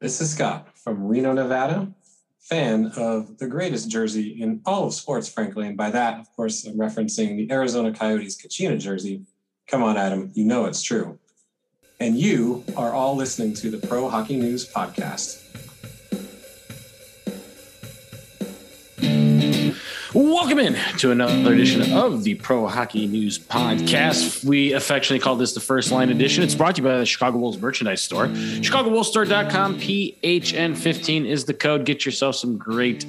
This 0.00 0.20
is 0.20 0.32
Scott 0.32 0.78
from 0.78 1.08
Reno, 1.08 1.32
Nevada, 1.32 1.92
fan 2.38 2.92
of 2.96 3.36
the 3.38 3.48
greatest 3.48 3.90
jersey 3.90 4.40
in 4.40 4.60
all 4.64 4.86
of 4.86 4.94
sports, 4.94 5.28
frankly. 5.28 5.66
And 5.66 5.76
by 5.76 5.90
that, 5.90 6.20
of 6.20 6.32
course, 6.36 6.64
I'm 6.64 6.78
referencing 6.78 7.36
the 7.36 7.50
Arizona 7.52 7.92
Coyotes 7.92 8.40
Kachina 8.40 8.78
jersey. 8.78 9.24
Come 9.66 9.82
on, 9.82 9.96
Adam, 9.96 10.30
you 10.34 10.44
know 10.44 10.66
it's 10.66 10.82
true. 10.82 11.18
And 11.98 12.16
you 12.16 12.62
are 12.76 12.92
all 12.92 13.16
listening 13.16 13.54
to 13.54 13.72
the 13.72 13.84
Pro 13.88 14.08
Hockey 14.08 14.36
News 14.36 14.72
Podcast. 14.72 15.47
Welcome 20.40 20.60
in 20.60 20.74
to 20.98 21.10
another 21.10 21.52
edition 21.52 21.92
of 21.92 22.22
the 22.22 22.36
Pro 22.36 22.68
Hockey 22.68 23.08
News 23.08 23.40
Podcast. 23.40 24.44
We 24.44 24.72
affectionately 24.72 25.18
call 25.18 25.34
this 25.34 25.52
the 25.52 25.58
first 25.58 25.90
line 25.90 26.10
edition. 26.10 26.44
It's 26.44 26.54
brought 26.54 26.76
to 26.76 26.82
you 26.82 26.86
by 26.86 26.98
the 26.98 27.04
Chicago 27.04 27.38
Wolves 27.38 27.60
merchandise 27.60 28.02
store. 28.02 28.28
ChicagoWolvesStore.com. 28.28 29.80
PHN15 29.80 31.26
is 31.26 31.44
the 31.46 31.54
code. 31.54 31.84
Get 31.84 32.06
yourself 32.06 32.36
some 32.36 32.56
great, 32.56 33.04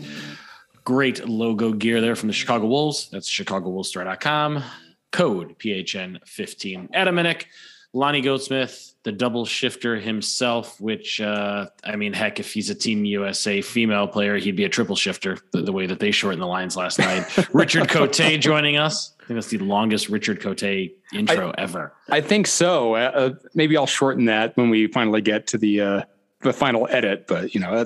great 0.83 1.29
logo 1.29 1.71
gear 1.71 2.01
there 2.01 2.15
from 2.15 2.27
the 2.29 2.33
Chicago 2.33 2.65
Wolves. 2.65 3.09
That's 3.11 3.29
ChicagoWolvesStore.com. 3.29 4.63
Code 5.11 5.55
PHN15. 5.59 6.89
Adam 6.93 7.15
Minnick, 7.15 7.43
Lonnie 7.93 8.21
Goatsmith, 8.21 8.93
the 9.03 9.11
double 9.11 9.45
shifter 9.45 9.95
himself, 9.95 10.79
which 10.79 11.19
uh, 11.19 11.67
I 11.83 11.95
mean, 11.95 12.13
heck, 12.13 12.39
if 12.39 12.53
he's 12.53 12.69
a 12.69 12.75
Team 12.75 13.03
USA 13.05 13.61
female 13.61 14.07
player, 14.07 14.37
he'd 14.37 14.55
be 14.55 14.65
a 14.65 14.69
triple 14.69 14.95
shifter. 14.95 15.37
The, 15.51 15.61
the 15.63 15.71
way 15.71 15.87
that 15.87 15.99
they 15.99 16.11
shortened 16.11 16.41
the 16.41 16.47
lines 16.47 16.77
last 16.77 16.99
night. 16.99 17.25
Richard 17.53 17.89
Cote 17.89 18.13
joining 18.13 18.77
us. 18.77 19.13
I 19.21 19.25
think 19.25 19.37
that's 19.37 19.47
the 19.47 19.57
longest 19.59 20.09
Richard 20.09 20.39
Cote 20.39 20.63
intro 20.63 21.49
I, 21.49 21.55
ever. 21.57 21.93
I 22.09 22.21
think 22.21 22.45
so. 22.45 22.95
Uh, 22.95 23.11
uh, 23.13 23.33
maybe 23.55 23.75
I'll 23.75 23.87
shorten 23.87 24.25
that 24.25 24.55
when 24.55 24.69
we 24.69 24.87
finally 24.87 25.21
get 25.21 25.47
to 25.47 25.57
the 25.57 25.81
uh, 25.81 26.01
the 26.41 26.53
final 26.53 26.87
edit. 26.91 27.25
But 27.27 27.55
you 27.55 27.61
know, 27.61 27.71
uh, 27.71 27.85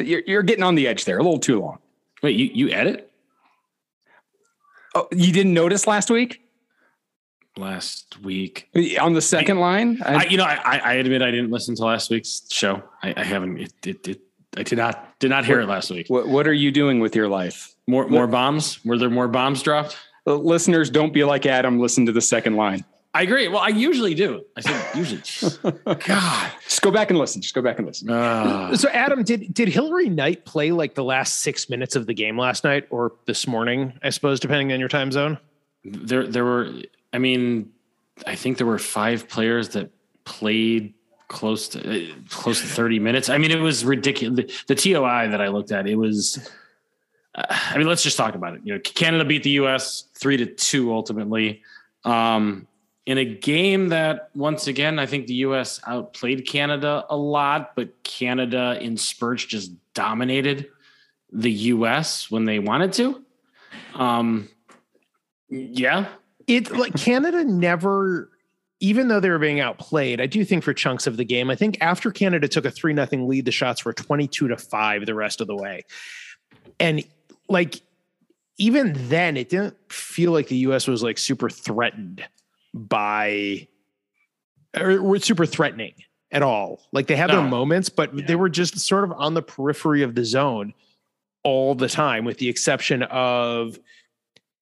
you're, 0.00 0.22
you're 0.26 0.42
getting 0.42 0.64
on 0.64 0.76
the 0.76 0.88
edge 0.88 1.04
there 1.04 1.18
a 1.18 1.22
little 1.22 1.38
too 1.38 1.60
long. 1.60 1.78
Wait, 2.22 2.36
you 2.36 2.46
you 2.54 2.70
edit? 2.70 3.10
Oh, 4.94 5.08
you 5.12 5.30
didn't 5.30 5.52
notice 5.52 5.86
last 5.86 6.08
week? 6.08 6.45
Last 7.58 8.20
week 8.22 8.68
on 9.00 9.14
the 9.14 9.20
second 9.20 9.58
line. 9.58 10.00
I, 10.04 10.14
I, 10.14 10.22
you 10.24 10.36
know, 10.36 10.44
I, 10.44 10.78
I 10.78 10.92
admit 10.94 11.22
I 11.22 11.30
didn't 11.30 11.50
listen 11.50 11.74
to 11.76 11.84
last 11.84 12.10
week's 12.10 12.42
show. 12.50 12.82
I, 13.02 13.14
I 13.16 13.24
haven't. 13.24 13.58
It, 13.58 13.72
it, 13.84 14.08
it, 14.08 14.20
I 14.56 14.62
did 14.62 14.78
not 14.78 15.18
did 15.18 15.30
not 15.30 15.44
hear 15.44 15.58
what, 15.58 15.64
it 15.64 15.68
last 15.68 15.90
week. 15.90 16.06
What 16.08 16.28
What 16.28 16.46
are 16.46 16.54
you 16.54 16.70
doing 16.70 17.00
with 17.00 17.14
your 17.14 17.28
life? 17.28 17.74
More 17.86 18.04
what, 18.04 18.10
more 18.10 18.26
bombs? 18.26 18.84
Were 18.84 18.98
there 18.98 19.10
more 19.10 19.28
bombs 19.28 19.62
dropped? 19.62 19.96
listeners, 20.26 20.90
don't 20.90 21.12
be 21.12 21.22
like 21.24 21.46
Adam. 21.46 21.78
Listen 21.78 22.04
to 22.06 22.12
the 22.12 22.20
second 22.20 22.56
line. 22.56 22.84
I 23.16 23.22
agree. 23.22 23.48
Well, 23.48 23.62
I 23.62 23.68
usually 23.68 24.14
do. 24.14 24.44
I 24.58 24.60
said 24.60 24.94
usually. 24.94 25.22
God, 26.04 26.52
just 26.64 26.82
go 26.82 26.90
back 26.90 27.08
and 27.08 27.18
listen. 27.18 27.40
Just 27.40 27.54
go 27.54 27.62
back 27.62 27.78
and 27.78 27.86
listen. 27.86 28.10
Uh, 28.10 28.76
so, 28.76 28.90
Adam, 28.90 29.22
did 29.22 29.54
did 29.54 29.68
Hilary 29.68 30.10
Knight 30.10 30.44
play 30.44 30.70
like 30.70 30.94
the 30.94 31.04
last 31.04 31.38
six 31.38 31.70
minutes 31.70 31.96
of 31.96 32.06
the 32.06 32.12
game 32.12 32.38
last 32.38 32.62
night 32.62 32.86
or 32.90 33.14
this 33.26 33.46
morning? 33.46 33.94
I 34.02 34.10
suppose, 34.10 34.38
depending 34.38 34.70
on 34.72 34.80
your 34.80 34.90
time 34.90 35.10
zone. 35.12 35.38
There, 35.82 36.26
there 36.26 36.44
were. 36.44 36.72
I 37.16 37.18
mean, 37.18 37.72
I 38.26 38.34
think 38.34 38.58
there 38.58 38.66
were 38.66 38.78
five 38.78 39.26
players 39.26 39.70
that 39.70 39.90
played 40.24 40.92
close 41.28 41.66
to 41.68 41.80
uh, 41.80 42.14
close 42.28 42.60
to 42.60 42.66
30 42.66 42.98
minutes. 42.98 43.30
I 43.30 43.38
mean, 43.38 43.50
it 43.50 43.58
was 43.58 43.86
ridiculous. 43.86 44.36
The, 44.36 44.74
the 44.74 44.74
TOI 44.74 45.28
that 45.30 45.40
I 45.40 45.48
looked 45.48 45.72
at, 45.72 45.86
it 45.86 45.96
was. 45.96 46.50
Uh, 47.34 47.46
I 47.48 47.78
mean, 47.78 47.86
let's 47.86 48.02
just 48.02 48.18
talk 48.18 48.34
about 48.34 48.52
it. 48.52 48.60
You 48.64 48.74
know, 48.74 48.80
Canada 48.80 49.24
beat 49.24 49.44
the 49.44 49.50
U.S. 49.62 50.08
three 50.12 50.36
to 50.36 50.44
two 50.44 50.92
ultimately, 50.92 51.62
um, 52.04 52.66
in 53.06 53.16
a 53.16 53.24
game 53.24 53.88
that 53.88 54.28
once 54.34 54.66
again 54.66 54.98
I 54.98 55.06
think 55.06 55.26
the 55.26 55.40
U.S. 55.48 55.80
outplayed 55.86 56.46
Canada 56.46 57.06
a 57.08 57.16
lot, 57.16 57.74
but 57.74 58.02
Canada 58.02 58.76
in 58.78 58.98
spurts 58.98 59.46
just 59.46 59.72
dominated 59.94 60.68
the 61.32 61.52
U.S. 61.72 62.30
when 62.30 62.44
they 62.44 62.58
wanted 62.58 62.92
to. 62.92 63.24
Um, 63.94 64.50
yeah, 65.48 66.08
it 66.46 66.70
like 66.70 66.94
Canada 66.94 67.44
never 67.44 68.30
even 68.80 69.08
though 69.08 69.20
they 69.20 69.30
were 69.30 69.38
being 69.38 69.60
outplayed, 69.60 70.20
I 70.20 70.26
do 70.26 70.44
think 70.44 70.62
for 70.62 70.74
chunks 70.74 71.06
of 71.06 71.16
the 71.16 71.24
game, 71.24 71.48
I 71.48 71.56
think 71.56 71.78
after 71.80 72.10
Canada 72.10 72.46
took 72.46 72.66
a 72.66 72.70
3 72.70 72.92
nothing 72.92 73.26
lead, 73.26 73.46
the 73.46 73.50
shots 73.50 73.86
were 73.86 73.94
22 73.94 74.48
to 74.48 74.56
5 74.56 75.06
the 75.06 75.14
rest 75.14 75.40
of 75.40 75.46
the 75.46 75.56
way. 75.56 75.82
And 76.78 77.02
like 77.48 77.80
even 78.58 78.94
then 79.08 79.36
it 79.36 79.48
didn't 79.48 79.76
feel 79.90 80.32
like 80.32 80.48
the 80.48 80.56
US 80.58 80.86
was 80.86 81.02
like 81.02 81.18
super 81.18 81.48
threatened 81.48 82.24
by 82.74 83.66
or 84.78 85.18
super 85.18 85.46
threatening 85.46 85.94
at 86.30 86.42
all. 86.42 86.82
Like 86.92 87.06
they 87.06 87.16
had 87.16 87.28
no. 87.28 87.40
their 87.40 87.48
moments, 87.48 87.88
but 87.88 88.14
yeah. 88.14 88.26
they 88.26 88.36
were 88.36 88.48
just 88.48 88.78
sort 88.78 89.04
of 89.04 89.12
on 89.12 89.34
the 89.34 89.42
periphery 89.42 90.02
of 90.02 90.14
the 90.14 90.24
zone 90.24 90.74
all 91.42 91.74
the 91.74 91.88
time 91.88 92.24
with 92.24 92.38
the 92.38 92.48
exception 92.48 93.04
of 93.04 93.78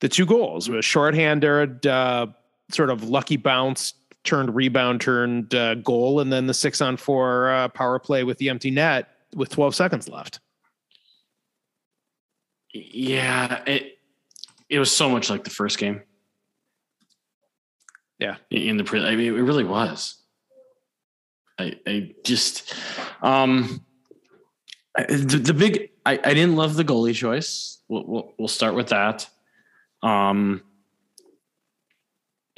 the 0.00 0.08
two 0.08 0.26
goals 0.26 0.68
a 0.68 0.82
shorthanded 0.82 1.86
uh, 1.86 2.26
sort 2.70 2.90
of 2.90 3.04
lucky 3.04 3.36
bounce 3.36 3.94
turned 4.24 4.54
rebound 4.54 5.00
turned 5.00 5.54
uh, 5.54 5.74
goal 5.76 6.20
and 6.20 6.32
then 6.32 6.46
the 6.46 6.54
six 6.54 6.80
on 6.80 6.96
four 6.96 7.50
uh, 7.50 7.68
power 7.68 7.98
play 7.98 8.24
with 8.24 8.38
the 8.38 8.48
empty 8.48 8.70
net 8.70 9.08
with 9.34 9.50
12 9.50 9.74
seconds 9.74 10.08
left. 10.08 10.40
Yeah 12.72 13.62
it 13.66 13.98
it 14.68 14.78
was 14.78 14.94
so 14.94 15.08
much 15.08 15.30
like 15.30 15.44
the 15.44 15.50
first 15.50 15.78
game. 15.78 16.02
Yeah. 18.18 18.36
In 18.50 18.76
the 18.76 18.84
i 19.06 19.14
mean 19.14 19.34
it 19.36 19.42
really 19.42 19.64
was. 19.64 20.16
I 21.58 21.78
i 21.86 22.10
just 22.24 22.74
um 23.22 23.84
the, 24.96 25.40
the 25.42 25.54
big 25.54 25.90
I, 26.06 26.20
I 26.22 26.34
didn't 26.34 26.56
love 26.56 26.74
the 26.74 26.84
goalie 26.84 27.14
choice. 27.14 27.80
We'll, 27.88 28.04
we'll, 28.06 28.34
we'll 28.38 28.48
start 28.48 28.74
with 28.74 28.88
that 28.88 29.28
um, 30.04 30.62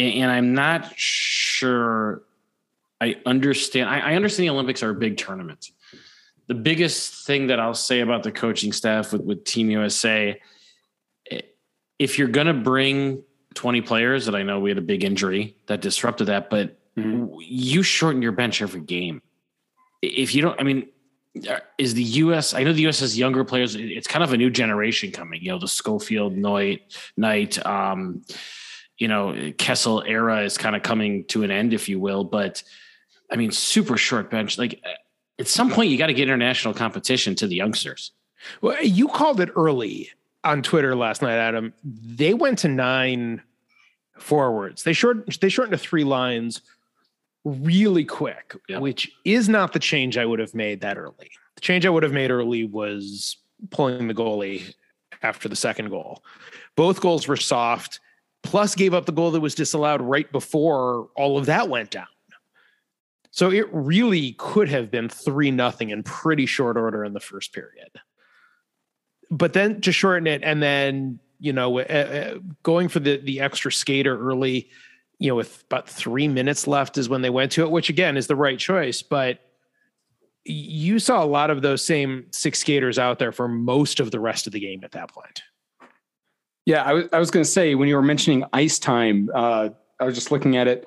and, 0.00 0.30
I'm 0.30 0.52
not 0.52 0.92
sure 0.96 2.22
I 3.00 3.16
understand. 3.24 3.88
I, 3.88 4.00
I 4.00 4.14
understand 4.14 4.48
the 4.48 4.50
Olympics 4.50 4.82
are 4.82 4.90
a 4.90 4.94
big 4.94 5.16
tournament. 5.16 5.70
The 6.48 6.54
biggest 6.54 7.24
thing 7.24 7.46
that 7.46 7.60
I'll 7.60 7.72
say 7.72 8.00
about 8.00 8.24
the 8.24 8.32
coaching 8.32 8.72
staff 8.72 9.12
with, 9.12 9.22
with 9.22 9.44
Team 9.44 9.70
USA, 9.70 10.40
if 11.98 12.18
you're 12.18 12.28
going 12.28 12.48
to 12.48 12.54
bring 12.54 13.22
20 13.54 13.80
players, 13.82 14.26
that 14.26 14.34
I 14.34 14.42
know 14.42 14.58
we 14.58 14.70
had 14.70 14.78
a 14.78 14.82
big 14.82 15.04
injury 15.04 15.56
that 15.66 15.80
disrupted 15.80 16.26
that, 16.26 16.50
but 16.50 16.76
mm-hmm. 16.96 17.32
you 17.40 17.82
shorten 17.84 18.22
your 18.22 18.32
bench 18.32 18.60
every 18.60 18.80
game. 18.80 19.22
If 20.02 20.34
you 20.34 20.42
don't, 20.42 20.60
I 20.60 20.64
mean, 20.64 20.88
is 21.78 21.94
the 21.94 22.02
U.S. 22.02 22.54
I 22.54 22.62
know 22.62 22.72
the 22.72 22.82
U.S. 22.82 23.00
has 23.00 23.19
younger 23.19 23.44
players. 23.44 23.74
It's 23.74 24.06
kind 24.06 24.22
of 24.22 24.32
a 24.32 24.36
new 24.36 24.50
generation 24.50 25.10
coming. 25.10 25.42
You 25.42 25.52
know, 25.52 25.58
the 25.58 25.69
Schofield, 25.69 26.36
Knight, 26.36 26.97
Knight, 27.16 27.64
um, 27.66 28.22
you 28.98 29.08
know, 29.08 29.52
Kessel 29.58 30.02
era 30.06 30.42
is 30.42 30.56
kind 30.56 30.75
of 30.75 30.82
coming 30.82 31.25
to 31.26 31.42
an 31.42 31.50
end, 31.50 31.75
if 31.75 31.88
you 31.88 32.00
will. 32.00 32.25
But 32.25 32.62
I 33.30 33.36
mean, 33.36 33.50
super 33.50 33.96
short 33.96 34.30
bench. 34.30 34.58
Like 34.58 34.80
uh, 34.84 34.91
at 35.38 35.48
some 35.48 35.70
point, 35.70 35.91
you 35.91 35.98
got 35.98 36.06
to 36.06 36.14
get 36.14 36.28
international 36.28 36.75
competition 36.75 37.34
to 37.36 37.46
the 37.46 37.56
youngsters. 37.56 38.12
Well, 38.60 38.82
you 38.82 39.08
called 39.08 39.41
it 39.41 39.50
early 39.56 40.10
on 40.44 40.62
Twitter 40.62 40.94
last 40.94 41.22
night, 41.22 41.36
Adam. 41.36 41.75
They 41.84 42.34
went 42.34 42.60
to 42.60 42.69
nine 42.69 43.42
forwards. 44.19 44.82
They 44.82 44.92
short 44.92 45.38
they 45.41 45.48
shortened 45.48 45.72
to 45.72 45.78
three 45.78 46.04
lines 46.04 46.62
really 47.46 48.04
quick, 48.04 48.56
which 48.68 49.10
is 49.24 49.48
not 49.48 49.72
the 49.72 49.78
change 49.78 50.18
I 50.18 50.26
would 50.26 50.40
have 50.40 50.54
made 50.54 50.80
that 50.80 50.98
early. 50.98 51.30
The 51.54 51.60
change 51.60 51.86
I 51.86 51.90
would 51.90 52.02
have 52.02 52.12
made 52.12 52.32
early 52.32 52.64
was 52.64 53.36
pulling 53.70 54.08
the 54.08 54.14
goalie 54.14 54.74
after 55.22 55.48
the 55.48 55.54
second 55.54 55.90
goal. 55.90 56.24
Both 56.74 57.00
goals 57.00 57.28
were 57.28 57.36
soft, 57.36 58.00
plus 58.42 58.74
gave 58.74 58.94
up 58.94 59.06
the 59.06 59.12
goal 59.12 59.30
that 59.30 59.40
was 59.40 59.54
disallowed 59.54 60.02
right 60.02 60.30
before 60.32 61.08
all 61.16 61.38
of 61.38 61.46
that 61.46 61.68
went 61.68 61.92
down. 61.92 62.08
So 63.30 63.52
it 63.52 63.68
really 63.70 64.32
could 64.38 64.68
have 64.68 64.90
been 64.90 65.08
3 65.08 65.52
nothing 65.52 65.90
in 65.90 66.02
pretty 66.02 66.46
short 66.46 66.76
order 66.76 67.04
in 67.04 67.12
the 67.12 67.20
first 67.20 67.52
period. 67.52 67.90
But 69.31 69.52
then 69.52 69.81
to 69.82 69.92
shorten 69.92 70.26
it 70.26 70.42
and 70.42 70.60
then, 70.60 71.20
you 71.38 71.52
know, 71.52 71.78
uh, 71.78 71.82
uh, 71.82 72.38
going 72.62 72.88
for 72.88 72.99
the 72.99 73.19
the 73.19 73.40
extra 73.40 73.70
skater 73.70 74.19
early, 74.19 74.70
you 75.18 75.28
know, 75.28 75.34
with 75.34 75.64
about 75.66 75.88
three 75.88 76.28
minutes 76.28 76.66
left 76.66 76.98
is 76.98 77.08
when 77.08 77.22
they 77.22 77.30
went 77.30 77.52
to 77.52 77.62
it, 77.62 77.70
which 77.70 77.88
again 77.88 78.16
is 78.16 78.26
the 78.26 78.36
right 78.36 78.58
choice. 78.58 79.02
But 79.02 79.40
you 80.44 80.98
saw 80.98 81.22
a 81.22 81.26
lot 81.26 81.50
of 81.50 81.62
those 81.62 81.84
same 81.84 82.26
six 82.30 82.60
skaters 82.60 82.98
out 82.98 83.18
there 83.18 83.32
for 83.32 83.48
most 83.48 84.00
of 84.00 84.10
the 84.10 84.20
rest 84.20 84.46
of 84.46 84.52
the 84.52 84.60
game 84.60 84.84
at 84.84 84.92
that 84.92 85.10
point. 85.10 85.42
Yeah, 86.64 86.82
I 86.82 86.92
was, 86.92 87.04
I 87.12 87.18
was 87.18 87.30
going 87.30 87.44
to 87.44 87.50
say 87.50 87.74
when 87.74 87.88
you 87.88 87.96
were 87.96 88.02
mentioning 88.02 88.44
ice 88.52 88.78
time, 88.78 89.30
uh, 89.34 89.70
I 90.00 90.04
was 90.04 90.14
just 90.14 90.30
looking 90.30 90.56
at 90.56 90.66
it. 90.68 90.86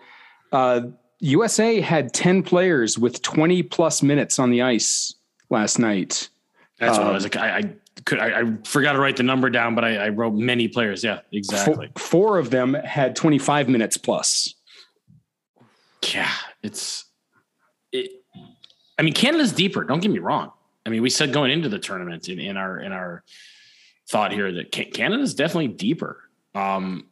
Uh, 0.52 0.82
USA 1.20 1.82
had 1.82 2.14
10 2.14 2.44
players 2.44 2.98
with 2.98 3.22
20 3.22 3.64
plus 3.64 4.04
minutes 4.04 4.40
on 4.40 4.52
the 4.52 4.62
ice 4.62 5.16
last 5.50 5.80
night. 5.80 6.30
That's 6.80 6.98
what 6.98 7.08
I 7.08 7.12
was 7.12 7.24
like. 7.24 7.36
I, 7.36 7.58
I 7.58 7.74
could 8.06 8.20
I, 8.20 8.42
I, 8.42 8.44
forgot 8.66 8.94
to 8.94 9.00
write 9.00 9.18
the 9.18 9.24
number 9.24 9.50
down, 9.50 9.76
but 9.76 9.84
I, 9.84 9.96
I 9.98 10.10
wrote 10.10 10.34
many 10.34 10.68
players. 10.68 11.04
Yeah, 11.04 11.20
exactly. 11.32 11.92
Four, 11.96 12.02
four, 12.02 12.38
of 12.38 12.50
them 12.50 12.74
had 12.74 13.16
25 13.16 13.70
minutes 13.70 13.98
plus. 13.98 14.54
Yeah, 16.14 16.32
it's 16.64 17.06
it. 17.92 18.12
I 18.98 19.02
mean, 19.02 19.14
Canada's 19.14 19.52
deeper. 19.52 19.84
Don't 19.84 20.00
get 20.00 20.12
me 20.12 20.20
wrong. 20.20 20.52
I 20.86 20.90
mean, 20.90 21.02
we 21.02 21.10
said 21.10 21.34
going 21.34 21.52
into 21.52 21.70
the 21.70 21.80
tournament 21.80 22.30
in, 22.30 22.40
in 22.40 22.58
our 22.58 22.80
in 22.80 22.92
our 22.92 23.24
thought 24.10 24.32
here 24.32 24.52
that 24.52 24.72
Canada's 24.72 25.36
definitely 25.36 25.68
deeper. 25.68 26.24
Um, 26.56 27.08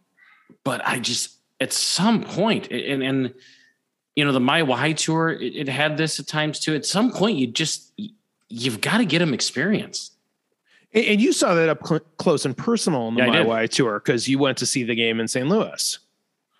but 0.63 0.81
I 0.85 0.99
just 0.99 1.37
at 1.59 1.73
some 1.73 2.23
point, 2.23 2.71
and 2.71 3.03
and 3.03 3.33
you 4.15 4.25
know 4.25 4.31
the 4.31 4.39
My 4.39 4.63
Y 4.63 4.93
tour, 4.93 5.29
it, 5.29 5.55
it 5.55 5.69
had 5.69 5.97
this 5.97 6.19
at 6.19 6.27
times 6.27 6.59
too. 6.59 6.75
At 6.75 6.85
some 6.85 7.11
point, 7.11 7.37
you 7.37 7.47
just 7.47 7.93
you've 8.49 8.81
got 8.81 8.97
to 8.97 9.05
get 9.05 9.19
them 9.19 9.33
experience. 9.33 10.11
And 10.93 11.21
you 11.21 11.33
saw 11.33 11.53
that 11.53 11.69
up 11.69 11.85
cl- 11.85 12.01
close 12.17 12.45
and 12.45 12.55
personal 12.55 13.07
in 13.09 13.15
the 13.15 13.23
yeah, 13.23 13.29
My 13.29 13.41
Y 13.43 13.67
tour 13.67 13.99
because 13.99 14.27
you 14.27 14.39
went 14.39 14.57
to 14.59 14.65
see 14.65 14.83
the 14.83 14.95
game 14.95 15.19
in 15.19 15.27
St. 15.27 15.47
Louis. 15.47 15.99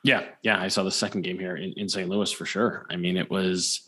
Yeah, 0.03 0.25
yeah, 0.43 0.61
I 0.61 0.67
saw 0.67 0.83
the 0.83 0.91
second 0.91 1.23
game 1.23 1.39
here 1.39 1.55
in, 1.55 1.73
in 1.73 1.89
St. 1.89 2.07
Louis 2.07 2.31
for 2.31 2.45
sure. 2.45 2.85
I 2.89 2.95
mean, 2.95 3.17
it 3.17 3.29
was. 3.29 3.81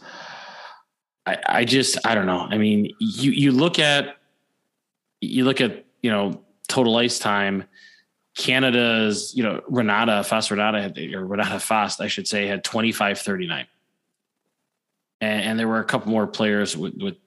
I, 1.25 1.37
I 1.47 1.65
just 1.65 2.05
I 2.05 2.15
don't 2.15 2.25
know. 2.25 2.47
I 2.49 2.57
mean, 2.57 2.91
you 2.99 3.31
you 3.31 3.51
look 3.51 3.79
at 3.79 4.17
you 5.21 5.43
look 5.45 5.61
at 5.61 5.85
you 6.01 6.11
know 6.11 6.41
total 6.67 6.95
ice 6.97 7.19
time. 7.19 7.65
Canada's 8.35 9.33
you 9.35 9.43
know 9.43 9.61
Renata 9.67 10.23
Fast 10.23 10.49
Renata 10.51 10.81
had, 10.81 10.97
or 10.97 11.25
Renata 11.25 11.59
Fast 11.59 11.99
I 12.01 12.07
should 12.07 12.27
say 12.27 12.47
had 12.47 12.63
twenty 12.63 12.91
five 12.91 13.19
thirty 13.19 13.47
nine, 13.47 13.67
and, 15.19 15.41
and 15.43 15.59
there 15.59 15.67
were 15.67 15.79
a 15.79 15.85
couple 15.85 16.11
more 16.11 16.25
players 16.25 16.75
with 16.75 16.95
with 16.95 17.17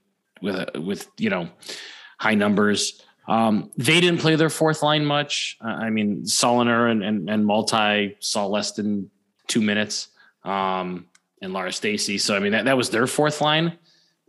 with 0.41 0.77
with 0.77 1.09
you 1.19 1.31
know 1.31 1.49
high 2.23 2.35
numbers. 2.37 3.03
Um, 3.27 3.73
they 3.77 4.01
didn't 4.01 4.21
play 4.21 4.37
their 4.37 4.49
fourth 4.49 4.81
line 4.81 5.05
much. 5.05 5.59
I 5.61 5.91
mean, 5.91 6.25
Saulnier 6.25 6.87
and, 6.87 7.03
and, 7.03 7.29
and 7.29 7.45
Maltais 7.45 8.15
saw 8.21 8.47
less 8.47 8.73
than 8.73 9.11
two 9.49 9.61
minutes, 9.61 10.09
um, 10.45 11.07
and 11.41 11.53
Laura 11.53 11.73
Stacey. 11.73 12.19
So 12.19 12.37
I 12.37 12.39
mean, 12.39 12.53
that, 12.53 12.67
that 12.67 12.77
was 12.77 12.91
their 12.91 13.09
fourth 13.09 13.41
line 13.41 13.77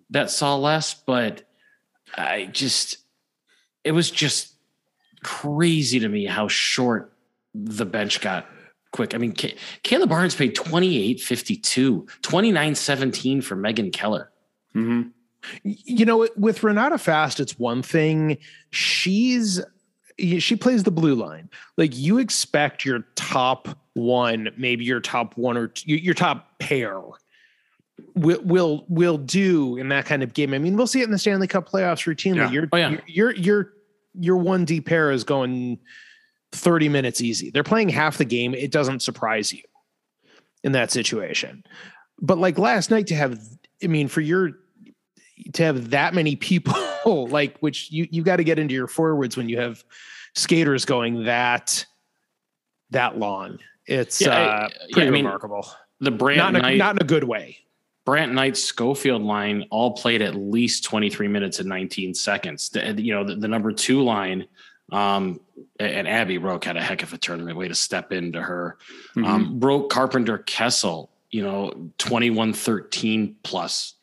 that 0.10 0.32
saw 0.32 0.56
less. 0.56 0.96
But 0.96 1.44
I 2.18 2.46
just, 2.46 2.98
it 3.84 3.92
was 3.92 4.10
just 4.10 4.56
crazy 5.24 6.00
to 6.00 6.10
me 6.10 6.26
how 6.26 6.48
short 6.48 7.14
the 7.54 7.86
bench 7.86 8.22
got 8.22 8.48
quick. 8.92 9.14
I 9.14 9.20
mean, 9.20 9.34
Kay- 9.34 9.56
Cayla 9.84 10.10
Barnes 10.10 10.34
paid 10.34 10.56
28 10.56 11.22
52, 11.22 12.08
29 12.24 12.76
17 12.76 13.42
for 13.42 13.56
Megan 13.56 13.92
Keller. 13.92 14.32
Mm-hmm. 14.76 15.10
You 15.64 16.06
know, 16.06 16.28
with 16.36 16.64
Renata 16.64 16.98
Fast, 16.98 17.40
it's 17.40 17.58
one 17.60 17.82
thing. 17.82 18.38
She's 18.72 19.62
she 20.20 20.56
plays 20.56 20.84
the 20.84 20.92
blue 20.92 21.16
line. 21.16 21.50
Like 21.78 21.98
you 21.98 22.20
expect 22.20 22.86
your 22.86 23.06
top 23.16 23.68
one, 23.94 24.50
maybe 24.58 24.86
your 24.86 25.00
top 25.00 25.38
one 25.38 25.58
or 25.58 25.70
two, 25.70 25.96
your 25.96 26.14
top 26.14 26.60
pair 26.60 27.02
will 28.16 28.42
will 28.44 28.86
will 28.88 29.18
do 29.18 29.78
in 29.78 29.90
that 29.90 30.06
kind 30.06 30.24
of 30.24 30.34
game. 30.34 30.54
I 30.54 30.60
mean, 30.60 30.76
we'll 30.76 30.88
see 30.88 31.02
it 31.02 31.06
in 31.06 31.12
the 31.12 31.20
Stanley 31.20 31.48
Cup 31.48 31.70
playoffs 31.70 32.06
routinely. 32.06 32.38
Yeah. 32.38 32.52
Your, 32.52 32.70
oh, 32.72 32.78
yeah. 32.78 32.98
your 33.08 33.32
your 33.36 33.74
your 34.14 34.38
one 34.38 34.66
D 34.66 34.82
pair 34.82 35.12
is 35.12 35.24
going 35.24 35.80
30 36.52 36.90
minutes 36.90 37.22
easy. 37.22 37.50
They're 37.50 37.64
playing 37.64 37.90
half 37.90 38.18
the 38.18 38.26
game. 38.26 38.54
It 38.54 38.72
doesn't 38.72 39.02
surprise 39.02 39.52
you 39.52 39.64
in 40.64 40.72
that 40.74 40.92
situation. 40.92 41.64
But 42.22 42.38
like 42.38 42.58
last 42.58 42.92
night 42.92 43.08
to 43.08 43.16
have 43.16 43.40
I 43.84 43.88
mean, 43.88 44.08
for 44.08 44.22
your 44.22 44.52
to 45.54 45.64
have 45.64 45.90
that 45.90 46.14
many 46.14 46.36
people 46.36 46.76
like 47.30 47.58
which 47.60 47.92
you 47.92 48.08
you 48.12 48.24
got 48.24 48.38
to 48.38 48.44
get 48.44 48.60
into 48.60 48.74
your 48.74 48.88
forwards 48.88 49.38
when 49.38 49.50
you 49.50 49.60
have 49.60 49.84
skaters 50.36 50.86
going 50.86 51.26
that 51.26 51.86
that 52.92 53.18
long. 53.18 53.60
It's 53.86 54.22
yeah, 54.22 54.32
uh, 54.32 54.70
pretty 54.92 55.08
yeah, 55.08 55.18
remarkable. 55.18 55.62
Mean, 55.62 55.74
the 56.00 56.12
Brandt 56.12 56.38
not 56.38 56.56
in, 56.56 56.66
a, 56.66 56.78
not 56.78 56.96
in 56.96 57.02
a 57.02 57.08
good 57.08 57.24
way. 57.24 57.58
Brandt 58.06 58.34
Knight 58.34 58.58
Schofield 58.58 59.22
line 59.22 59.66
all 59.70 59.92
played 59.92 60.22
at 60.22 60.36
least 60.36 60.84
23 60.84 61.28
minutes 61.28 61.60
and 61.60 61.70
19 61.70 62.14
seconds. 62.14 62.70
The, 62.70 63.02
you 63.02 63.14
know, 63.14 63.24
the, 63.24 63.36
the, 63.36 63.48
number 63.48 63.72
two 63.72 64.04
line, 64.04 64.46
um, 64.92 65.40
and 65.80 66.08
Abby 66.08 66.38
Roque 66.38 66.66
had 66.66 66.76
a 66.76 66.82
heck 66.82 67.02
of 67.04 67.14
a 67.14 67.18
tournament 67.18 67.58
way 67.58 67.70
to 67.70 67.76
step 67.76 68.12
into 68.12 68.42
her. 68.42 68.78
Mm-hmm. 69.16 69.26
Um, 69.26 69.60
Roque 69.60 69.90
Carpenter 69.90 70.40
Kessel, 70.40 71.12
you 71.32 71.44
know, 71.44 71.92
21 71.98 72.54
13 72.54 73.38
plus 73.44 73.96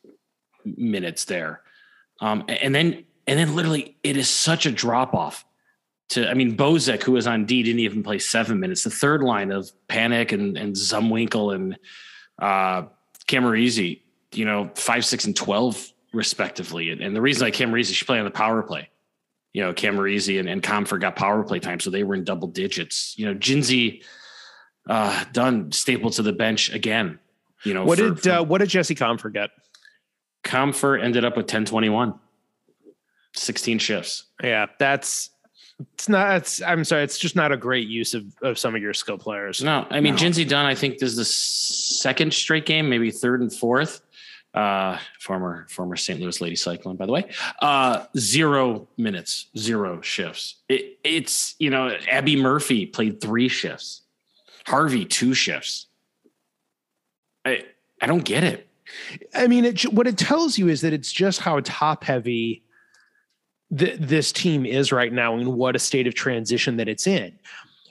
minutes 0.77 1.25
there. 1.25 1.63
Um, 2.21 2.45
and 2.49 2.75
then 2.75 3.05
and 3.27 3.39
then 3.39 3.55
literally 3.55 3.97
it 4.03 4.17
is 4.17 4.29
such 4.29 4.67
a 4.67 4.71
drop 4.71 5.15
off 5.15 5.45
to 6.11 6.29
I 6.29 6.35
mean 6.35 6.57
Bozek, 6.57 7.03
who 7.03 7.13
was 7.13 7.27
on 7.27 7.47
D, 7.47 7.63
didn't 7.63 7.81
even 7.81 8.03
play 8.03 8.19
seven 8.19 8.61
minutes. 8.61 8.85
The 8.85 8.91
third 8.91 9.23
line 9.23 9.53
of 9.53 9.71
Panic 9.89 10.33
and 10.33 10.57
and 10.59 10.75
Zumwinkle 10.75 11.55
and 11.55 11.79
uh 12.41 12.89
Cameranesi, 13.27 14.01
you 14.33 14.45
know, 14.45 14.71
five, 14.75 15.05
six, 15.05 15.25
and 15.25 15.37
twelve 15.37 15.93
respectively. 16.13 16.91
And, 16.91 17.01
and 17.01 17.15
the 17.15 17.21
reason 17.21 17.47
I 17.47 17.51
Cameranesi, 17.51 17.95
she 17.95 18.05
played 18.05 18.19
on 18.19 18.25
the 18.25 18.31
power 18.31 18.63
play. 18.63 18.89
You 19.53 19.63
know, 19.63 19.73
Cameranesi 19.73 20.39
and, 20.39 20.49
and 20.49 20.63
Compher 20.63 21.01
got 21.01 21.17
power 21.17 21.43
play 21.45 21.61
time, 21.61 21.81
so 21.81 21.91
they 21.91 22.05
were 22.05 22.15
in 22.15 22.25
double 22.25 22.49
digits. 22.49 23.15
You 23.17 23.27
know, 23.27 23.35
Jincy 23.35 24.03
uh 24.89 25.25
Dunne 25.33 25.73
stapled 25.73 26.15
to 26.15 26.23
the 26.23 26.33
bench 26.33 26.71
again. 26.71 27.19
You 27.65 27.75
know, 27.75 27.85
what 27.85 27.99
for, 27.99 28.11
did 28.11 28.21
for, 28.21 28.31
uh, 28.31 28.43
what 28.43 28.59
did 28.59 28.69
Jesse 28.69 28.95
Compher 28.95 29.33
get? 29.33 29.51
Compher 30.43 31.03
ended 31.03 31.25
up 31.25 31.37
with 31.37 31.45
1021, 31.45 32.15
16 33.35 33.79
shifts. 33.79 34.25
Yeah, 34.43 34.67
that's 34.79 35.31
it's 35.95 36.09
not 36.09 36.37
it's 36.37 36.61
i'm 36.63 36.85
sorry 36.85 37.03
it's 37.03 37.19
just 37.19 37.37
not 37.37 37.53
a 37.53 37.57
great 37.57 37.89
use 37.89 38.13
of, 38.15 38.25
of 38.43 38.59
some 38.59 38.75
of 38.75 38.83
your 38.83 38.95
skill 38.95 39.19
players. 39.19 39.63
No 39.63 39.87
i 39.91 40.01
mean 40.01 40.15
no. 40.15 40.21
Jincy 40.21 40.47
Dunne 40.47 40.67
i 40.67 40.75
think 40.75 40.99
this 40.99 41.11
is 41.11 41.17
the 41.17 41.25
second 41.25 42.35
straight 42.35 42.67
game 42.67 42.89
maybe 42.89 43.11
third 43.11 43.41
and 43.41 43.53
fourth. 43.53 44.03
Uh 44.53 44.99
former 45.21 45.67
former 45.71 45.97
st 45.97 46.21
louis 46.21 46.41
lady 46.41 46.57
cyclone 46.57 46.97
by 46.97 47.07
the 47.07 47.13
way. 47.13 47.31
Uh 47.63 48.05
zero 48.19 48.89
minutes 48.97 49.47
zero 49.57 50.01
shifts. 50.01 50.57
It, 50.69 50.99
it's 51.05 51.55
you 51.59 51.71
know 51.71 51.97
abby 52.11 52.37
murphy 52.37 52.87
played 52.87 53.21
three 53.21 53.49
shifts. 53.49 54.03
Harvey 54.67 55.05
two 55.05 55.35
shifts. 55.35 55.87
I 57.45 57.65
i 58.03 58.07
don't 58.07 58.25
get 58.25 58.45
it 58.45 58.69
I 59.35 59.47
mean, 59.47 59.65
it, 59.65 59.83
what 59.93 60.07
it 60.07 60.19
tells 60.19 60.59
you 60.59 60.69
is 60.69 60.81
that 60.83 60.93
it's 60.93 61.13
just 61.13 61.41
how 61.41 61.61
top 61.61 62.05
heavy 62.05 62.65
th- 63.77 63.99
this 63.99 64.33
team 64.33 64.67
is 64.67 64.93
right 64.93 65.13
now 65.13 65.35
and 65.35 65.55
what 65.55 65.77
a 65.77 65.79
state 65.79 66.07
of 66.07 66.15
transition 66.15 66.77
that 66.77 66.89
it's 66.89 67.07
in. 67.07 67.39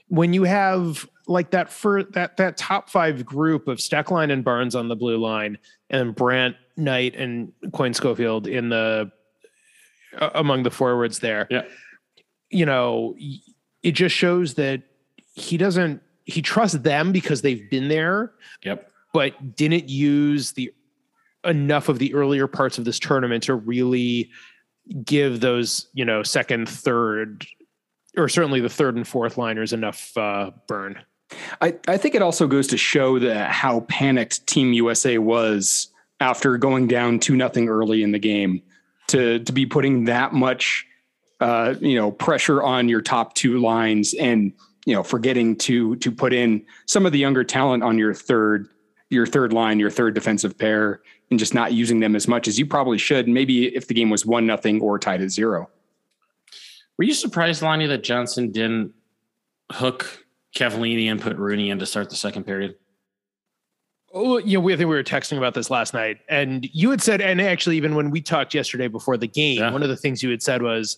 When 0.08 0.34
you 0.34 0.44
have 0.44 1.08
like 1.28 1.52
that 1.52 1.72
for 1.72 2.04
that 2.04 2.38
that 2.38 2.58
top 2.58 2.90
five 2.90 3.26
group 3.26 3.68
of 3.68 3.78
Stecklein 3.78 4.32
and 4.32 4.44
Barnes 4.44 4.76
on 4.76 4.88
the 4.88 4.96
blue 4.96 5.18
line, 5.18 5.58
and 5.90 6.16
Brandt 6.16 6.56
Knight 6.76 7.16
and 7.16 7.54
Coyne 7.74 7.94
Schofield 7.94 8.48
in 8.48 8.70
the 8.70 9.12
uh, 10.18 10.30
among 10.34 10.64
the 10.64 10.72
forwards 10.72 11.20
there. 11.20 11.48
Yeah, 11.52 11.64
you 12.50 12.66
know, 12.66 13.16
it 13.84 13.92
just 13.92 14.16
shows 14.16 14.56
that 14.56 14.82
he 15.34 15.58
doesn't 15.58 16.02
he 16.26 16.42
trusts 16.42 16.78
them 16.78 17.12
because 17.12 17.42
they've 17.42 17.70
been 17.70 17.88
there. 17.88 18.34
Yep. 18.64 18.92
But 19.14 19.56
didn't 19.56 19.90
use 19.90 20.52
the 20.52 20.72
enough 21.46 21.90
of 21.90 22.00
the 22.00 22.14
earlier 22.14 22.48
parts 22.48 22.78
of 22.78 22.86
this 22.86 23.00
tournament 23.00 23.44
to 23.44 23.56
really 23.56 24.30
give 25.04 25.40
those, 25.40 25.88
you 25.94 26.06
know, 26.06 26.24
second, 26.24 26.68
third, 26.68 27.46
or 28.18 28.28
certainly 28.28 28.60
the 28.60 28.70
third 28.70 28.96
and 28.96 29.08
fourth 29.08 29.38
liners 29.38 29.74
enough 29.74 30.16
uh, 30.18 30.52
burn. 30.68 31.00
I, 31.62 31.76
I 31.88 31.98
think 31.98 32.16
it 32.16 32.22
also 32.22 32.48
goes 32.48 32.68
to 32.68 32.78
show 32.78 33.20
that 33.20 33.52
how 33.52 33.82
panicked 33.82 34.46
Team 34.48 34.74
USA 34.74 35.18
was 35.20 35.90
after 36.20 36.58
going 36.58 36.88
down 36.88 37.20
two 37.20 37.36
nothing 37.36 37.70
early 37.70 38.04
in 38.04 38.12
the 38.12 38.20
game 38.20 38.62
to 39.08 39.40
to 39.40 39.52
be 39.52 39.66
putting 39.66 40.06
that 40.06 40.34
much 40.34 40.86
uh, 41.40 41.76
you 41.80 41.96
know 41.96 42.12
pressure 42.12 42.64
on 42.64 42.90
your 42.90 43.02
top 43.02 43.36
two 43.36 43.60
lines 43.60 44.14
and 44.16 44.52
you 44.86 44.94
know 44.94 45.04
forgetting 45.04 45.56
to 45.56 45.96
to 45.98 46.12
put 46.12 46.34
in 46.34 46.66
some 46.88 47.06
of 47.06 47.12
the 47.12 47.20
younger 47.20 47.44
talent 47.44 47.84
on 47.84 47.98
your 47.98 48.14
third 48.14 48.68
your 49.10 49.26
third 49.26 49.54
line, 49.54 49.80
your 49.80 49.90
third 49.90 50.14
defensive 50.14 50.58
pair, 50.58 51.02
and 51.30 51.40
just 51.40 51.54
not 51.54 51.74
using 51.74 52.00
them 52.00 52.16
as 52.16 52.28
much 52.28 52.48
as 52.48 52.58
you 52.58 52.66
probably 52.66 52.98
should. 52.98 53.28
Maybe 53.28 53.76
if 53.76 53.88
the 53.88 53.94
game 53.94 54.10
was 54.10 54.26
one 54.26 54.46
nothing 54.46 54.82
or 54.82 54.98
tied 54.98 55.22
at 55.22 55.30
zero. 55.30 55.70
Were 56.98 57.06
you 57.06 57.14
surprised, 57.14 57.62
Lonnie, 57.62 57.88
that 57.88 58.04
Johnson 58.04 58.52
didn't 58.52 58.94
hook 59.72 60.26
Cavallini 60.56 61.10
and 61.10 61.22
put 61.22 61.38
Rooney 61.38 61.70
in 61.70 61.80
to 61.80 61.86
start 61.86 62.10
the 62.10 62.16
second 62.16 62.44
period? 62.44 62.76
Oh, 64.14 64.40
you 64.40 64.58
know, 64.58 64.62
we 64.62 64.74
I 64.74 64.78
think 64.78 64.90
we 64.90 64.96
were 64.96 65.04
texting 65.04 65.38
about 65.38 65.54
this 65.54 65.70
last 65.70 65.94
night, 65.94 66.18
and 66.30 66.68
you 66.74 66.90
had 66.90 67.00
said, 67.02 67.22
and 67.22 67.40
actually, 67.40 67.78
even 67.78 67.94
when 67.94 68.10
we 68.10 68.22
talked 68.22 68.56
yesterday 68.56 68.88
before 68.88 69.18
the 69.18 69.28
game, 69.28 69.60
yeah. 69.60 69.72
one 69.72 69.84
of 69.84 69.90
the 69.90 69.96
things 69.96 70.24
you 70.24 70.32
had 70.32 70.42
said 70.42 70.64
was, 70.64 70.98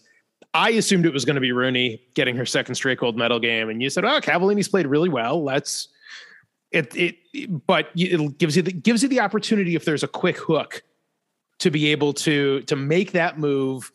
I 0.54 0.72
assumed 0.72 1.06
it 1.06 1.12
was 1.12 1.26
going 1.26 1.36
to 1.36 1.42
be 1.42 1.52
Rooney 1.52 2.02
getting 2.16 2.38
her 2.38 2.46
second 2.46 2.76
straight 2.76 3.00
gold 3.00 3.18
medal 3.18 3.38
game, 3.40 3.70
and 3.70 3.82
you 3.82 3.90
said, 3.90 4.06
"Oh, 4.06 4.22
Cavallini's 4.22 4.70
played 4.70 4.88
really 4.88 5.10
well. 5.10 5.44
Let's 5.44 5.90
it 6.72 6.96
it 6.96 7.66
but 7.66 7.90
it 7.96 8.38
gives 8.38 8.56
you 8.56 8.62
the 8.62 8.72
gives 8.72 9.04
you 9.04 9.10
the 9.10 9.20
opportunity 9.20 9.76
if 9.76 9.86
there's 9.86 10.04
a 10.04 10.08
quick 10.08 10.38
hook 10.38 10.84
to 11.60 11.70
be 11.70 11.88
able 11.92 12.14
to 12.14 12.62
to 12.62 12.76
make 12.76 13.12
that 13.12 13.38
move 13.38 13.92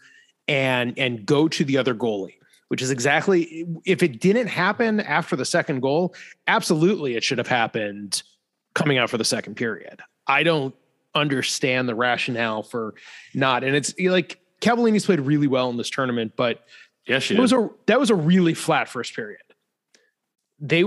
and 0.48 0.98
and 0.98 1.26
go 1.26 1.48
to 1.48 1.64
the 1.64 1.76
other 1.76 1.94
goalie 1.94 2.34
which 2.68 2.82
is 2.82 2.90
exactly 2.90 3.66
if 3.84 4.02
it 4.02 4.20
didn't 4.20 4.48
happen 4.48 5.00
after 5.00 5.36
the 5.36 5.44
second 5.44 5.80
goal 5.80 6.14
absolutely 6.46 7.16
it 7.16 7.24
should 7.24 7.38
have 7.38 7.48
happened 7.48 8.22
coming 8.74 8.98
out 8.98 9.10
for 9.10 9.18
the 9.18 9.24
second 9.24 9.54
period 9.54 10.02
i 10.26 10.42
don't 10.42 10.74
understand 11.16 11.88
the 11.88 11.94
rationale 11.94 12.62
for 12.62 12.94
not. 13.34 13.64
And 13.64 13.74
it's 13.74 13.94
like 13.98 14.38
Cavallini's 14.60 15.06
played 15.06 15.20
really 15.20 15.46
well 15.46 15.70
in 15.70 15.76
this 15.76 15.90
tournament, 15.90 16.34
but 16.36 16.64
she 17.18 17.34
that 17.34 17.40
was 17.40 17.52
a 17.52 17.68
that 17.86 17.98
was 17.98 18.10
a 18.10 18.14
really 18.14 18.54
flat 18.54 18.88
first 18.88 19.14
period. 19.16 19.40
They 20.58 20.84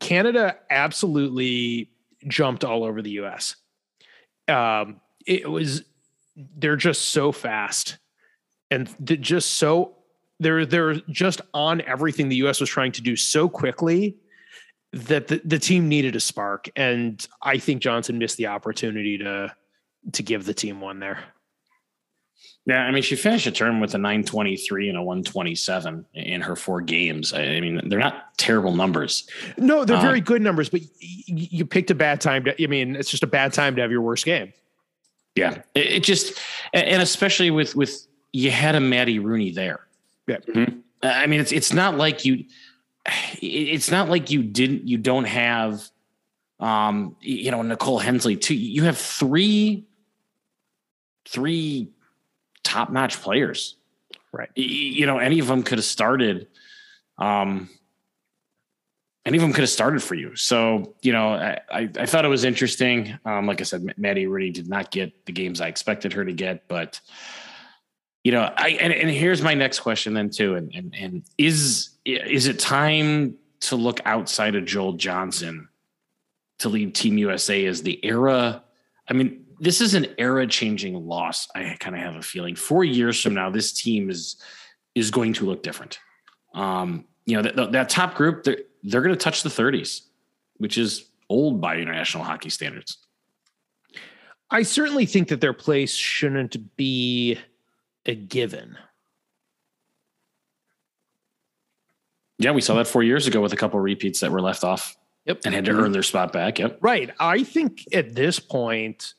Canada 0.00 0.56
absolutely 0.70 1.90
jumped 2.26 2.64
all 2.64 2.84
over 2.84 3.00
the 3.02 3.10
U.S. 3.10 3.56
Um, 4.48 5.00
it 5.26 5.48
was 5.48 5.84
they're 6.56 6.76
just 6.76 7.10
so 7.10 7.32
fast 7.32 7.98
and 8.70 8.94
just 9.20 9.52
so 9.52 9.96
they're 10.40 10.66
they're 10.66 10.94
just 11.10 11.40
on 11.54 11.80
everything 11.82 12.28
the 12.28 12.36
U.S. 12.36 12.60
was 12.60 12.70
trying 12.70 12.92
to 12.92 13.02
do 13.02 13.16
so 13.16 13.48
quickly 13.48 14.16
that 14.92 15.28
the, 15.28 15.40
the 15.44 15.58
team 15.58 15.88
needed 15.88 16.16
a 16.16 16.20
spark, 16.20 16.68
and 16.74 17.26
I 17.42 17.58
think 17.58 17.82
Johnson 17.82 18.18
missed 18.18 18.36
the 18.36 18.46
opportunity 18.46 19.18
to 19.18 19.54
to 20.12 20.22
give 20.22 20.44
the 20.44 20.54
team 20.54 20.80
one 20.80 21.00
there. 21.00 21.24
Yeah, 22.68 22.82
I 22.84 22.90
mean, 22.90 23.02
she 23.02 23.16
finished 23.16 23.46
a 23.46 23.50
term 23.50 23.80
with 23.80 23.94
a 23.94 23.98
923 23.98 24.90
and 24.90 24.98
a 24.98 25.02
127 25.02 26.04
in 26.12 26.40
her 26.42 26.54
four 26.54 26.82
games. 26.82 27.32
I 27.32 27.40
I 27.42 27.60
mean, 27.60 27.80
they're 27.88 27.98
not 27.98 28.36
terrible 28.36 28.74
numbers. 28.76 29.26
No, 29.56 29.86
they're 29.86 29.96
Uh, 29.96 30.02
very 30.02 30.20
good 30.20 30.42
numbers, 30.42 30.68
but 30.68 30.82
y- 30.82 30.88
y- 31.30 31.48
you 31.50 31.64
picked 31.64 31.90
a 31.90 31.94
bad 31.94 32.20
time. 32.20 32.44
To, 32.44 32.62
I 32.62 32.66
mean, 32.66 32.94
it's 32.94 33.10
just 33.10 33.22
a 33.22 33.26
bad 33.26 33.54
time 33.54 33.74
to 33.76 33.80
have 33.80 33.90
your 33.90 34.02
worst 34.02 34.26
game. 34.26 34.52
Yeah, 35.34 35.62
it, 35.74 35.86
it 35.86 36.02
just, 36.02 36.38
and 36.74 36.84
and 36.86 37.00
especially 37.02 37.50
with 37.50 37.74
with 37.74 38.06
you 38.34 38.50
had 38.50 38.74
a 38.74 38.80
Maddie 38.80 39.18
Rooney 39.18 39.50
there. 39.50 39.80
Yeah. 40.26 40.36
I 41.02 41.26
mean, 41.26 41.40
it's 41.40 41.52
it's 41.52 41.72
not 41.72 41.96
like 41.96 42.26
you, 42.26 42.44
it's 43.40 43.90
not 43.90 44.10
like 44.10 44.30
you 44.30 44.42
didn't 44.42 44.86
you 44.86 44.98
don't 44.98 45.24
have, 45.24 45.88
um, 46.60 47.16
you 47.22 47.50
know, 47.50 47.62
Nicole 47.62 47.98
Hensley 47.98 48.36
too. 48.36 48.54
You 48.54 48.82
have 48.84 48.98
three, 48.98 49.86
three 51.26 51.88
top 52.68 52.90
notch 52.90 53.20
players. 53.20 53.76
Right. 54.30 54.50
You 54.54 55.06
know, 55.06 55.18
any 55.18 55.38
of 55.38 55.46
them 55.46 55.62
could 55.62 55.78
have 55.78 55.86
started. 55.86 56.48
Um, 57.16 57.70
any 59.24 59.38
of 59.38 59.42
them 59.42 59.52
could 59.52 59.62
have 59.62 59.70
started 59.70 60.02
for 60.02 60.14
you. 60.14 60.36
So, 60.36 60.94
you 61.02 61.12
know, 61.12 61.34
I, 61.34 61.60
I, 61.70 61.90
I 61.98 62.06
thought 62.06 62.24
it 62.24 62.28
was 62.28 62.44
interesting. 62.44 63.18
Um, 63.24 63.46
like 63.46 63.60
I 63.60 63.64
said, 63.64 63.94
Maddie 63.96 64.26
Rooney 64.26 64.50
did 64.50 64.68
not 64.68 64.90
get 64.90 65.26
the 65.26 65.32
games 65.32 65.60
I 65.60 65.68
expected 65.68 66.12
her 66.12 66.24
to 66.24 66.32
get, 66.32 66.68
but 66.68 67.00
you 68.24 68.32
know, 68.32 68.52
I 68.56 68.70
and, 68.80 68.92
and 68.92 69.08
here's 69.08 69.42
my 69.42 69.54
next 69.54 69.80
question 69.80 70.12
then 70.12 70.28
too. 70.28 70.56
And, 70.56 70.70
and 70.74 70.94
and 70.98 71.22
is 71.38 71.90
is 72.04 72.46
it 72.46 72.58
time 72.58 73.36
to 73.60 73.76
look 73.76 74.00
outside 74.04 74.54
of 74.54 74.64
Joel 74.64 74.94
Johnson 74.94 75.68
to 76.58 76.68
lead 76.68 76.94
Team 76.94 77.16
USA 77.16 77.64
as 77.66 77.82
the 77.82 78.04
era? 78.04 78.62
I 79.08 79.12
mean, 79.14 79.46
this 79.60 79.80
is 79.80 79.94
an 79.94 80.06
era 80.18 80.46
changing 80.46 80.94
loss. 81.06 81.48
I 81.54 81.76
kind 81.80 81.96
of 81.96 82.02
have 82.02 82.16
a 82.16 82.22
feeling. 82.22 82.54
Four 82.54 82.84
years 82.84 83.20
from 83.20 83.34
now, 83.34 83.50
this 83.50 83.72
team 83.72 84.10
is 84.10 84.36
is 84.94 85.10
going 85.10 85.32
to 85.34 85.46
look 85.46 85.62
different. 85.62 85.98
Um, 86.54 87.04
you 87.24 87.36
know, 87.36 87.42
that, 87.42 87.72
that 87.72 87.88
top 87.88 88.14
group, 88.14 88.42
they're, 88.42 88.58
they're 88.82 89.02
going 89.02 89.14
to 89.14 89.20
touch 89.20 89.42
the 89.42 89.48
30s, 89.48 90.00
which 90.56 90.76
is 90.78 91.04
old 91.28 91.60
by 91.60 91.76
international 91.76 92.24
hockey 92.24 92.50
standards. 92.50 92.98
I 94.50 94.62
certainly 94.62 95.06
think 95.06 95.28
that 95.28 95.40
their 95.40 95.52
place 95.52 95.94
shouldn't 95.94 96.74
be 96.76 97.38
a 98.06 98.14
given. 98.14 98.76
Yeah, 102.38 102.52
we 102.52 102.60
saw 102.60 102.74
that 102.76 102.86
four 102.86 103.02
years 103.02 103.26
ago 103.26 103.40
with 103.40 103.52
a 103.52 103.56
couple 103.56 103.78
repeats 103.78 104.20
that 104.20 104.30
were 104.32 104.40
left 104.40 104.64
off 104.64 104.96
Yep. 105.26 105.40
and 105.44 105.54
had 105.54 105.66
to 105.66 105.72
earn 105.72 105.92
their 105.92 106.02
spot 106.02 106.32
back. 106.32 106.58
Yep. 106.58 106.78
Right. 106.80 107.10
I 107.20 107.42
think 107.42 107.84
at 107.92 108.14
this 108.14 108.40
point, 108.40 109.12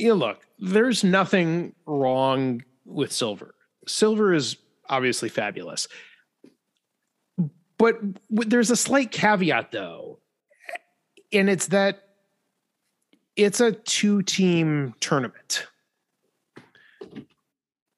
you 0.00 0.08
know, 0.08 0.14
look, 0.14 0.46
there's 0.58 1.04
nothing 1.04 1.74
wrong 1.86 2.64
with 2.84 3.12
silver. 3.12 3.54
Silver 3.86 4.32
is 4.32 4.56
obviously 4.88 5.28
fabulous. 5.28 5.86
But 7.78 7.96
there's 8.30 8.70
a 8.70 8.76
slight 8.76 9.10
caveat 9.10 9.72
though. 9.72 10.18
And 11.32 11.48
it's 11.48 11.68
that 11.68 12.02
it's 13.36 13.60
a 13.60 13.72
two 13.72 14.22
team 14.22 14.94
tournament. 15.00 15.66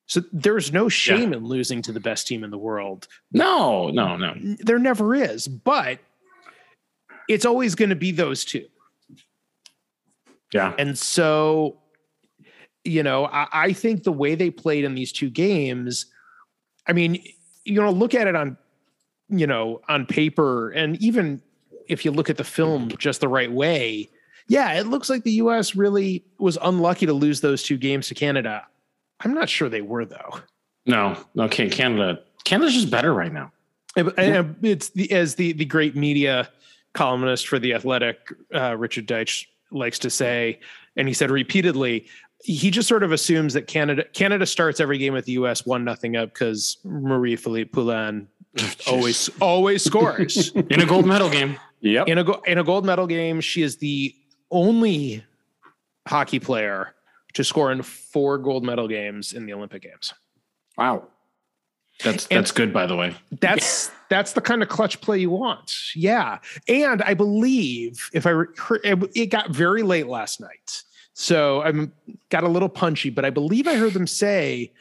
So 0.07 0.23
there's 0.31 0.73
no 0.73 0.91
shame 0.91 1.33
in 1.33 1.45
losing 1.47 1.81
to 1.83 1.93
the 1.93 2.01
best 2.01 2.27
team 2.27 2.45
in 2.45 2.51
the 2.51 2.59
world. 2.59 3.09
No, 3.33 3.89
no, 3.89 4.17
no. 4.17 4.35
There 4.59 4.79
never 4.79 5.15
is, 5.15 5.49
but 5.49 6.01
it's 7.29 7.47
always 7.47 7.75
going 7.75 7.89
to 7.89 7.97
be 7.97 8.11
those 8.11 8.45
two. 8.45 8.67
Yeah. 10.53 10.75
And 10.79 10.99
so, 10.99 11.79
you 12.85 13.03
know, 13.03 13.27
I, 13.27 13.47
I 13.53 13.73
think 13.73 14.03
the 14.05 14.13
way 14.13 14.35
they 14.35 14.51
played 14.51 14.85
in 14.85 14.95
these 14.95 15.13
two 15.13 15.31
games, 15.31 16.07
I 16.87 16.93
mean, 16.93 17.23
you 17.65 17.81
know, 17.81 17.91
look 17.91 18.15
at 18.15 18.27
it 18.27 18.35
on, 18.35 18.57
you 19.29 19.47
know, 19.47 19.81
on 19.89 20.07
paper, 20.07 20.71
and 20.71 21.01
even 21.03 21.41
if 21.89 22.05
you 22.05 22.11
look 22.11 22.29
at 22.31 22.37
the 22.37 22.45
film 22.45 22.89
just 22.99 23.21
the 23.21 23.29
right 23.29 23.51
way, 23.51 24.09
yeah, 24.49 24.73
it 24.75 24.87
looks 24.87 25.09
like 25.09 25.23
the 25.25 25.33
US 25.33 25.75
really 25.77 26.25
was 26.39 26.59
unlucky 26.63 27.07
to 27.07 27.13
lose 27.13 27.41
those 27.41 27.63
two 27.63 27.77
games 27.77 28.09
to 28.09 28.15
Canada. 28.15 28.67
I'm 29.21 29.35
not 29.35 29.49
sure 29.49 29.69
they 29.69 29.83
were 29.83 30.05
though. 30.05 30.41
No. 30.87 31.17
Okay. 31.39 31.69
Canada. 31.69 32.21
Canada's 32.45 32.75
just 32.75 32.91
better 32.91 33.15
right 33.15 33.33
now. 33.33 33.53
And- 33.97 34.13
and 34.19 34.57
It's 34.63 34.89
the 34.91 35.11
as 35.13 35.37
the 35.37 35.53
the 35.53 35.65
great 35.65 35.95
media 35.95 36.51
columnist 36.95 37.47
for 37.47 37.59
the 37.59 37.73
Athletic, 37.75 38.19
uh, 38.55 38.77
Richard 38.77 39.07
Deitsch 39.07 39.47
likes 39.71 39.99
to 40.01 40.11
say, 40.11 40.59
and 40.97 41.07
he 41.09 41.15
said 41.15 41.31
repeatedly, 41.31 42.07
he 42.43 42.71
just 42.71 42.89
sort 42.89 43.03
of 43.03 43.13
assumes 43.13 43.55
that 43.55 43.67
Canada 43.67 44.05
Canada 44.13 44.47
starts 44.47 44.81
every 44.81 44.99
game 44.99 45.15
with 45.15 45.25
the 45.27 45.33
U.S. 45.33 45.65
one 45.67 45.85
nothing 45.85 46.17
up 46.17 46.33
because 46.33 46.79
Marie 46.85 47.37
Philip 47.37 47.73
Poulin 47.73 48.29
always 48.87 49.29
always 49.41 49.83
scores 49.85 50.51
in 50.55 50.81
a 50.81 50.87
gold 50.87 51.07
medal 51.07 51.31
game. 51.31 51.57
Yep. 51.81 52.07
in 52.09 52.19
a 52.19 52.25
go- 52.25 52.43
in 52.47 52.59
a 52.59 52.65
gold 52.65 52.85
medal 52.87 53.07
game. 53.07 53.41
She 53.41 53.63
is 53.63 53.77
the 53.79 54.15
only 54.51 55.25
hockey 56.07 56.39
player 56.39 56.95
to 57.35 57.43
score 57.45 57.73
in 57.73 57.83
four 57.83 58.39
gold 58.39 58.65
medal 58.65 58.87
games 58.87 59.33
in 59.33 59.47
the 59.47 59.53
Olympic 59.55 59.83
Games. 59.83 60.13
Wow. 60.77 61.09
That's 62.05 62.27
And- 62.29 62.39
that's 62.39 62.51
good, 62.53 62.73
by 62.73 62.87
the 62.87 62.95
way. 62.97 63.15
That's 63.41 63.91
that's 64.11 64.33
the 64.33 64.41
kind 64.41 64.63
of 64.63 64.69
clutch 64.69 65.01
play 65.01 65.19
you 65.19 65.31
want. 65.31 65.77
Yeah, 65.95 66.39
and 66.69 67.03
I 67.03 67.15
believe 67.15 68.11
if 68.13 68.27
I 68.27 68.31
re- 68.31 68.47
it 68.85 69.11
it 69.15 69.27
got 69.27 69.51
very 69.51 69.83
late 69.83 70.07
last 70.07 70.41
night, 70.41 70.83
so 71.15 71.63
I'm 71.63 71.93
got 72.31 72.45
a 72.45 72.49
little 72.49 72.69
punchy, 72.69 73.11
but 73.11 73.25
I 73.25 73.31
believe 73.31 73.67
I 73.67 73.77
heard 73.77 73.93
them 73.93 74.07
say, 74.07 74.73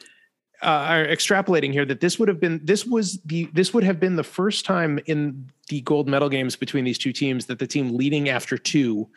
uh, 0.62 0.88
or 0.90 1.06
extrapolating 1.06 1.72
here, 1.72 1.84
that 1.84 2.00
this 2.00 2.18
would 2.18 2.28
have 2.28 2.40
been 2.40 2.60
this 2.64 2.86
was 2.86 3.20
the 3.24 3.46
this 3.52 3.74
would 3.74 3.84
have 3.84 3.98
been 4.00 4.16
the 4.16 4.24
first 4.24 4.64
time 4.64 4.98
in 5.06 5.50
the 5.68 5.80
gold 5.82 6.08
medal 6.08 6.28
games 6.28 6.56
between 6.56 6.84
these 6.84 6.98
two 6.98 7.12
teams 7.12 7.46
that 7.46 7.58
the 7.58 7.66
team 7.66 7.96
leading 7.96 8.28
after 8.28 8.56
two 8.56 9.08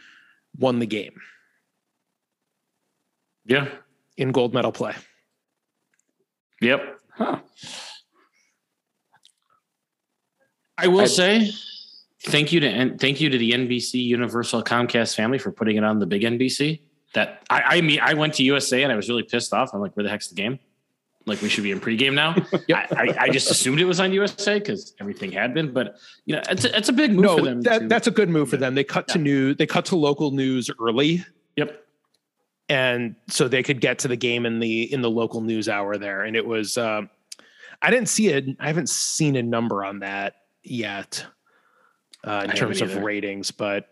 won 0.58 0.80
the 0.80 0.86
game 0.86 1.20
Yeah. 3.46 3.68
in 4.18 4.32
gold 4.32 4.54
medal 4.54 4.72
play. 4.72 4.94
Yep. 6.62 7.00
Huh. 7.12 7.40
I 10.78 10.88
will 10.88 11.02
I- 11.02 11.06
say 11.06 11.52
thank 12.24 12.52
you 12.52 12.60
to 12.62 12.68
and 12.68 13.00
thank 13.00 13.22
you 13.22 13.30
to 13.30 13.38
the 13.38 13.52
NBC 13.52 14.02
Universal 14.04 14.64
Comcast 14.64 15.16
family 15.16 15.38
for 15.38 15.52
putting 15.52 15.78
it 15.78 15.84
on 15.84 16.00
the 16.00 16.06
big 16.06 16.24
NBC. 16.24 16.82
That 17.16 17.42
I, 17.50 17.78
I 17.78 17.82
mean, 17.82 18.00
I 18.02 18.14
went 18.14 18.36
to 18.36 18.44
USA 18.44 18.84
and 18.84 18.92
I 18.92 18.96
was 18.96 19.10
really 19.10 19.24
pissed 19.24 19.54
off. 19.54 19.74
I'm 19.74 19.82
like, 19.82 19.96
where 19.98 20.04
the 20.04 20.10
heck's 20.10 20.28
the 20.28 20.36
game? 20.36 20.60
Like 21.26 21.42
we 21.42 21.50
should 21.50 21.64
be 21.64 21.72
in 21.72 21.80
pregame 21.80 22.14
now. 22.14 22.36
I, 22.74 22.86
I, 22.96 23.16
I 23.22 23.30
just 23.30 23.50
assumed 23.50 23.80
it 23.80 23.86
was 23.86 24.00
on 24.00 24.14
USA 24.14 24.60
because 24.60 24.94
everything 25.00 25.32
had 25.32 25.54
been. 25.56 25.74
But 25.74 25.96
you 26.26 26.36
know, 26.36 26.44
it's 26.50 26.66
a, 26.66 26.78
it's 26.78 26.90
a 26.90 26.94
big 26.94 27.12
move 27.12 27.24
No, 27.24 27.38
for 27.38 27.44
them. 27.46 27.62
that, 27.64 27.80
to- 27.82 27.88
that's 27.88 28.06
a 28.08 28.12
good 28.12 28.30
move 28.30 28.50
for 28.50 28.58
them. 28.58 28.76
They 28.76 28.84
cut 28.84 29.08
to 29.10 29.18
new. 29.18 29.56
They 29.56 29.66
cut 29.66 29.86
to 29.86 29.96
local 29.96 30.30
news 30.32 30.70
early. 30.80 31.26
yep. 31.56 31.84
and 32.70 33.16
so 33.28 33.48
they 33.48 33.64
could 33.64 33.80
get 33.82 34.00
to 34.00 34.08
the 34.08 34.16
game 34.16 34.46
in 34.46 34.60
the 34.60 34.92
in 34.94 35.02
the 35.02 35.10
local 35.10 35.42
news 35.42 35.70
hour 35.70 35.98
there 35.98 36.24
and 36.24 36.36
it 36.36 36.46
was 36.46 36.78
um 36.78 37.10
i 37.82 37.92
didn't 37.92 38.10
see 38.10 38.28
it 38.30 38.46
i 38.60 38.66
haven't 38.68 38.90
seen 38.90 39.36
a 39.36 39.44
number 39.44 39.86
on 39.86 40.00
that 40.00 40.34
yet 40.64 41.24
uh, 42.26 42.42
in 42.46 42.52
I 42.52 42.54
terms 42.56 42.82
of 42.82 42.96
ratings 42.98 43.52
but 43.52 43.92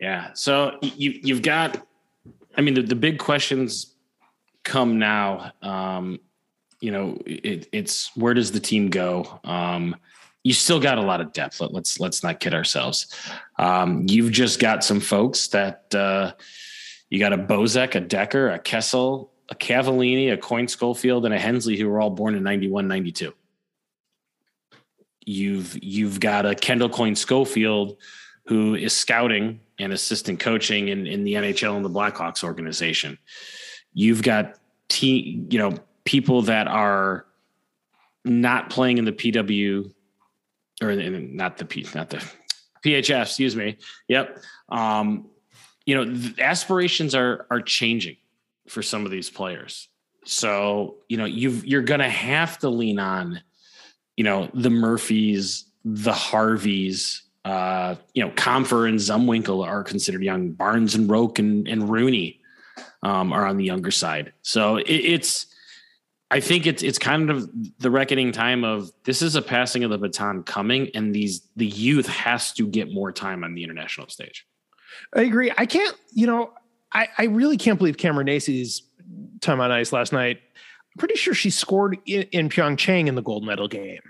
Yeah. 0.00 0.32
So 0.34 0.78
you 0.82 1.18
you've 1.22 1.42
got, 1.42 1.86
I 2.56 2.60
mean, 2.60 2.74
the, 2.74 2.82
the 2.82 2.96
big 2.96 3.18
questions 3.18 3.94
come 4.62 4.98
now. 4.98 5.52
Um, 5.62 6.20
you 6.80 6.90
know, 6.90 7.18
it, 7.24 7.68
it's 7.72 8.14
where 8.16 8.34
does 8.34 8.52
the 8.52 8.60
team 8.60 8.90
go? 8.90 9.40
Um, 9.44 9.96
you 10.42 10.52
still 10.52 10.78
got 10.78 10.98
a 10.98 11.02
lot 11.02 11.20
of 11.20 11.32
depth. 11.32 11.60
Let, 11.60 11.72
let's 11.72 11.98
let's 12.00 12.22
not 12.22 12.40
kid 12.40 12.54
ourselves. 12.54 13.06
Um, 13.58 14.04
you've 14.08 14.32
just 14.32 14.60
got 14.60 14.84
some 14.84 15.00
folks 15.00 15.48
that 15.48 15.94
uh, 15.94 16.32
you 17.08 17.18
got 17.18 17.32
a 17.32 17.38
Bozek, 17.38 17.94
a 17.94 18.00
Decker, 18.00 18.50
a 18.50 18.58
Kessel, 18.58 19.32
a 19.48 19.54
Cavallini, 19.54 20.32
a 20.32 20.36
Coyne 20.36 20.68
Schofield, 20.68 21.24
and 21.24 21.32
a 21.32 21.38
Hensley 21.38 21.78
who 21.78 21.88
were 21.88 22.00
all 22.00 22.10
born 22.10 22.34
in 22.34 22.42
91, 22.42 22.86
92. 22.86 23.32
You've 25.24 25.82
you've 25.82 26.20
got 26.20 26.44
a 26.44 26.54
Kendall 26.54 26.90
Coyne 26.90 27.16
Schofield 27.16 27.96
who 28.46 28.74
is 28.74 28.94
scouting 28.94 29.60
and 29.78 29.92
assistant 29.92 30.40
coaching 30.40 30.88
in, 30.88 31.06
in 31.06 31.24
the 31.24 31.34
NHL 31.34 31.76
and 31.76 31.84
the 31.84 31.90
Blackhawks 31.90 32.44
organization. 32.44 33.18
You've 33.92 34.22
got 34.22 34.58
team, 34.88 35.48
you 35.50 35.58
know, 35.58 35.78
people 36.04 36.42
that 36.42 36.68
are 36.68 37.26
not 38.24 38.70
playing 38.70 38.98
in 38.98 39.04
the 39.04 39.12
PW 39.12 39.92
or 40.82 40.90
in, 40.90 41.36
not 41.36 41.56
the 41.56 41.64
P, 41.64 41.86
not 41.94 42.10
the 42.10 42.24
PHF, 42.84 43.22
excuse 43.22 43.56
me. 43.56 43.78
Yep. 44.08 44.38
Um, 44.68 45.26
you 45.86 45.94
know, 45.94 46.32
aspirations 46.38 47.14
are 47.14 47.46
are 47.50 47.60
changing 47.60 48.16
for 48.68 48.82
some 48.82 49.04
of 49.04 49.10
these 49.10 49.28
players. 49.28 49.88
So, 50.24 50.96
you 51.08 51.18
know, 51.18 51.26
you've 51.26 51.66
you're 51.66 51.82
gonna 51.82 52.08
have 52.08 52.58
to 52.60 52.70
lean 52.70 52.98
on, 52.98 53.42
you 54.16 54.24
know, 54.24 54.48
the 54.54 54.70
Murphys, 54.70 55.66
the 55.84 56.12
Harveys, 56.12 57.22
uh, 57.44 57.96
you 58.14 58.24
know, 58.24 58.30
Compher 58.30 58.88
and 58.88 58.98
Zumwinkle 58.98 59.66
are 59.66 59.82
considered 59.82 60.22
young. 60.22 60.52
Barnes 60.52 60.94
and 60.94 61.10
Roque 61.10 61.38
and, 61.38 61.68
and 61.68 61.88
Rooney 61.88 62.40
um, 63.02 63.32
are 63.32 63.46
on 63.46 63.56
the 63.56 63.64
younger 63.64 63.90
side. 63.90 64.32
So 64.42 64.76
it, 64.76 64.90
it's, 64.90 65.46
I 66.30 66.40
think 66.40 66.66
it's 66.66 66.82
it's 66.82 66.98
kind 66.98 67.30
of 67.30 67.48
the 67.78 67.90
reckoning 67.90 68.32
time 68.32 68.64
of 68.64 68.90
this 69.04 69.22
is 69.22 69.36
a 69.36 69.42
passing 69.42 69.84
of 69.84 69.90
the 69.90 69.98
baton 69.98 70.42
coming, 70.42 70.90
and 70.94 71.14
these 71.14 71.42
the 71.54 71.66
youth 71.66 72.08
has 72.08 72.52
to 72.54 72.66
get 72.66 72.92
more 72.92 73.12
time 73.12 73.44
on 73.44 73.54
the 73.54 73.62
international 73.62 74.08
stage. 74.08 74.46
I 75.14 75.22
agree. 75.22 75.52
I 75.56 75.66
can't, 75.66 75.96
you 76.12 76.26
know, 76.26 76.52
I, 76.92 77.08
I 77.18 77.24
really 77.24 77.56
can't 77.56 77.78
believe 77.78 77.98
Cameranesi's 77.98 78.82
time 79.40 79.60
on 79.60 79.70
ice 79.70 79.92
last 79.92 80.12
night. 80.12 80.38
I'm 80.58 80.98
pretty 80.98 81.16
sure 81.16 81.34
she 81.34 81.50
scored 81.50 81.98
in, 82.06 82.22
in 82.32 82.48
Pyeongchang 82.48 83.06
in 83.06 83.14
the 83.14 83.22
gold 83.22 83.44
medal 83.44 83.68
game. 83.68 84.02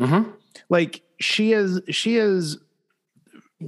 Mm-hmm. 0.00 0.30
Like 0.70 1.02
she 1.20 1.52
is, 1.52 1.80
she 1.90 2.16
is 2.16 2.58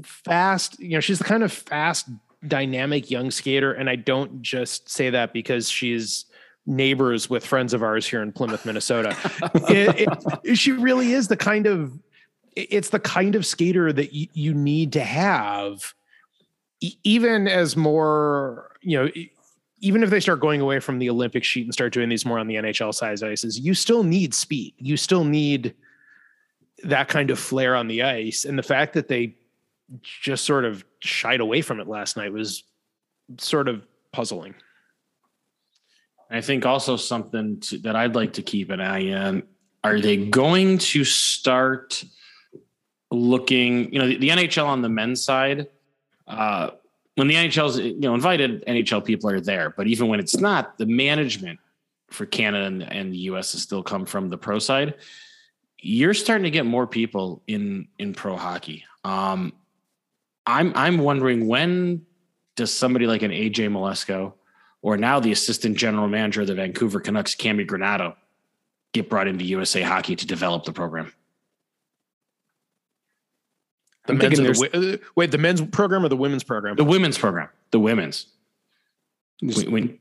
fast. 0.03 0.79
You 0.81 0.91
know, 0.91 1.01
she's 1.01 1.19
the 1.19 1.25
kind 1.25 1.43
of 1.43 1.53
fast, 1.53 2.09
dynamic 2.47 3.11
young 3.11 3.31
skater, 3.31 3.73
and 3.73 3.89
I 3.89 3.97
don't 3.97 4.43
just 4.43 4.91
say 4.91 5.11
that 5.11 5.33
because 5.33 5.69
she's 5.71 6.27
neighbors 6.67 7.29
with 7.29 7.45
friends 7.45 7.75
of 7.75 7.83
ours 7.83 8.07
here 8.07 8.23
in 8.23 8.33
Plymouth, 8.33 8.65
Minnesota. 8.65 9.17
it, 9.69 10.09
it, 10.45 10.57
she 10.57 10.73
really 10.73 11.13
is 11.13 11.29
the 11.29 11.37
kind 11.37 11.67
of 11.67 11.99
it's 12.55 12.91
the 12.91 13.01
kind 13.01 13.35
of 13.35 13.47
skater 13.47 13.93
that 13.93 14.11
y- 14.13 14.29
you 14.33 14.55
need 14.55 14.93
to 14.93 15.03
have 15.03 15.95
even 17.03 17.49
as 17.49 17.77
more 17.77 18.77
you 18.83 18.99
know 18.99 19.11
even 19.81 20.03
if 20.03 20.11
they 20.11 20.21
start 20.21 20.41
going 20.41 20.61
away 20.61 20.81
from 20.81 20.99
the 20.99 21.09
olympic 21.09 21.45
sheet 21.45 21.65
and 21.65 21.73
start 21.73 21.93
doing 21.93 22.09
these 22.09 22.27
more 22.27 22.39
on 22.39 22.47
the 22.47 22.57
nhl 22.57 22.93
size 22.93 23.23
ices 23.23 23.59
you 23.59 23.73
still 23.73 24.03
need 24.03 24.35
speed 24.35 24.75
you 24.79 24.97
still 24.97 25.25
need 25.25 25.75
that 26.85 27.09
kind 27.09 27.31
of 27.31 27.39
flair 27.39 27.77
on 27.77 27.87
the 27.89 28.03
ice 28.03 28.45
and 28.45 28.59
the 28.59 28.63
fact 28.63 28.93
that 28.93 29.09
they 29.09 29.35
just 30.01 30.45
sort 30.45 30.65
of 30.65 30.85
shied 31.01 31.41
away 31.41 31.61
from 31.61 31.81
it 31.81 31.89
last 31.89 32.17
night 32.17 32.33
was 32.33 32.65
sort 33.39 33.69
of 33.69 33.87
puzzling 34.13 34.55
I 36.33 36.41
think 36.41 36.65
also 36.65 36.97
something 36.97 37.61
to, 37.61 37.79
that 37.81 37.95
I'd 37.95 38.15
like 38.15 38.33
to 38.35 38.43
keep 38.43 38.71
an 38.71 38.81
eye 38.81 39.13
on 39.13 39.43
are 39.85 40.01
they 40.01 40.17
going 40.17 40.79
to 40.79 41.05
start 41.05 42.03
looking, 43.11 43.93
you 43.93 43.99
know, 43.99 44.07
the, 44.07 44.17
the 44.17 44.29
NHL 44.31 44.67
on 44.67 44.81
the 44.81 44.89
men's 44.89 45.23
side, 45.23 45.67
uh, 46.27 46.71
when 47.17 47.27
the 47.27 47.35
NHL's, 47.35 47.79
you 47.79 48.01
know, 48.01 48.15
invited 48.15 48.65
NHL 48.65 49.05
people 49.05 49.29
are 49.29 49.41
there, 49.41 49.71
but 49.77 49.87
even 49.87 50.09
when 50.09 50.21
it's 50.21 50.39
not, 50.39 50.79
the 50.79 50.87
management 50.87 51.59
for 52.09 52.25
Canada 52.25 52.65
and, 52.65 52.83
and 52.83 53.13
the 53.13 53.19
US 53.19 53.53
has 53.53 53.61
still 53.61 53.83
come 53.83 54.07
from 54.07 54.31
the 54.31 54.39
pro 54.39 54.59
side. 54.59 54.95
You're 55.79 56.15
starting 56.15 56.45
to 56.45 56.51
get 56.51 56.65
more 56.65 56.87
people 56.87 57.43
in 57.47 57.89
in 57.99 58.15
pro 58.15 58.37
hockey. 58.37 58.85
Um, 59.05 59.53
I'm 60.47 60.73
I'm 60.75 60.99
wondering 60.99 61.47
when 61.47 62.05
does 62.57 62.73
somebody 62.73 63.07
like 63.07 63.23
an 63.23 63.31
AJ 63.31 63.71
Mleczko 63.71 64.35
or 64.83 64.97
now 64.97 65.21
the 65.21 65.33
assistant 65.33 65.77
general 65.77 66.09
manager 66.09 66.43
of 66.43 66.49
the 66.49 66.55
Vancouver 66.55 67.01
Canucks, 67.01 67.35
Cammi 67.35 67.67
Granato, 67.67 68.17
get 68.93 69.09
brought 69.09 69.29
into 69.29 69.45
USA 69.45 69.83
Hockey 69.83 70.17
to 70.17 70.27
develop 70.27 70.65
the 70.65 70.73
program. 70.73 71.13
The 74.07 74.15
men's 74.15 74.39
the, 74.39 74.99
uh, 75.01 75.07
wait, 75.15 75.31
the 75.31 75.39
men's 75.39 75.63
program 75.63 76.05
or 76.05 76.09
the 76.09 76.17
women's 76.17 76.43
program? 76.43 76.75
The 76.75 76.85
women's 76.85 77.17
program. 77.17 77.49
The 77.71 77.79
women's. 77.79 78.27
We, 79.41 79.69
we, 79.69 80.01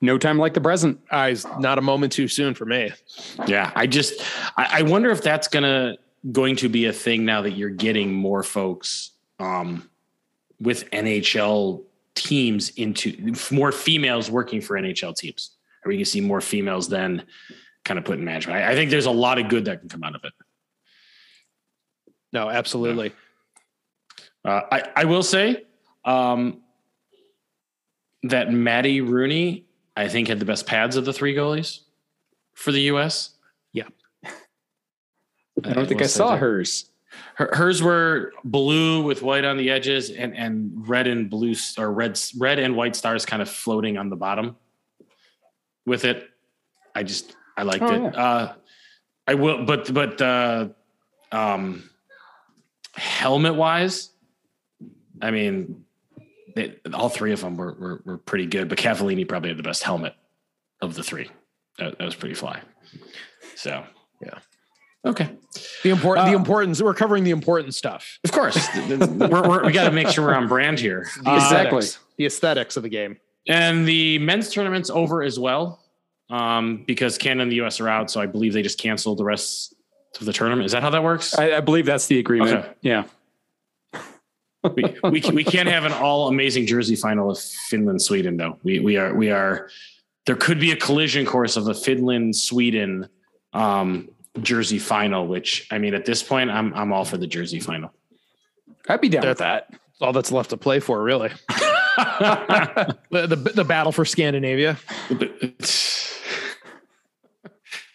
no 0.00 0.18
time 0.18 0.38
like 0.38 0.54
the 0.54 0.60
present. 0.60 1.00
Uh, 1.10 1.34
not 1.60 1.78
a 1.78 1.80
moment 1.80 2.12
too 2.12 2.26
soon 2.26 2.54
for 2.54 2.66
me. 2.66 2.90
Yeah, 3.46 3.70
I 3.76 3.86
just 3.86 4.20
I, 4.56 4.80
I 4.80 4.82
wonder 4.82 5.10
if 5.10 5.22
that's 5.22 5.46
gonna 5.46 5.96
going 6.32 6.56
to 6.56 6.68
be 6.68 6.86
a 6.86 6.92
thing 6.92 7.24
now 7.24 7.42
that 7.42 7.52
you're 7.52 7.70
getting 7.70 8.12
more 8.12 8.42
folks 8.42 9.12
um, 9.38 9.88
with 10.60 10.90
NHL 10.90 11.84
teams 12.14 12.70
into 12.70 13.34
more 13.50 13.72
females 13.72 14.30
working 14.30 14.60
for 14.60 14.76
NHL 14.76 15.16
teams. 15.16 15.56
Are 15.84 15.88
we 15.88 15.94
going 15.94 16.04
to 16.04 16.10
see 16.10 16.20
more 16.20 16.40
females 16.40 16.88
then 16.88 17.24
kind 17.84 17.98
of 17.98 18.04
put 18.04 18.18
in 18.18 18.24
management? 18.24 18.58
I, 18.58 18.72
I, 18.72 18.74
think 18.74 18.90
there's 18.90 19.06
a 19.06 19.10
lot 19.10 19.38
of 19.38 19.48
good 19.48 19.66
that 19.66 19.80
can 19.80 19.88
come 19.88 20.04
out 20.04 20.14
of 20.14 20.24
it. 20.24 20.32
No, 22.32 22.48
absolutely. 22.48 23.12
Yeah. 24.44 24.52
Uh, 24.52 24.60
I, 24.72 24.82
I 24.96 25.04
will 25.04 25.22
say 25.22 25.64
um, 26.04 26.62
that 28.24 28.52
Maddie 28.52 29.00
Rooney, 29.00 29.66
I 29.96 30.08
think, 30.08 30.28
had 30.28 30.38
the 30.38 30.44
best 30.44 30.66
pads 30.66 30.96
of 30.96 31.04
the 31.04 31.12
three 31.12 31.34
goalies 31.34 31.80
for 32.54 32.72
the 32.72 32.82
U.S. 32.82 33.30
Yeah. 33.72 33.84
I 34.24 35.72
don't 35.72 35.84
I 35.84 35.86
think 35.86 36.02
I 36.02 36.06
saw 36.06 36.30
that. 36.30 36.38
hers. 36.38 36.90
Her, 37.36 37.50
hers 37.52 37.82
were 37.82 38.32
blue 38.44 39.02
with 39.02 39.22
white 39.22 39.44
on 39.44 39.56
the 39.56 39.70
edges 39.70 40.10
and, 40.10 40.36
and 40.36 40.88
red 40.88 41.06
and 41.06 41.28
blue 41.28 41.54
or 41.78 41.92
red, 41.92 42.20
red 42.38 42.58
and 42.58 42.76
white 42.76 42.94
stars 42.96 43.26
kind 43.26 43.42
of 43.42 43.48
floating 43.48 43.98
on 43.98 44.08
the 44.08 44.16
bottom 44.16 44.56
with 45.84 46.04
it. 46.04 46.28
I 46.94 47.02
just, 47.02 47.34
I 47.56 47.64
liked 47.64 47.82
oh, 47.82 47.92
it. 47.92 48.02
Yeah. 48.02 48.08
Uh, 48.08 48.54
I 49.26 49.34
will, 49.34 49.64
but, 49.64 49.92
but, 49.92 50.22
uh, 50.22 50.68
um, 51.32 51.90
helmet 52.94 53.56
wise, 53.56 54.10
I 55.20 55.30
mean, 55.30 55.84
they, 56.54 56.76
all 56.92 57.08
three 57.08 57.32
of 57.32 57.40
them 57.40 57.56
were, 57.56 57.72
were, 57.72 58.02
were 58.04 58.18
pretty 58.18 58.46
good, 58.46 58.68
but 58.68 58.78
Cavallini 58.78 59.28
probably 59.28 59.48
had 59.48 59.58
the 59.58 59.64
best 59.64 59.82
helmet 59.82 60.14
of 60.80 60.94
the 60.94 61.02
three. 61.02 61.30
That, 61.78 61.98
that 61.98 62.04
was 62.04 62.14
pretty 62.14 62.36
fly. 62.36 62.60
So, 63.56 63.84
yeah. 64.22 64.38
Okay. 65.04 65.28
The 65.82 65.90
important, 65.90 66.26
uh, 66.26 66.30
the 66.30 66.36
importance. 66.36 66.82
We're 66.82 66.94
covering 66.94 67.24
the 67.24 67.30
important 67.30 67.74
stuff. 67.74 68.18
Of 68.24 68.32
course, 68.32 68.68
we're, 68.88 69.48
we're, 69.48 69.64
we 69.64 69.72
got 69.72 69.84
to 69.84 69.92
make 69.92 70.08
sure 70.08 70.24
we're 70.24 70.34
on 70.34 70.48
brand 70.48 70.78
here. 70.78 71.06
The 71.22 71.34
exactly. 71.34 71.86
The 72.16 72.26
aesthetics 72.26 72.76
of 72.76 72.82
the 72.82 72.88
game. 72.88 73.18
And 73.46 73.86
the 73.86 74.18
men's 74.20 74.50
tournament's 74.50 74.88
over 74.88 75.22
as 75.22 75.38
well, 75.38 75.80
um, 76.30 76.84
because 76.86 77.18
Canada 77.18 77.42
and 77.42 77.52
the 77.52 77.56
U.S. 77.56 77.80
are 77.80 77.88
out. 77.88 78.10
So 78.10 78.20
I 78.20 78.26
believe 78.26 78.54
they 78.54 78.62
just 78.62 78.78
canceled 78.78 79.18
the 79.18 79.24
rest 79.24 79.74
of 80.18 80.26
the 80.26 80.32
tournament. 80.32 80.64
Is 80.64 80.72
that 80.72 80.82
how 80.82 80.90
that 80.90 81.02
works? 81.02 81.36
I, 81.36 81.56
I 81.56 81.60
believe 81.60 81.86
that's 81.86 82.06
the 82.06 82.18
agreement. 82.18 82.52
Okay. 82.52 82.72
Yeah. 82.80 83.04
we, 84.74 84.96
we, 85.02 85.20
we 85.30 85.44
can't 85.44 85.68
have 85.68 85.84
an 85.84 85.92
all 85.92 86.28
amazing 86.28 86.66
jersey 86.66 86.96
final 86.96 87.30
of 87.30 87.38
Finland 87.38 88.00
Sweden 88.00 88.38
though. 88.38 88.58
We 88.62 88.78
we 88.78 88.96
are 88.96 89.14
we 89.14 89.30
are 89.30 89.68
there 90.24 90.36
could 90.36 90.58
be 90.58 90.72
a 90.72 90.76
collision 90.76 91.26
course 91.26 91.56
of 91.56 91.68
a 91.68 91.74
Finland 91.74 92.34
Sweden 92.34 93.08
um, 93.52 94.08
Jersey 94.40 94.78
final, 94.78 95.26
which 95.26 95.66
I 95.70 95.78
mean, 95.78 95.94
at 95.94 96.04
this 96.04 96.22
point, 96.22 96.50
I'm 96.50 96.74
I'm 96.74 96.92
all 96.92 97.04
for 97.04 97.16
the 97.16 97.26
Jersey 97.26 97.60
final. 97.60 97.92
I'd 98.88 99.00
be 99.00 99.08
down 99.08 99.22
that, 99.22 99.28
with 99.28 99.38
that. 99.38 99.66
That's 99.70 100.02
all 100.02 100.12
that's 100.12 100.32
left 100.32 100.50
to 100.50 100.56
play 100.56 100.80
for, 100.80 101.02
really. 101.02 101.30
the, 101.48 102.96
the, 103.10 103.36
the 103.36 103.64
battle 103.64 103.92
for 103.92 104.04
Scandinavia. 104.04 104.76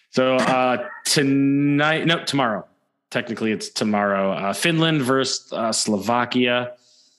so 0.10 0.36
uh, 0.36 0.88
tonight, 1.06 2.06
no, 2.08 2.23
tomorrow. 2.23 2.65
Technically, 3.12 3.52
it's 3.52 3.69
tomorrow. 3.69 4.32
Uh, 4.32 4.54
Finland 4.54 5.02
versus 5.02 5.52
uh, 5.52 5.71
Slovakia 5.71 6.73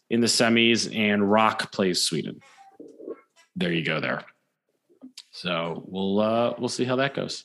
in 0.08 0.20
the 0.20 0.26
semis, 0.26 0.96
and 0.96 1.30
Rock 1.30 1.70
plays 1.72 2.02
Sweden. 2.02 2.40
There 3.56 3.72
you 3.72 3.84
go. 3.84 4.00
There. 4.00 4.24
So 5.30 5.84
we'll 5.86 6.20
uh, 6.20 6.54
we'll 6.58 6.68
see 6.68 6.84
how 6.84 6.96
that 6.96 7.14
goes 7.14 7.44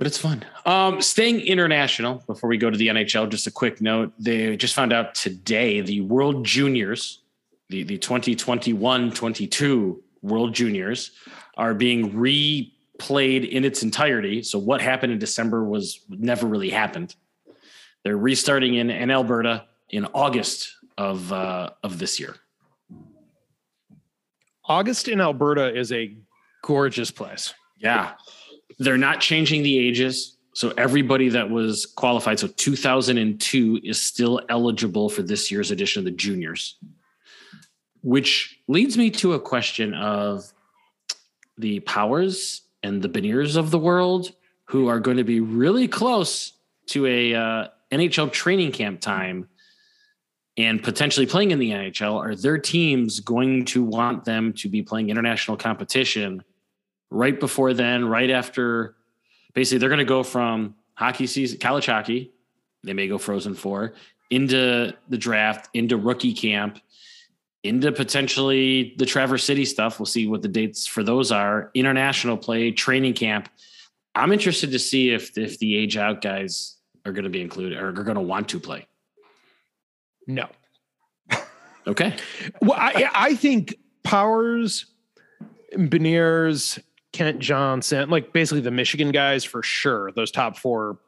but 0.00 0.06
it's 0.06 0.16
fun. 0.16 0.42
Um, 0.64 1.02
staying 1.02 1.40
international 1.40 2.24
before 2.26 2.48
we 2.48 2.56
go 2.56 2.70
to 2.70 2.78
the 2.78 2.88
NHL, 2.88 3.28
just 3.28 3.46
a 3.46 3.50
quick 3.50 3.82
note. 3.82 4.14
They 4.18 4.56
just 4.56 4.72
found 4.72 4.94
out 4.94 5.14
today 5.14 5.82
the 5.82 6.00
World 6.00 6.42
Juniors, 6.42 7.20
the, 7.68 7.82
the 7.82 7.98
2021 7.98 9.10
22 9.10 10.02
World 10.22 10.54
Juniors, 10.54 11.10
are 11.58 11.74
being 11.74 12.12
replayed 12.12 13.46
in 13.46 13.62
its 13.66 13.82
entirety. 13.82 14.42
So, 14.42 14.58
what 14.58 14.80
happened 14.80 15.12
in 15.12 15.18
December 15.18 15.64
was 15.64 16.00
never 16.08 16.46
really 16.46 16.70
happened. 16.70 17.14
They're 18.02 18.16
restarting 18.16 18.76
in, 18.76 18.88
in 18.88 19.10
Alberta 19.10 19.66
in 19.90 20.06
August 20.14 20.76
of, 20.96 21.30
uh, 21.30 21.72
of 21.84 21.98
this 21.98 22.18
year. 22.18 22.36
August 24.64 25.08
in 25.08 25.20
Alberta 25.20 25.76
is 25.78 25.92
a 25.92 26.16
gorgeous 26.62 27.10
place. 27.10 27.52
Yeah. 27.76 28.12
They're 28.80 28.98
not 28.98 29.20
changing 29.20 29.62
the 29.62 29.78
ages. 29.78 30.38
So 30.54 30.72
everybody 30.76 31.28
that 31.28 31.48
was 31.48 31.86
qualified, 31.86 32.40
so 32.40 32.48
2002 32.48 33.80
is 33.84 34.02
still 34.02 34.40
eligible 34.48 35.08
for 35.08 35.22
this 35.22 35.50
year's 35.50 35.70
edition 35.70 36.00
of 36.00 36.06
the 36.06 36.10
juniors, 36.10 36.76
which 38.02 38.58
leads 38.66 38.96
me 38.96 39.10
to 39.10 39.34
a 39.34 39.40
question 39.40 39.94
of 39.94 40.52
the 41.56 41.80
powers 41.80 42.62
and 42.82 43.02
the 43.02 43.08
Beniers 43.08 43.56
of 43.56 43.70
the 43.70 43.78
world 43.78 44.32
who 44.64 44.88
are 44.88 44.98
going 44.98 45.18
to 45.18 45.24
be 45.24 45.40
really 45.40 45.86
close 45.86 46.54
to 46.86 47.06
a 47.06 47.34
uh, 47.34 47.68
NHL 47.92 48.32
training 48.32 48.72
camp 48.72 49.00
time 49.00 49.46
and 50.56 50.82
potentially 50.82 51.26
playing 51.26 51.50
in 51.50 51.58
the 51.58 51.70
NHL, 51.70 52.14
are 52.14 52.34
their 52.34 52.58
teams 52.58 53.20
going 53.20 53.64
to 53.66 53.84
want 53.84 54.24
them 54.24 54.52
to 54.54 54.68
be 54.68 54.82
playing 54.82 55.10
international 55.10 55.56
competition 55.56 56.42
right 57.10 57.38
before 57.38 57.74
then, 57.74 58.04
right 58.06 58.30
after? 58.30 58.96
Basically, 59.54 59.78
they're 59.78 59.88
going 59.88 59.98
to 59.98 60.04
go 60.04 60.22
from 60.22 60.74
hockey 60.94 61.26
season, 61.26 61.58
college 61.58 61.86
hockey, 61.86 62.32
they 62.82 62.92
may 62.92 63.08
go 63.08 63.18
Frozen 63.18 63.54
Four, 63.54 63.94
into 64.30 64.92
the 65.08 65.18
draft, 65.18 65.68
into 65.74 65.96
rookie 65.96 66.32
camp, 66.32 66.78
into 67.62 67.92
potentially 67.92 68.94
the 68.96 69.06
Traverse 69.06 69.44
City 69.44 69.64
stuff. 69.64 69.98
We'll 69.98 70.06
see 70.06 70.26
what 70.26 70.42
the 70.42 70.48
dates 70.48 70.86
for 70.86 71.02
those 71.02 71.32
are. 71.32 71.70
International 71.74 72.36
play, 72.36 72.70
training 72.70 73.14
camp. 73.14 73.48
I'm 74.14 74.32
interested 74.32 74.72
to 74.72 74.78
see 74.78 75.10
if 75.10 75.36
if 75.36 75.58
the 75.58 75.76
age 75.76 75.96
out 75.96 76.22
guys 76.22 76.76
are 77.04 77.12
going 77.12 77.24
to 77.24 77.30
be 77.30 77.40
included 77.40 77.78
or 77.78 77.88
are 77.88 77.92
going 77.92 78.14
to 78.14 78.20
want 78.20 78.48
to 78.50 78.60
play. 78.60 78.86
No. 80.26 80.48
Okay. 81.86 82.14
Well, 82.60 82.78
I, 82.78 83.10
I 83.14 83.34
think 83.34 83.74
Powers, 84.02 84.86
Beniers, 85.74 86.78
Kent 87.12 87.40
Johnson, 87.40 88.08
like 88.10 88.32
basically 88.32 88.60
the 88.60 88.70
Michigan 88.70 89.10
guys 89.10 89.44
for 89.44 89.62
sure, 89.62 90.12
those 90.12 90.30
top 90.30 90.56
four 90.56 90.98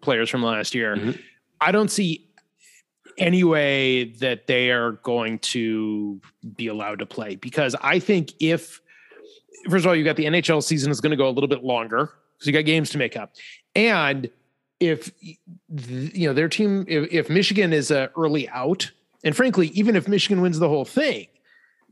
players 0.00 0.30
from 0.30 0.42
last 0.42 0.74
year. 0.74 0.96
Mm-hmm. 0.96 1.20
I 1.60 1.72
don't 1.72 1.90
see 1.90 2.28
any 3.18 3.42
way 3.42 4.04
that 4.04 4.46
they 4.46 4.70
are 4.70 4.92
going 4.92 5.40
to 5.40 6.20
be 6.56 6.68
allowed 6.68 7.00
to 7.00 7.06
play 7.06 7.34
because 7.34 7.74
I 7.80 7.98
think 7.98 8.32
if, 8.38 8.80
first 9.68 9.84
of 9.84 9.88
all, 9.88 9.96
you 9.96 10.04
got 10.04 10.16
the 10.16 10.26
NHL 10.26 10.62
season 10.62 10.90
is 10.90 11.00
going 11.00 11.10
to 11.10 11.16
go 11.16 11.28
a 11.28 11.32
little 11.32 11.48
bit 11.48 11.64
longer 11.64 12.10
because 12.34 12.46
you 12.46 12.52
got 12.52 12.64
games 12.64 12.90
to 12.90 12.98
make 12.98 13.16
up. 13.16 13.34
And 13.74 14.30
if 14.80 15.10
you 15.20 16.28
know 16.28 16.34
their 16.34 16.48
team, 16.48 16.84
if, 16.88 17.12
if 17.12 17.30
Michigan 17.30 17.72
is 17.72 17.90
a 17.90 18.10
early 18.16 18.48
out, 18.50 18.90
and 19.24 19.34
frankly, 19.36 19.68
even 19.68 19.96
if 19.96 20.06
Michigan 20.06 20.40
wins 20.40 20.58
the 20.58 20.68
whole 20.68 20.84
thing, 20.84 21.26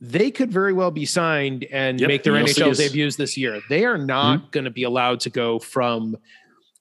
they 0.01 0.31
could 0.31 0.51
very 0.51 0.73
well 0.73 0.91
be 0.91 1.07
signed 1.07 1.65
and 1.73 2.01
yep, 2.01 2.09
make 2.09 2.23
their 2.23 2.35
NHL 2.35 2.77
debuts 2.77 3.17
this 3.17 3.37
year. 3.37 3.61
They 3.69 3.85
are 3.85 3.97
not 3.97 4.41
mm-hmm. 4.41 4.51
going 4.51 4.65
to 4.65 4.71
be 4.71 4.83
allowed 4.83 5.21
to 5.21 5.31
go 5.31 5.59
from 5.59 6.17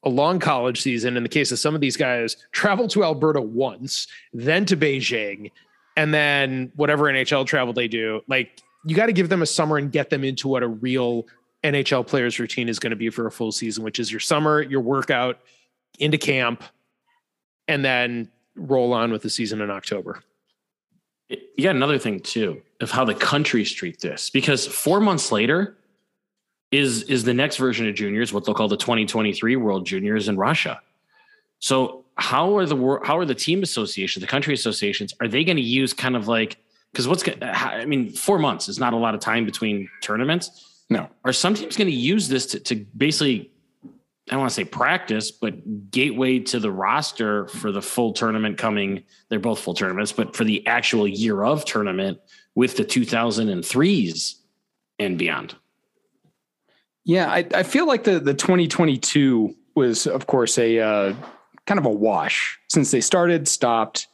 a 0.03 0.09
long 0.09 0.39
college 0.39 0.81
season. 0.81 1.15
In 1.15 1.23
the 1.23 1.29
case 1.29 1.51
of 1.51 1.59
some 1.59 1.75
of 1.75 1.81
these 1.81 1.95
guys, 1.95 2.35
travel 2.51 2.87
to 2.89 3.03
Alberta 3.03 3.41
once, 3.41 4.07
then 4.33 4.65
to 4.65 4.75
Beijing, 4.75 5.51
and 5.95 6.13
then 6.13 6.71
whatever 6.75 7.05
NHL 7.05 7.45
travel 7.45 7.73
they 7.73 7.87
do. 7.87 8.21
Like 8.27 8.61
you 8.85 8.95
got 8.95 9.05
to 9.05 9.13
give 9.13 9.29
them 9.29 9.41
a 9.41 9.47
summer 9.47 9.77
and 9.77 9.91
get 9.91 10.09
them 10.09 10.23
into 10.23 10.47
what 10.47 10.61
a 10.61 10.67
real 10.67 11.25
NHL 11.63 12.05
player's 12.05 12.37
routine 12.37 12.67
is 12.67 12.79
going 12.79 12.91
to 12.91 12.97
be 12.97 13.09
for 13.09 13.27
a 13.27 13.31
full 13.31 13.51
season, 13.51 13.83
which 13.83 13.97
is 13.97 14.11
your 14.11 14.19
summer, 14.19 14.61
your 14.61 14.81
workout, 14.81 15.39
into 15.99 16.17
camp, 16.17 16.63
and 17.67 17.83
then 17.83 18.29
roll 18.55 18.93
on 18.93 19.11
with 19.11 19.21
the 19.21 19.29
season 19.29 19.61
in 19.61 19.71
October. 19.71 20.21
Got 21.59 21.75
another 21.75 21.97
thing 21.97 22.19
too 22.19 22.61
of 22.81 22.91
how 22.91 23.05
the 23.05 23.15
countries 23.15 23.71
treat 23.71 23.99
this 24.01 24.29
because 24.29 24.67
four 24.67 24.99
months 24.99 25.31
later 25.31 25.77
is 26.71 27.03
is 27.03 27.23
the 27.23 27.33
next 27.33 27.57
version 27.57 27.87
of 27.87 27.95
juniors 27.95 28.33
what 28.33 28.45
they'll 28.45 28.55
call 28.55 28.67
the 28.67 28.77
2023 28.77 29.55
World 29.55 29.85
Juniors 29.85 30.27
in 30.27 30.37
Russia. 30.37 30.81
So 31.59 32.05
how 32.15 32.57
are 32.57 32.65
the 32.65 32.75
how 33.03 33.17
are 33.17 33.25
the 33.25 33.35
team 33.35 33.63
associations, 33.63 34.21
the 34.21 34.27
country 34.27 34.53
associations, 34.53 35.13
are 35.21 35.27
they 35.27 35.43
going 35.43 35.57
to 35.57 35.63
use 35.63 35.93
kind 35.93 36.15
of 36.15 36.27
like 36.27 36.57
because 36.91 37.07
what's 37.07 37.23
I 37.41 37.85
mean 37.85 38.11
four 38.11 38.39
months 38.39 38.69
is 38.69 38.79
not 38.79 38.93
a 38.93 38.97
lot 38.97 39.15
of 39.15 39.21
time 39.21 39.45
between 39.45 39.89
tournaments. 40.01 40.83
No, 40.89 41.09
are 41.23 41.33
some 41.33 41.55
teams 41.55 41.77
going 41.77 41.89
to 41.89 41.95
use 41.95 42.27
this 42.27 42.45
to, 42.47 42.59
to 42.59 42.75
basically 42.95 43.51
I 44.29 44.31
don't 44.31 44.39
want 44.39 44.49
to 44.49 44.55
say 44.55 44.63
practice, 44.63 45.29
but 45.29 45.91
gateway 45.91 46.39
to 46.39 46.59
the 46.59 46.71
roster 46.71 47.47
for 47.47 47.71
the 47.71 47.81
full 47.81 48.11
tournament 48.11 48.57
coming. 48.57 49.03
They're 49.29 49.39
both 49.39 49.59
full 49.59 49.75
tournaments, 49.75 50.11
but 50.11 50.35
for 50.35 50.43
the 50.43 50.65
actual 50.65 51.07
year 51.07 51.43
of 51.43 51.63
tournament 51.63 52.19
with 52.55 52.77
the 52.77 52.85
2003s 52.85 54.35
and 54.97 55.17
beyond. 55.17 55.55
Yeah, 57.03 57.29
I, 57.29 57.45
I 57.53 57.63
feel 57.63 57.85
like 57.85 58.03
the 58.03 58.19
the 58.19 58.33
2022 58.33 59.55
was, 59.75 60.07
of 60.07 60.25
course, 60.25 60.57
a 60.57 60.79
uh, 60.79 61.15
kind 61.67 61.79
of 61.79 61.85
a 61.85 61.89
wash 61.89 62.57
since 62.69 62.91
they 62.91 63.01
started, 63.01 63.47
stopped, 63.47 64.07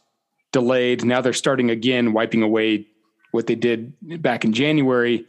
delayed. 0.52 1.06
Now 1.06 1.22
they're 1.22 1.34
starting 1.34 1.70
again, 1.70 2.14
wiping 2.14 2.42
away 2.42 2.88
what 3.32 3.48
they 3.48 3.56
did 3.56 3.94
back 4.22 4.44
in 4.44 4.54
January. 4.54 5.26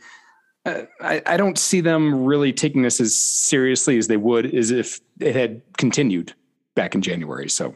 Uh, 0.65 0.83
I, 1.01 1.23
I 1.27 1.37
don't 1.37 1.59
see 1.59 1.81
them 1.81 2.25
really 2.25 2.53
taking 2.53 2.83
this 2.83 3.01
as 3.01 3.17
seriously 3.17 3.99
as 3.99 4.09
they 4.09 4.17
would 4.17 4.53
as 4.55 4.71
if 4.71 5.01
it 5.21 5.35
had 5.35 5.63
continued 5.77 6.35
back 6.75 6.95
in 6.95 7.03
January. 7.03 7.49
So, 7.49 7.75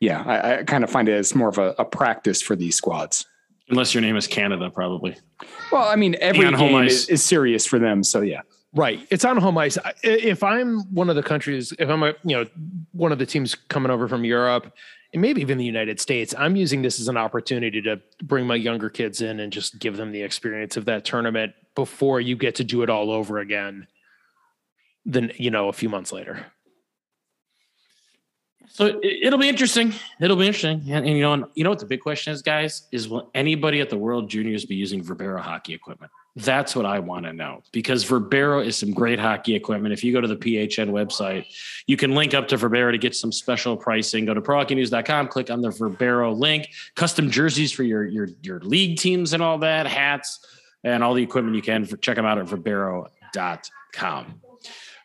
yeah, 0.00 0.22
I, 0.24 0.58
I 0.58 0.62
kind 0.64 0.84
of 0.84 0.90
find 0.90 1.08
it 1.08 1.14
as 1.14 1.34
more 1.34 1.48
of 1.48 1.58
a, 1.58 1.74
a, 1.78 1.84
practice 1.84 2.42
for 2.42 2.56
these 2.56 2.76
squads. 2.76 3.24
Unless 3.72 3.94
your 3.94 4.02
name 4.02 4.16
is 4.16 4.26
Canada, 4.26 4.68
probably. 4.68 5.16
Well, 5.72 5.88
I 5.88 5.96
mean, 5.96 6.14
every 6.20 6.48
game 6.54 6.84
is, 6.84 7.08
is, 7.08 7.24
serious 7.24 7.66
for 7.66 7.78
them. 7.78 8.04
So, 8.04 8.20
yeah. 8.20 8.42
Right. 8.74 9.06
It's 9.10 9.24
on 9.24 9.38
home 9.38 9.56
ice. 9.56 9.78
If 10.02 10.42
I'm 10.42 10.80
one 10.94 11.08
of 11.08 11.16
the 11.16 11.22
countries, 11.22 11.72
if 11.78 11.88
I'm 11.88 12.02
a, 12.02 12.08
you 12.22 12.36
know, 12.36 12.44
one 12.92 13.12
of 13.12 13.18
the 13.18 13.24
teams 13.24 13.54
coming 13.54 13.90
over 13.90 14.08
from 14.08 14.24
Europe 14.24 14.74
and 15.14 15.22
maybe 15.22 15.40
even 15.40 15.56
the 15.56 15.64
United 15.64 16.00
States, 16.00 16.34
I'm 16.36 16.54
using 16.54 16.82
this 16.82 17.00
as 17.00 17.08
an 17.08 17.16
opportunity 17.16 17.80
to 17.80 17.98
bring 18.22 18.46
my 18.46 18.56
younger 18.56 18.90
kids 18.90 19.22
in 19.22 19.40
and 19.40 19.50
just 19.50 19.78
give 19.78 19.96
them 19.96 20.12
the 20.12 20.20
experience 20.20 20.76
of 20.76 20.84
that 20.84 21.06
tournament 21.06 21.54
before 21.74 22.20
you 22.20 22.36
get 22.36 22.56
to 22.56 22.64
do 22.64 22.82
it 22.82 22.90
all 22.90 23.10
over 23.10 23.38
again. 23.38 23.86
Then 25.06 25.32
you 25.36 25.50
know, 25.50 25.70
a 25.70 25.72
few 25.72 25.88
months 25.88 26.12
later. 26.12 26.44
So 28.72 28.98
it'll 29.02 29.38
be 29.38 29.50
interesting. 29.50 29.92
It'll 30.18 30.36
be 30.36 30.46
interesting. 30.46 30.80
And, 30.86 31.06
and, 31.06 31.08
you 31.08 31.20
know, 31.20 31.34
and 31.34 31.44
you 31.54 31.62
know 31.62 31.68
what 31.68 31.78
the 31.78 31.84
big 31.84 32.00
question 32.00 32.32
is, 32.32 32.40
guys, 32.40 32.88
is 32.90 33.06
will 33.06 33.30
anybody 33.34 33.82
at 33.82 33.90
the 33.90 33.98
World 33.98 34.30
Juniors 34.30 34.64
be 34.64 34.74
using 34.74 35.04
Verbero 35.04 35.38
hockey 35.38 35.74
equipment? 35.74 36.10
That's 36.36 36.74
what 36.74 36.86
I 36.86 36.98
want 36.98 37.26
to 37.26 37.34
know 37.34 37.62
because 37.72 38.02
Verbero 38.02 38.64
is 38.64 38.78
some 38.78 38.92
great 38.92 39.18
hockey 39.18 39.54
equipment. 39.54 39.92
If 39.92 40.02
you 40.02 40.10
go 40.14 40.22
to 40.22 40.26
the 40.26 40.36
PHN 40.36 40.88
website, 40.88 41.44
you 41.86 41.98
can 41.98 42.14
link 42.14 42.32
up 42.32 42.48
to 42.48 42.56
Verbero 42.56 42.90
to 42.90 42.96
get 42.96 43.14
some 43.14 43.30
special 43.30 43.76
pricing. 43.76 44.24
Go 44.24 44.32
to 44.32 44.40
prohockeynews.com, 44.40 45.28
click 45.28 45.50
on 45.50 45.60
the 45.60 45.68
Verbero 45.68 46.34
link, 46.34 46.70
custom 46.94 47.30
jerseys 47.30 47.72
for 47.72 47.82
your 47.82 48.04
your 48.04 48.28
your 48.40 48.60
league 48.60 48.96
teams 48.96 49.34
and 49.34 49.42
all 49.42 49.58
that, 49.58 49.86
hats 49.86 50.46
and 50.82 51.04
all 51.04 51.12
the 51.12 51.22
equipment 51.22 51.54
you 51.54 51.62
can. 51.62 51.84
For, 51.84 51.98
check 51.98 52.16
them 52.16 52.24
out 52.24 52.38
at 52.38 52.46
Verbero.com. 52.46 54.40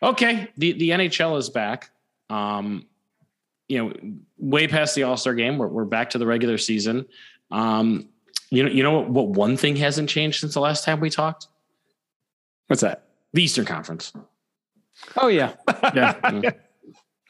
Okay, 0.02 0.48
the 0.56 0.72
the 0.72 0.88
NHL 0.88 1.36
is 1.36 1.50
back. 1.50 1.90
Um, 2.30 2.86
you 3.68 3.78
know, 3.78 3.92
way 4.38 4.66
past 4.66 4.94
the 4.94 5.02
All 5.04 5.16
Star 5.16 5.34
game. 5.34 5.58
We're 5.58 5.68
we're 5.68 5.84
back 5.84 6.10
to 6.10 6.18
the 6.18 6.26
regular 6.26 6.58
season. 6.58 7.06
Um, 7.50 8.08
you 8.50 8.62
know, 8.62 8.70
you 8.70 8.82
know 8.82 9.00
what, 9.00 9.10
what 9.10 9.28
one 9.28 9.56
thing 9.56 9.76
hasn't 9.76 10.08
changed 10.08 10.40
since 10.40 10.54
the 10.54 10.60
last 10.60 10.84
time 10.84 11.00
we 11.00 11.10
talked? 11.10 11.48
What's 12.68 12.82
that? 12.82 13.04
The 13.32 13.42
Eastern 13.42 13.64
Conference. 13.64 14.12
Oh 15.16 15.28
yeah. 15.28 15.54
yeah. 15.94 16.50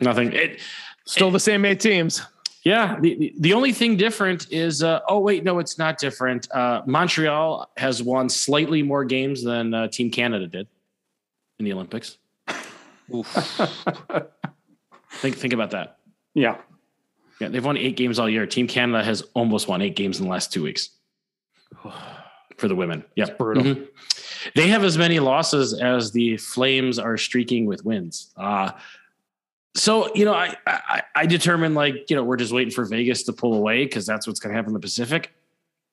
Nothing. 0.01 0.33
It, 0.33 0.61
Still 1.07 1.29
it, 1.29 1.33
the 1.33 1.40
same 1.40 1.64
eight 1.64 1.81
teams. 1.81 2.22
Yeah. 2.64 2.98
The, 3.01 3.33
the 3.38 3.55
only 3.55 3.72
thing 3.72 3.96
different 3.96 4.53
is, 4.53 4.83
uh, 4.83 5.01
oh, 5.09 5.20
wait, 5.20 5.44
no, 5.44 5.59
it's 5.59 5.79
not 5.79 5.98
different. 5.98 6.51
Uh, 6.53 6.83
Montreal 6.87 7.70
has 7.77 8.03
won 8.03 8.29
slightly 8.29 8.83
more 8.83 9.05
games 9.05 9.42
than 9.42 9.72
uh, 9.74 9.88
Team 9.88 10.11
Canada 10.11 10.46
did 10.46 10.68
in 11.59 11.64
the 11.64 11.72
Olympics. 11.72 12.18
think, 15.12 15.37
think 15.37 15.53
about 15.53 15.70
that. 15.70 15.98
Yeah. 16.35 16.59
Yeah. 17.41 17.49
They've 17.49 17.64
won 17.64 17.77
eight 17.77 17.97
games 17.97 18.19
all 18.19 18.29
year. 18.29 18.47
Team 18.47 18.67
Canada 18.67 19.05
has 19.05 19.23
almost 19.35 19.69
won 19.69 19.83
eight 19.83 19.97
games 19.97 20.19
in 20.19 20.25
the 20.25 20.31
last 20.31 20.53
two 20.53 20.62
weeks 20.62 20.91
for 22.57 22.69
the 22.69 22.75
women. 22.75 23.05
Yeah, 23.17 23.31
brutal. 23.31 23.62
Mm-hmm. 23.62 23.85
They 24.55 24.69
have 24.69 24.85
as 24.85 24.97
many 24.97 25.21
losses 25.21 25.75
as 25.75 26.12
the 26.12 26.37
Flames 26.37 26.99
are 26.99 27.17
streaking 27.17 27.67
with 27.67 27.85
wins. 27.85 28.33
Uh, 28.37 28.73
so 29.75 30.12
you 30.14 30.25
know, 30.25 30.35
I, 30.35 30.57
I 30.67 31.03
I 31.14 31.27
determined 31.27 31.75
like 31.75 32.11
you 32.11 32.17
know 32.17 32.25
we're 32.25 32.37
just 32.37 32.53
waiting 32.53 32.73
for 32.73 32.85
Vegas 32.85 33.23
to 33.25 33.33
pull 33.33 33.55
away 33.55 33.85
because 33.85 34.07
that's 34.07 34.27
what's 34.27 34.41
going 34.41 34.53
to 34.53 34.57
happen 34.57 34.71
in 34.71 34.75
the 34.75 34.81
Pacific. 34.81 35.33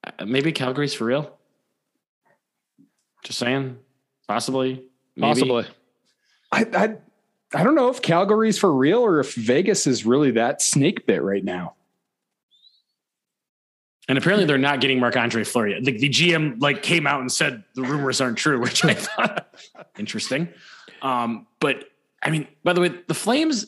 Uh, 0.03 0.25
maybe 0.25 0.51
Calgary's 0.51 0.93
for 0.93 1.05
real. 1.05 1.37
Just 3.23 3.39
saying, 3.39 3.77
possibly, 4.27 4.83
maybe. 5.15 5.33
possibly. 5.33 5.65
I, 6.51 6.65
I 6.73 6.97
I 7.55 7.63
don't 7.63 7.75
know 7.75 7.89
if 7.89 8.01
Calgary's 8.01 8.57
for 8.57 8.73
real 8.73 8.99
or 8.99 9.19
if 9.19 9.33
Vegas 9.33 9.87
is 9.87 10.05
really 10.05 10.31
that 10.31 10.61
snake 10.61 11.07
bit 11.07 11.21
right 11.23 11.43
now. 11.43 11.75
And 14.07 14.17
apparently 14.17 14.45
they're 14.45 14.57
not 14.57 14.81
getting 14.81 14.99
Marc 14.99 15.15
Andre 15.15 15.43
Fleury. 15.43 15.79
The, 15.81 15.97
the, 15.97 16.09
GM 16.09 16.61
like 16.61 16.83
came 16.83 17.07
out 17.07 17.21
and 17.21 17.31
said 17.31 17.63
the 17.73 17.81
rumors 17.81 18.21
aren't 18.21 18.37
true, 18.37 18.59
which 18.59 18.83
I 18.85 18.93
thought 18.93 19.55
interesting. 19.97 20.49
Um, 21.01 21.47
but 21.59 21.85
I 22.21 22.29
mean, 22.29 22.47
by 22.63 22.73
the 22.73 22.81
way, 22.81 22.93
the 23.07 23.13
Flames, 23.13 23.65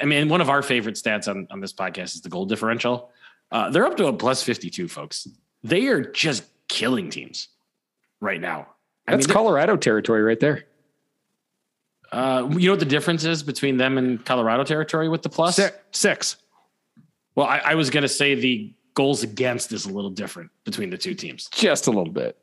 I 0.00 0.06
mean, 0.06 0.28
one 0.28 0.40
of 0.40 0.48
our 0.48 0.62
favorite 0.62 0.94
stats 0.94 1.28
on, 1.28 1.46
on 1.50 1.60
this 1.60 1.72
podcast 1.72 2.14
is 2.14 2.20
the 2.22 2.28
goal 2.28 2.46
differential. 2.46 3.10
Uh, 3.50 3.70
they're 3.70 3.86
up 3.86 3.96
to 3.96 4.06
a 4.06 4.12
plus 4.12 4.42
52, 4.42 4.88
folks. 4.88 5.28
They 5.62 5.86
are 5.88 6.00
just 6.00 6.44
killing 6.68 7.10
teams 7.10 7.48
right 8.20 8.40
now. 8.40 8.68
I 9.06 9.12
That's 9.12 9.26
mean, 9.26 9.34
Colorado 9.34 9.76
territory 9.76 10.22
right 10.22 10.40
there. 10.40 10.64
Uh, 12.12 12.48
you 12.52 12.66
know 12.66 12.72
what 12.72 12.80
the 12.80 12.86
difference 12.86 13.24
is 13.24 13.42
between 13.42 13.76
them 13.76 13.98
and 13.98 14.24
Colorado 14.24 14.64
territory 14.64 15.08
with 15.08 15.22
the? 15.22 15.50
Six. 15.50 15.76
six. 15.92 16.36
Well, 17.34 17.46
I, 17.46 17.58
I 17.58 17.74
was 17.74 17.90
going 17.90 18.02
to 18.02 18.08
say 18.08 18.34
the 18.34 18.72
goals 18.94 19.22
against 19.22 19.72
is 19.72 19.86
a 19.86 19.92
little 19.92 20.10
different 20.10 20.50
between 20.64 20.90
the 20.90 20.98
two 20.98 21.14
teams. 21.14 21.48
Just 21.52 21.86
a 21.86 21.90
little 21.90 22.12
bit. 22.12 22.36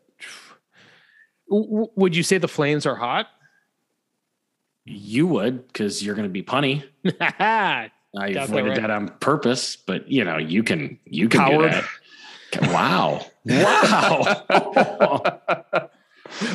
Would 1.49 2.15
you 2.15 2.23
say 2.23 2.37
the 2.37 2.47
Flames 2.47 2.85
are 2.85 2.95
hot? 2.95 3.27
You 4.85 5.27
would, 5.27 5.67
because 5.67 6.03
you're 6.03 6.15
going 6.15 6.27
to 6.27 6.31
be 6.31 6.43
punny. 6.43 6.83
I 8.15 8.27
avoided 8.29 8.69
right. 8.69 8.81
that 8.81 8.91
on 8.91 9.09
purpose, 9.19 9.75
but 9.75 10.09
you 10.09 10.23
know 10.23 10.37
you 10.37 10.63
can 10.63 10.99
you 11.05 11.27
can 11.27 11.39
Coward. 11.39 11.71
do 11.71 11.81
that. 12.59 12.71
Wow, 12.71 13.25
wow. 13.45 14.45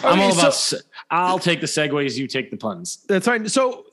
I'm 0.05 0.21
all 0.21 0.33
about. 0.33 0.55
So, 0.55 0.79
I'll 1.11 1.38
take 1.38 1.61
the 1.61 1.66
segues. 1.66 2.16
You 2.16 2.27
take 2.27 2.51
the 2.51 2.57
puns. 2.57 3.05
That's 3.09 3.27
fine. 3.27 3.49
So 3.49 3.87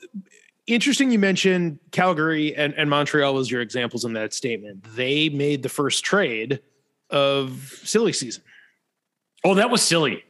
interesting. 0.67 1.11
You 1.11 1.19
mentioned 1.19 1.79
Calgary 1.91 2.55
and, 2.55 2.73
and 2.75 2.89
Montreal 2.89 3.33
was 3.33 3.49
your 3.49 3.61
examples 3.61 4.05
in 4.05 4.13
that 4.13 4.33
statement. 4.33 4.83
They 4.95 5.29
made 5.29 5.63
the 5.63 5.69
first 5.69 6.03
trade 6.03 6.59
of 7.09 7.79
silly 7.83 8.13
season. 8.13 8.43
Oh, 9.43 9.55
that 9.55 9.69
was 9.69 9.81
silly. 9.81 10.23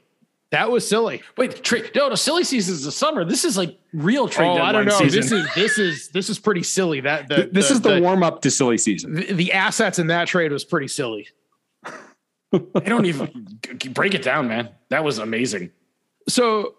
That 0.52 0.70
was 0.70 0.88
silly. 0.88 1.24
Wait, 1.38 1.64
trade? 1.64 1.92
No, 1.96 2.10
the 2.10 2.18
silly 2.18 2.44
season 2.44 2.76
is 2.76 2.86
the 2.86 2.92
summer. 2.92 3.26
This 3.26 3.44
is 3.44 3.58
like 3.58 3.78
real 3.94 4.28
trade. 4.28 4.48
Oh, 4.48 4.62
I 4.62 4.72
don't 4.72 4.86
know. 4.86 4.98
Season. 4.98 5.20
This 5.20 5.32
is 5.32 5.54
this 5.56 5.78
is 5.78 6.10
this 6.10 6.30
is 6.30 6.40
pretty 6.40 6.64
silly. 6.64 7.02
That 7.02 7.28
the, 7.28 7.50
this 7.52 7.70
the, 7.70 7.74
is 7.74 7.82
the, 7.82 7.96
the 7.96 8.02
warm 8.02 8.24
up 8.24 8.42
to 8.44 8.52
silly 8.52 8.78
season. 8.78 9.16
The, 9.16 9.34
the, 9.34 9.52
assets 9.54 10.00
in 10.00 10.08
that 10.08 10.28
trade 10.28 10.52
was 10.52 10.64
pretty 10.64 10.88
silly. 10.88 11.28
I 12.54 12.80
don't 12.86 13.06
even 13.06 13.60
break 13.92 14.14
it 14.14 14.22
down, 14.22 14.48
man. 14.48 14.70
That 14.90 15.04
was 15.04 15.18
amazing. 15.18 15.72
So 16.28 16.76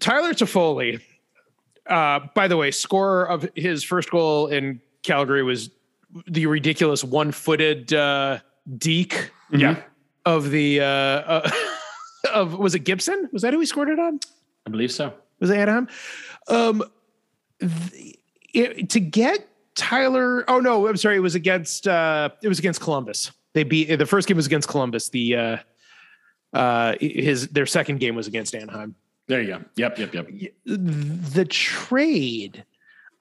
Tyler 0.00 0.32
Toffoli, 0.32 1.00
uh, 1.86 2.20
by 2.34 2.48
the 2.48 2.56
way, 2.56 2.70
scorer 2.70 3.28
of 3.28 3.48
his 3.54 3.82
first 3.82 4.10
goal 4.10 4.48
in 4.48 4.80
Calgary 5.02 5.42
was 5.42 5.70
the 6.26 6.46
ridiculous 6.46 7.04
one-footed 7.04 7.92
uh, 7.92 8.38
deke. 8.76 9.30
Mm-hmm. 9.50 9.60
Yeah. 9.60 9.82
Of 10.24 10.50
the 10.50 10.80
uh, 10.80 10.84
uh 10.84 11.50
of 12.34 12.58
was 12.58 12.74
it 12.74 12.80
Gibson? 12.80 13.30
Was 13.32 13.42
that 13.42 13.54
who 13.54 13.60
he 13.60 13.66
scored 13.66 13.88
it 13.88 13.98
on? 13.98 14.20
I 14.66 14.70
believe 14.70 14.92
so. 14.92 15.14
Was 15.40 15.48
it 15.48 15.56
Anaheim? 15.56 15.88
Um, 16.48 16.82
the, 17.58 18.18
it, 18.52 18.90
to 18.90 19.00
get 19.00 19.48
Tyler. 19.74 20.44
Oh 20.50 20.60
no, 20.60 20.86
I'm 20.86 20.98
sorry. 20.98 21.16
It 21.16 21.20
was 21.20 21.34
against. 21.34 21.88
Uh, 21.88 22.28
it 22.42 22.48
was 22.48 22.58
against 22.58 22.82
Columbus. 22.82 23.30
They 23.54 23.64
beat 23.64 23.96
the 23.96 24.04
first 24.04 24.28
game 24.28 24.36
was 24.36 24.46
against 24.46 24.68
Columbus. 24.68 25.08
The 25.08 25.60
uh, 26.52 26.94
his 27.00 27.48
their 27.48 27.66
second 27.66 28.00
game 28.00 28.14
was 28.14 28.26
against 28.26 28.54
Anaheim. 28.54 28.94
There 29.26 29.42
you 29.42 29.48
go. 29.48 29.64
Yep, 29.76 29.98
yep, 29.98 30.14
yep. 30.14 30.28
The 30.64 31.44
trade 31.44 32.64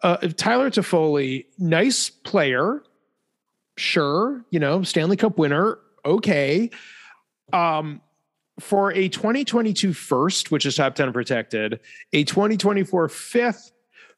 uh, 0.04 0.18
Tyler 0.36 0.70
Toffoli, 0.70 1.46
nice 1.58 2.10
player, 2.10 2.84
sure, 3.78 4.46
you 4.52 4.60
know, 4.60 4.84
Stanley 4.84 5.18
Cup 5.18 5.38
winner, 5.38 5.80
okay. 6.06 6.70
Um, 7.54 8.02
for 8.60 8.92
a 8.94 9.08
2022 9.08 9.94
first, 9.94 10.52
which 10.52 10.66
is 10.66 10.76
top 10.76 10.96
10 10.96 11.14
protected, 11.14 11.80
a 12.14 12.24
2024 12.24 13.10
fifth, 13.10 13.72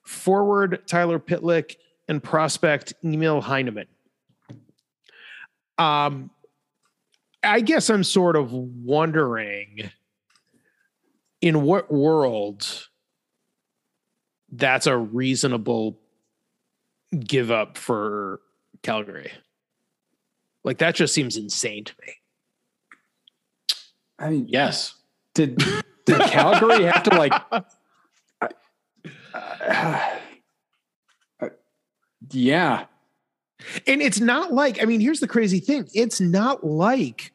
forward 0.04 0.82
Tyler 0.88 1.20
Pitlick, 1.20 1.76
and 2.08 2.24
prospect 2.24 2.94
Emil 3.04 3.42
Heineman. 3.42 3.88
Um, 5.78 6.32
I 7.44 7.62
guess 7.62 7.90
I'm 7.90 8.04
sort 8.04 8.36
of 8.36 8.52
wondering 8.52 9.90
in 11.42 11.62
what 11.62 11.92
world 11.92 12.88
that's 14.52 14.88
a 14.88 14.98
reasonable 14.98 16.00
give 17.20 17.52
up 17.52 17.78
for 17.78 18.42
Calgary. 18.82 19.32
Like 20.64 20.80
that 20.80 20.96
just 20.96 21.14
seems 21.14 21.38
insane 21.38 21.86
to 21.86 21.94
me. 22.06 22.14
I 24.18 24.30
mean, 24.30 24.46
yes. 24.50 24.96
Did 25.34 25.64
did 26.06 26.20
Calgary 26.22 26.84
have 26.86 27.04
to 27.04 27.16
like? 27.16 27.34
Uh, 29.32 30.18
uh, 31.40 31.50
yeah. 32.32 32.86
And 33.88 34.02
it's 34.02 34.20
not 34.20 34.54
like 34.54 34.82
I 34.82 34.86
mean, 34.86 35.00
here's 35.00 35.20
the 35.20 35.28
crazy 35.28 35.60
thing: 35.60 35.90
it's 35.94 36.22
not 36.22 36.64
like 36.64 37.34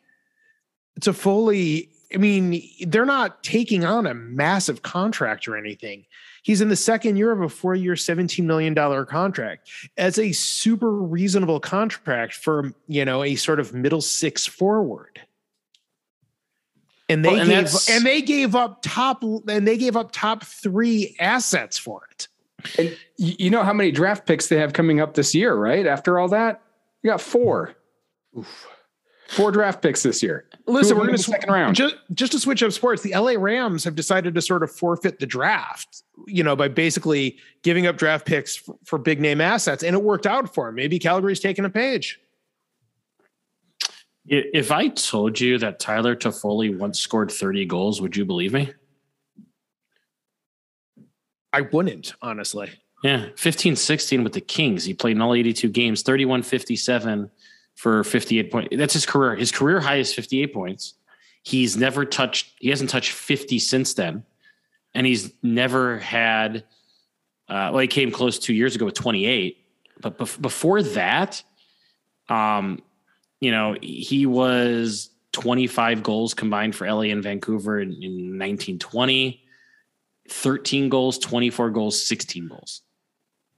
it's 0.97 1.07
a 1.07 1.13
fully, 1.13 1.91
I 2.15 2.19
mean, 2.19 2.63
they're 2.87 3.05
not 3.05 3.43
taking 3.43 3.85
on 3.85 4.07
a 4.07 4.15
massive 4.15 4.83
contract 4.83 5.49
or 5.49 5.57
anything. 5.57 6.07
He's 6.43 6.61
in 6.61 6.69
the 6.69 6.77
second 6.77 7.17
year 7.17 7.33
of 7.33 7.41
a 7.41 7.49
four-year, 7.49 7.95
$17 7.95 8.45
million 8.45 8.75
contract. 9.07 9.71
As 9.97 10.19
a 10.19 10.31
super 10.33 10.93
reasonable 10.93 11.59
contract 11.59 12.35
for, 12.35 12.75
you 12.87 13.05
know, 13.05 13.25
a 13.25 13.35
sort 13.35 13.59
of 13.59 13.73
middle 13.73 14.03
six 14.03 14.47
forward 14.47 15.21
and 17.09 17.25
they 17.25 17.31
well, 17.31 17.41
and 17.41 17.67
gave 17.67 17.89
and 17.91 18.07
they 18.07 18.23
gave 18.23 18.55
up 18.55 18.81
top 18.83 19.23
and 19.23 19.67
they 19.67 19.77
gave 19.77 19.97
up 19.97 20.11
top 20.13 20.45
three 20.45 21.17
assets 21.21 21.79
for 21.79 22.09
it. 22.11 22.24
And 22.79 22.97
you 23.17 23.51
know 23.51 23.63
how 23.63 23.73
many 23.73 23.91
draft 23.91 24.27
picks 24.27 24.49
they 24.49 24.59
have 24.59 24.73
coming 24.73 25.01
up 25.01 25.15
this 25.15 25.35
year, 25.35 25.55
right? 25.55 25.87
After 25.87 26.19
all 26.19 26.29
that, 26.29 26.63
you 27.03 27.11
got 27.11 27.21
four. 27.21 27.75
Oof. 28.37 28.67
Four 29.29 29.53
draft 29.53 29.83
picks 29.83 30.03
this 30.03 30.23
year. 30.23 30.45
Listen, 30.67 30.97
we're 30.97 31.07
going 31.07 31.17
to 31.17 31.23
second 31.23 31.51
round. 31.51 31.75
Just, 31.75 31.97
just 32.13 32.33
to 32.33 32.39
switch 32.39 32.63
up 32.63 32.73
sports, 32.73 33.03
the 33.03 33.15
LA 33.15 33.33
Rams 33.33 33.83
have 33.85 33.95
decided 33.95 34.35
to 34.35 34.43
sort 34.43 34.63
of 34.63 34.71
forfeit 34.71 35.19
the 35.19 35.27
draft, 35.27 36.03
you 36.27 36.45
know, 36.45 36.55
by 36.55 36.69
basically 36.69 37.39
giving 37.63 37.87
up 37.87 37.97
draft 37.97 38.27
picks 38.27 38.55
for, 38.55 38.77
for 38.85 38.99
big 38.99 39.21
name 39.21 39.41
assets, 39.41 39.83
and 39.83 39.95
it 39.95 40.03
worked 40.03 40.27
out 40.27 40.55
for 40.55 40.67
them. 40.67 40.75
Maybe 40.75 40.99
Calgary's 40.99 41.41
taking 41.41 41.65
a 41.65 41.71
page. 41.71 42.21
If 44.27 44.71
I 44.71 44.89
told 44.89 45.41
you 45.41 45.59
that 45.59 45.81
Tyler 45.81 46.17
Toffoli 46.17 46.77
once 46.77 46.99
scored 46.99 47.31
30 47.31 47.67
goals, 47.67 48.01
would 48.01 48.17
you 48.17 48.25
believe 48.25 48.53
me? 48.53 48.73
I 51.55 51.61
wouldn't, 51.61 52.15
honestly. 52.21 52.71
Yeah, 53.05 53.27
15 53.37 53.77
16 53.77 54.25
with 54.25 54.33
the 54.33 54.41
Kings. 54.41 54.85
He 54.85 54.93
played 54.93 55.15
in 55.15 55.23
all 55.23 55.35
82 55.35 55.69
games, 55.69 56.03
31 56.03 56.43
57 56.43 57.31
for 57.77 58.03
58 58.03 58.51
points. 58.51 58.77
That's 58.77 58.95
his 58.95 59.07
career. 59.07 59.37
His 59.37 59.53
career 59.53 59.79
high 59.79 59.97
is 59.97 60.13
58 60.13 60.53
points. 60.53 60.95
He's 61.43 61.77
never 61.77 62.05
touched, 62.05 62.55
he 62.59 62.71
hasn't 62.71 62.91
touched 62.91 63.13
50 63.13 63.59
since 63.59 63.95
then. 63.95 64.25
And 64.95 65.07
he's 65.07 65.33
never 65.43 65.99
had, 65.99 66.65
uh, 67.49 67.71
well, 67.73 67.79
he 67.79 67.87
came 67.87 68.11
close 68.11 68.39
two 68.39 68.55
years 68.55 68.75
ago 68.75 68.87
with 68.87 68.95
28. 68.95 69.59
But 70.01 70.19
bef- 70.19 70.41
before 70.41 70.83
that, 70.83 71.43
um, 72.29 72.83
you 73.41 73.53
know, 73.53 73.77
he 73.81 74.27
was 74.27 75.11
25 75.33 76.03
goals 76.03 76.35
combined 76.35 76.75
for 76.75 76.91
LA 76.91 77.03
and 77.03 77.23
Vancouver 77.23 77.81
in, 77.81 77.91
in 77.93 78.39
1920, 78.39 79.44
13 80.29 80.89
goals, 80.89 81.19
24 81.19 81.71
goals, 81.71 82.05
16 82.07 82.49
goals. 82.49 82.83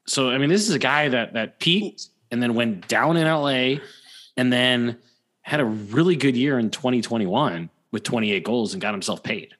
So, 0.07 0.31
I 0.31 0.39
mean, 0.39 0.49
this 0.49 0.69
is 0.69 0.75
a 0.75 0.79
guy 0.79 1.09
that 1.09 1.35
that 1.35 1.59
peaked 1.59 2.09
and 2.31 2.43
then 2.43 2.55
went 2.55 2.89
down 2.89 3.17
in 3.17 3.27
LA 3.27 3.83
and 4.37 4.53
then 4.53 4.99
had 5.43 5.61
a 5.61 5.65
really 5.65 6.17
good 6.17 6.37
year 6.37 6.59
in 6.59 6.71
2021 6.71 7.71
with 7.93 8.03
28 8.03 8.45
goals 8.45 8.73
and 8.73 8.81
got 8.81 8.95
himself 8.95 9.23
paid. 9.23 9.55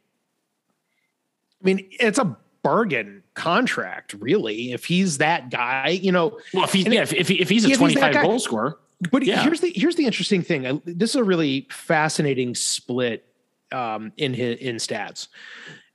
I 1.61 1.65
mean, 1.65 1.87
it's 1.93 2.19
a 2.19 2.37
bargain 2.63 3.23
contract, 3.35 4.15
really. 4.15 4.73
If 4.73 4.85
he's 4.85 5.19
that 5.19 5.51
guy, 5.51 5.89
you 5.89 6.13
know. 6.13 6.39
Well, 6.53 6.65
if 6.65 6.73
he's 6.73 6.87
yeah, 6.87 7.03
if, 7.03 7.13
if, 7.13 7.31
if 7.31 7.49
he's 7.49 7.65
a 7.65 7.75
25 7.75 8.15
he's 8.15 8.23
goal 8.23 8.39
scorer, 8.39 8.79
but 9.11 9.25
yeah. 9.25 9.43
here's 9.43 9.61
the 9.61 9.73
here's 9.75 9.97
the 9.97 10.07
interesting 10.07 10.43
thing. 10.43 10.83
This 10.85 11.11
is 11.11 11.17
a 11.17 11.25
really 11.25 11.67
fascinating 11.71 12.55
split 12.55 13.25
um, 13.73 14.13
in 14.17 14.35
his, 14.35 14.59
in 14.59 14.77
stats 14.77 15.29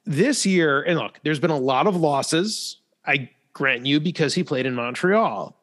this 0.05 0.45
year. 0.45 0.81
And 0.81 0.97
look, 0.97 1.19
there's 1.23 1.39
been 1.39 1.51
a 1.51 1.57
lot 1.57 1.87
of 1.87 1.95
losses. 1.95 2.77
I 3.05 3.29
grant 3.53 3.85
you 3.85 3.99
because 3.99 4.33
he 4.33 4.43
played 4.43 4.65
in 4.65 4.75
Montreal. 4.75 5.57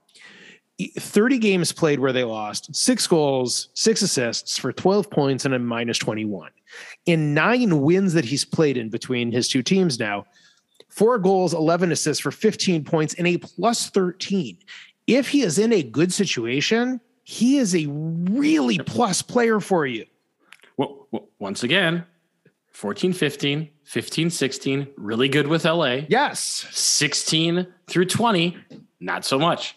30 0.99 1.39
games 1.39 1.73
played 1.73 1.99
where 1.99 2.13
they 2.13 2.23
lost, 2.23 2.75
six 2.75 3.07
goals, 3.07 3.69
six 3.75 4.01
assists 4.01 4.57
for 4.57 4.73
12 4.73 5.11
points 5.11 5.45
and 5.45 5.55
a 5.55 5.59
minus 5.59 5.99
21. 5.99 6.51
In 7.07 7.35
nine 7.35 7.81
wins 7.81 8.13
that 8.13 8.25
he's 8.25 8.45
played 8.45 8.77
in 8.77 8.89
between 8.89 9.33
his 9.33 9.49
two 9.49 9.63
teams 9.63 9.99
now, 9.99 10.25
four 10.89 11.19
goals, 11.19 11.53
11 11.53 11.91
assists 11.91 12.23
for 12.23 12.31
15 12.31 12.85
points 12.85 13.15
and 13.15 13.27
a 13.27 13.39
plus 13.39 13.91
13. 13.91 14.59
If 15.09 15.29
he 15.29 15.43
is 15.43 15.59
in 15.59 15.73
a 15.73 15.83
good 15.83 16.13
situation, 16.13 17.01
he 17.25 17.59
is 17.59 17.75
a 17.75 17.87
really 17.89 18.79
plus 18.79 19.21
player 19.21 19.59
for 19.59 19.85
you. 19.85 20.05
Well, 20.77 21.09
once 21.41 21.65
again, 21.65 22.05
14 22.79 23.13
15, 23.13 23.69
15 23.83 24.31
16, 24.31 24.87
really 24.97 25.29
good 25.29 25.49
with 25.49 25.65
LA. 25.65 26.03
Yes. 26.09 26.65
16 26.71 27.67
through 27.89 28.05
20, 28.05 28.57
not 29.01 29.25
so 29.25 29.37
much. 29.37 29.77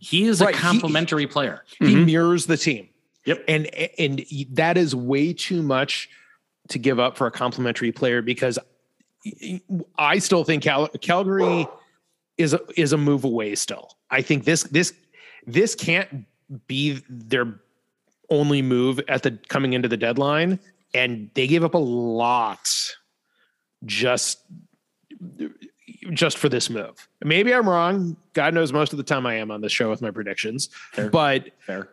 He 0.00 0.24
is 0.24 0.40
Right, 0.40 0.52
a 0.52 0.56
he- 0.56 0.62
complimentary 0.64 1.28
player. 1.28 1.62
He 1.78 1.94
Mhm. 1.94 2.06
mirrors 2.06 2.46
the 2.46 2.56
team. 2.56 2.88
Yep. 3.24 3.44
And 3.46 3.66
and 4.00 4.24
that 4.50 4.76
is 4.76 4.96
way 4.96 5.32
too 5.32 5.62
much 5.62 6.08
to 6.70 6.80
give 6.80 6.98
up 6.98 7.16
for 7.16 7.28
a 7.28 7.30
complimentary 7.30 7.92
player 7.92 8.20
because 8.20 8.58
I 9.96 10.18
still 10.18 10.42
think 10.42 10.64
Cal- 10.64 10.88
Calgary 10.88 11.68
is 12.36 12.52
a, 12.52 12.60
is 12.76 12.94
a 12.94 12.98
move 12.98 13.22
away 13.22 13.54
still. 13.54 13.96
I 14.10 14.22
think 14.22 14.42
this 14.44 14.64
this 14.64 14.92
this 15.46 15.76
can't 15.76 16.24
be 16.66 17.00
their 17.08 17.60
only 18.28 18.60
move 18.60 19.00
at 19.06 19.22
the 19.22 19.38
coming 19.48 19.72
into 19.72 19.86
the 19.86 19.96
deadline 19.96 20.58
and 20.96 21.30
they 21.34 21.46
gave 21.46 21.62
up 21.62 21.74
a 21.74 21.78
lot 21.78 22.94
just 23.84 24.40
just 26.12 26.38
for 26.38 26.48
this 26.48 26.70
move. 26.70 27.08
Maybe 27.22 27.52
I'm 27.52 27.68
wrong. 27.68 28.16
God 28.32 28.54
knows 28.54 28.72
most 28.72 28.92
of 28.92 28.96
the 28.96 29.02
time 29.02 29.26
I 29.26 29.34
am 29.34 29.50
on 29.50 29.60
this 29.60 29.72
show 29.72 29.90
with 29.90 30.00
my 30.00 30.10
predictions. 30.10 30.70
Fair. 30.92 31.10
But 31.10 31.50
Fair. 31.60 31.88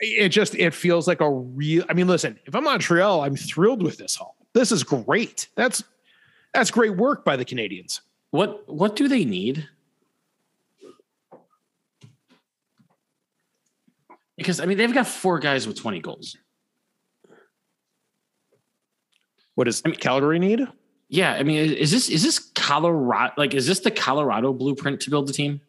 it 0.00 0.28
just 0.28 0.54
it 0.54 0.72
feels 0.72 1.08
like 1.08 1.20
a 1.20 1.30
real 1.30 1.84
I 1.88 1.94
mean 1.94 2.06
listen, 2.06 2.38
if 2.46 2.54
I'm 2.54 2.64
Montreal, 2.64 3.22
I'm 3.22 3.36
thrilled 3.36 3.82
with 3.82 3.98
this 3.98 4.16
haul. 4.16 4.36
This 4.52 4.72
is 4.72 4.82
great. 4.82 5.48
That's 5.56 5.82
that's 6.54 6.70
great 6.70 6.96
work 6.96 7.24
by 7.24 7.36
the 7.36 7.44
Canadians. 7.44 8.00
What 8.30 8.68
what 8.72 8.96
do 8.96 9.08
they 9.08 9.24
need? 9.24 9.68
Because 14.36 14.60
I 14.60 14.66
mean 14.66 14.78
they've 14.78 14.94
got 14.94 15.08
four 15.08 15.40
guys 15.40 15.66
with 15.66 15.76
20 15.76 16.00
goals. 16.00 16.36
What 19.58 19.64
does 19.64 19.82
I 19.84 19.88
mean- 19.88 19.98
Calgary 19.98 20.38
need? 20.38 20.68
Yeah, 21.08 21.32
I 21.32 21.42
mean 21.42 21.72
is 21.72 21.90
this 21.90 22.08
is 22.08 22.22
this 22.22 22.38
Colorado 22.38 23.32
like 23.36 23.54
is 23.54 23.66
this 23.66 23.80
the 23.80 23.90
Colorado 23.90 24.52
blueprint 24.52 25.00
to 25.00 25.10
build 25.10 25.26
the 25.26 25.32
team 25.32 25.60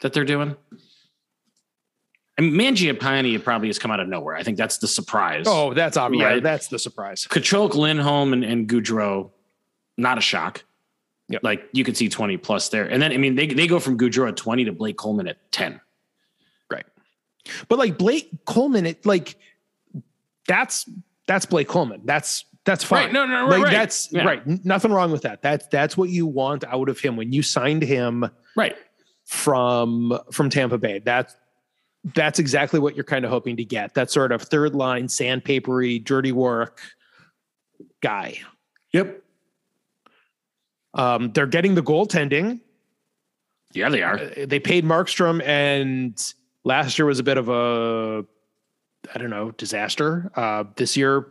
that 0.00 0.14
they're 0.14 0.24
doing? 0.24 0.56
I 2.38 2.40
mean 2.40 2.54
Mangiapane 2.54 3.44
probably 3.44 3.68
has 3.68 3.78
come 3.78 3.90
out 3.90 4.00
of 4.00 4.08
nowhere. 4.08 4.36
I 4.36 4.42
think 4.42 4.56
that's 4.56 4.78
the 4.78 4.88
surprise. 4.88 5.44
Oh, 5.46 5.74
that's 5.74 5.98
obvious. 5.98 6.24
Right. 6.24 6.42
That's 6.42 6.68
the 6.68 6.78
surprise. 6.78 7.26
Tkachuk, 7.28 7.74
Lindholm, 7.74 8.32
and, 8.32 8.42
and 8.42 8.66
Gaudreau, 8.66 9.32
not 9.98 10.16
a 10.16 10.22
shock. 10.22 10.64
Yep. 11.28 11.42
Like 11.44 11.68
you 11.72 11.84
could 11.84 11.98
see 11.98 12.08
20 12.08 12.38
plus 12.38 12.70
there. 12.70 12.86
And 12.86 13.02
then, 13.02 13.12
I 13.12 13.18
mean, 13.18 13.34
they, 13.34 13.48
they 13.48 13.66
go 13.66 13.80
from 13.80 13.98
Gaudreau 13.98 14.28
at 14.28 14.38
20 14.38 14.64
to 14.64 14.72
Blake 14.72 14.96
Coleman 14.96 15.28
at 15.28 15.52
10. 15.52 15.78
Right. 16.70 16.86
But 17.68 17.78
like 17.78 17.98
Blake 17.98 18.30
Coleman, 18.46 18.86
it 18.86 19.04
like 19.04 19.36
that's 20.46 20.88
that's 21.26 21.44
Blake 21.44 21.68
Coleman. 21.68 22.00
That's 22.06 22.46
that's 22.64 22.84
fine. 22.84 23.04
Right. 23.06 23.12
No, 23.12 23.26
no, 23.26 23.44
Like, 23.46 23.50
right. 23.52 23.62
right. 23.64 23.72
That's 23.72 24.12
Yeah. 24.12 24.24
right. 24.24 24.64
Nothing 24.64 24.92
wrong 24.92 25.10
with 25.10 25.22
that. 25.22 25.42
That's 25.42 25.66
that's 25.68 25.96
what 25.96 26.10
you 26.10 26.26
want 26.26 26.64
out 26.64 26.88
of 26.88 27.00
him 27.00 27.16
when 27.16 27.32
you 27.32 27.42
signed 27.42 27.82
him 27.82 28.28
Right. 28.56 28.76
from 29.24 30.18
from 30.32 30.50
Tampa 30.50 30.78
Bay. 30.78 30.98
That's 30.98 31.34
that's 32.14 32.38
exactly 32.38 32.80
what 32.80 32.94
you're 32.96 33.04
kind 33.04 33.24
of 33.24 33.30
hoping 33.30 33.56
to 33.58 33.64
get. 33.64 33.94
That 33.94 34.10
sort 34.10 34.32
of 34.32 34.42
third 34.42 34.74
line, 34.74 35.06
sandpapery, 35.06 36.02
dirty 36.04 36.32
work 36.32 36.80
guy. 38.00 38.38
Yep. 38.92 39.22
Um, 40.94 41.32
they're 41.32 41.46
getting 41.46 41.74
the 41.74 41.82
goaltending. 41.82 42.60
Yeah, 43.72 43.88
they 43.90 44.02
are. 44.02 44.18
Uh, 44.18 44.46
They 44.46 44.58
paid 44.58 44.84
Markstrom, 44.84 45.42
and 45.46 46.20
last 46.64 46.98
year 46.98 47.06
was 47.06 47.18
a 47.20 47.22
bit 47.22 47.36
of 47.38 47.48
a, 47.48 48.24
I 49.14 49.18
don't 49.18 49.30
know, 49.30 49.52
disaster. 49.52 50.30
Uh, 50.34 50.64
this 50.76 50.96
year, 50.96 51.26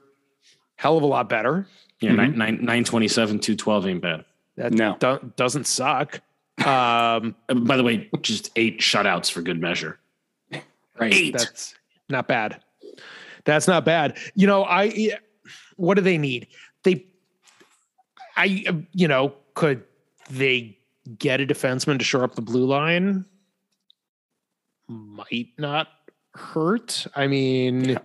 hell 0.80 0.96
of 0.96 1.04
a 1.04 1.06
lot 1.06 1.28
better. 1.28 1.68
Yeah, 2.00 2.12
Mhm. 2.12 2.16
nine, 2.16 2.38
nine, 2.38 2.56
927, 2.66 3.40
212 3.40 3.86
ain't 3.88 4.02
bad. 4.02 4.24
That 4.56 4.72
No. 4.72 4.96
do- 4.98 5.34
doesn't 5.36 5.68
suck. 5.68 6.22
Um, 6.66 7.36
By 7.66 7.76
the 7.76 7.84
way, 7.84 8.10
just 8.22 8.50
eight 8.56 8.80
shutouts 8.80 9.30
for 9.30 9.42
good 9.42 9.60
measure. 9.60 10.00
Right. 10.98 11.14
Eight. 11.14 11.34
That's 11.38 11.76
not 12.08 12.30
bad. 12.30 12.62
That's 13.44 13.68
not 13.68 13.84
bad. 13.84 14.18
You 14.36 14.48
know, 14.48 14.64
I 14.64 15.18
what 15.76 15.96
do 15.96 16.02
they 16.02 16.18
need? 16.18 16.48
They 16.84 17.06
I 18.38 18.64
uh, 18.70 18.74
you 18.94 19.10
know, 19.10 19.34
could 19.56 19.84
they 20.30 20.78
get 21.18 21.42
a 21.42 21.46
defenseman 21.46 21.98
to 22.00 22.06
shore 22.06 22.24
up 22.24 22.36
the 22.36 22.42
blue 22.42 22.66
line? 22.66 23.26
Might 24.88 25.50
not 25.58 25.88
hurt. 26.36 27.06
I 27.16 27.28
mean, 27.28 27.98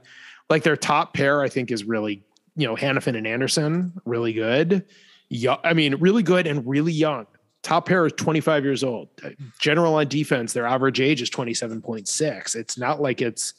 like 0.50 0.62
their 0.64 0.76
top 0.76 1.14
pair 1.14 1.40
I 1.42 1.48
think 1.48 1.70
is 1.70 1.84
really, 1.84 2.22
you 2.56 2.66
know, 2.66 2.76
Hanifin 2.76 3.16
and 3.16 3.26
Andersson, 3.26 3.92
really 4.04 4.32
good. 4.32 4.84
Yeah, 5.28 5.56
I 5.64 5.72
mean, 5.74 5.96
really 5.96 6.22
good 6.22 6.46
and 6.46 6.66
really 6.66 6.92
young. 6.92 7.26
Top 7.62 7.86
pair 7.86 8.04
is 8.06 8.12
25 8.12 8.62
years 8.64 8.84
old. 8.84 9.08
Uh, 9.24 9.30
General 9.58 9.94
on 9.94 10.06
defense, 10.08 10.52
their 10.52 10.66
average 10.66 11.00
age 11.00 11.22
is 11.22 11.30
27.6. 11.30 12.54
It's 12.56 12.76
not 12.78 13.00
like 13.00 13.22
it's, 13.22 13.54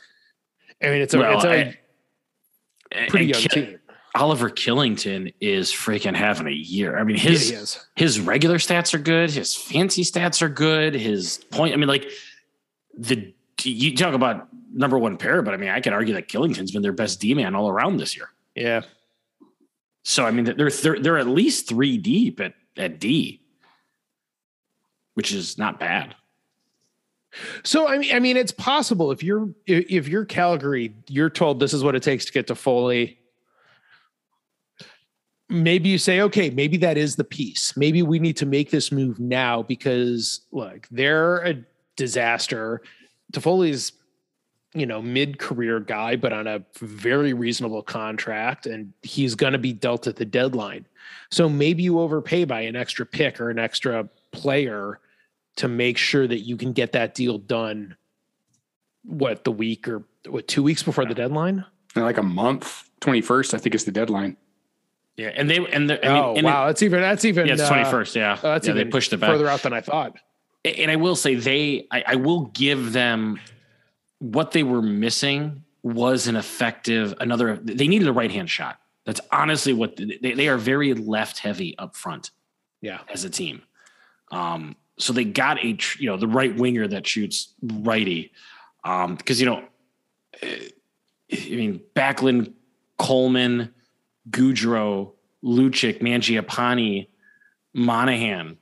I 0.82 0.88
mean, 0.90 1.02
it's 1.02 1.14
a, 1.14 1.20
Well, 1.20 1.36
it's 1.36 1.46
a 1.46 1.78
I- 2.96 3.08
pretty 3.10 3.32
and 3.34 3.42
young 3.54 3.66
team. 3.66 3.80
Oliver 4.16 4.50
Kylington 4.50 5.34
is 5.42 5.72
freaking 5.72 6.16
having 6.16 6.48
a 6.48 6.52
year. 6.52 6.98
I 6.98 7.04
mean, 7.04 7.18
his 7.18 7.52
is. 7.52 7.86
his 7.98 8.18
regular 8.20 8.58
stats 8.60 8.94
are 8.94 8.98
good. 9.00 9.30
His 9.30 9.54
fancy 9.54 10.04
stats 10.04 10.42
are 10.42 10.48
good. 10.48 10.94
His 10.94 11.40
point, 11.52 11.74
I 11.74 11.78
mean, 11.78 11.90
like 11.90 12.10
the 12.98 13.34
you 13.64 13.94
talk 13.96 14.14
about 14.14 14.48
number 14.74 14.98
one 14.98 15.18
pair, 15.18 15.42
but 15.42 15.54
I 15.54 15.58
mean, 15.58 15.70
I 15.70 15.82
could 15.82 15.92
argue 15.92 16.14
that 16.14 16.30
Kylington's 16.30 16.72
been 16.72 16.82
their 16.82 16.94
best 16.94 17.20
D 17.20 17.34
man 17.34 17.56
all 17.56 17.68
around 17.68 17.98
this 17.98 18.16
year. 18.16 18.30
Yeah. 18.56 18.82
So 20.04 20.26
I 20.26 20.32
mean, 20.32 20.46
they're 20.46 20.70
they're 20.70 21.00
they're 21.00 21.18
at 21.18 21.28
least 21.28 21.68
three 21.68 21.98
deep 21.98 22.40
at 22.40 22.54
at 22.78 23.00
D, 23.00 23.42
which 25.16 25.32
is 25.34 25.58
not 25.58 25.80
bad. 25.80 26.16
So 27.64 27.88
I 27.88 27.98
mean, 27.98 28.16
I 28.16 28.20
mean, 28.20 28.38
it's 28.38 28.52
possible 28.52 29.12
if 29.12 29.24
you're 29.24 29.50
if 29.68 30.08
you're 30.08 30.26
Calgary, 30.26 30.94
you're 31.10 31.30
told 31.30 31.60
this 31.60 31.74
is 31.74 31.84
what 31.84 31.96
it 31.96 32.04
takes 32.04 32.26
to 32.26 32.32
get 32.32 32.48
Toffoli. 32.48 33.18
Maybe 35.50 35.90
you 35.90 35.98
say, 35.98 36.22
okay, 36.22 36.50
maybe 36.50 36.78
that 36.78 36.98
is 36.98 37.16
the 37.16 37.24
piece. 37.24 37.78
Maybe 37.78 38.02
we 38.02 38.18
need 38.18 38.38
to 38.38 38.48
make 38.48 38.72
this 38.72 38.92
move 38.92 39.20
now 39.20 39.62
because 39.62 40.42
look, 40.52 40.88
they're 40.90 41.38
a 41.46 41.64
disaster. 41.96 42.82
Toffoli's, 43.32 43.92
you 44.76 44.86
know, 44.86 45.02
mid-career 45.02 45.80
guy, 45.80 46.16
but 46.16 46.34
on 46.34 46.48
a 46.48 46.64
very 46.80 47.34
reasonable 47.34 47.82
contract, 47.82 48.66
and 48.66 48.94
he's 49.02 49.34
going 49.34 49.54
to 49.54 49.60
be 49.60 49.74
dealt 49.74 50.06
at 50.06 50.18
the 50.18 50.26
deadline. 50.26 50.86
So 51.32 51.50
maybe 51.50 51.84
you 51.84 52.00
overpay 52.00 52.46
by 52.46 52.62
an 52.62 52.76
extra 52.76 53.06
pick 53.06 53.40
or 53.40 53.50
an 53.50 53.58
extra 53.58 54.08
player 54.32 55.00
to 55.56 55.68
make 55.68 55.98
sure 55.98 56.28
that 56.28 56.40
you 56.40 56.58
can 56.58 56.74
get 56.74 56.92
that 56.92 57.16
deal 57.16 57.38
done. 57.38 57.96
What 59.04 59.44
the 59.44 59.52
week 59.52 59.88
or 59.88 60.04
what 60.28 60.48
two 60.48 60.64
weeks 60.64 60.84
before 60.84 61.06
the 61.06 61.14
deadline? 61.14 61.64
like 61.96 62.18
a 62.18 62.24
month. 62.24 62.90
21st, 63.02 63.54
I 63.54 63.58
think 63.60 63.76
is 63.76 63.86
the 63.86 63.92
deadline. 63.92 64.36
Yeah, 65.18 65.32
and 65.34 65.50
they 65.50 65.58
and 65.58 65.90
the, 65.90 66.06
I 66.06 66.14
mean, 66.14 66.24
oh 66.24 66.36
and 66.36 66.46
wow, 66.46 66.66
that's 66.68 66.82
even 66.82 67.00
that's 67.00 67.24
even 67.24 67.48
yeah, 67.48 67.54
it's 67.54 67.62
uh, 67.62 67.70
twenty 67.70 67.86
first. 67.86 68.16
Yeah, 68.18 68.38
oh, 68.44 68.52
that's 68.52 68.68
yeah, 68.68 68.74
they 68.74 68.84
pushed 68.84 69.14
it 69.14 69.18
back. 69.18 69.30
further 69.30 69.48
out 69.48 69.62
than 69.62 69.72
I 69.72 69.80
thought. 69.80 70.18
and 70.66 70.92
I 70.92 70.98
will 70.98 71.16
say 71.16 71.36
they, 71.36 71.88
I, 71.90 72.04
I 72.08 72.16
will 72.16 72.46
give 72.48 72.92
them 72.92 73.40
what 74.34 74.52
they 74.52 74.64
were 74.64 74.82
missing 74.82 75.64
was 75.84 76.28
an 76.28 76.36
effective 76.36 77.14
another. 77.20 77.58
They 77.58 77.88
needed 77.88 78.08
a 78.08 78.14
right 78.14 78.32
hand 78.32 78.50
shot. 78.50 78.80
That's 79.06 79.22
honestly 79.32 79.72
what 79.72 79.98
they, 79.98 80.34
they 80.34 80.48
are 80.48 80.58
very 80.58 80.94
left 80.94 81.40
heavy 81.40 81.78
up 81.78 81.96
front 81.96 82.32
Yeah, 82.82 83.02
as 83.08 83.24
a 83.24 83.30
team. 83.30 83.62
Um, 84.32 84.76
so 84.98 85.14
they 85.14 85.26
got 85.26 85.64
a 85.64 85.74
tr- 85.74 86.02
you 86.02 86.10
know 86.10 86.18
the 86.18 86.28
right 86.28 86.56
winger 86.56 86.88
that 86.88 87.06
shoots 87.06 87.54
righty 87.62 88.32
um, 88.84 89.16
because 89.16 89.40
you 89.40 89.46
know 89.46 89.64
eh, 90.42 90.70
I 91.32 91.56
mean 91.56 91.82
Backlund, 91.96 92.54
Coleman, 92.98 93.74
Gaudreau, 94.32 95.12
Lucic, 95.44 96.02
Mangiapane, 96.02 97.08
Monahan, 97.74 98.58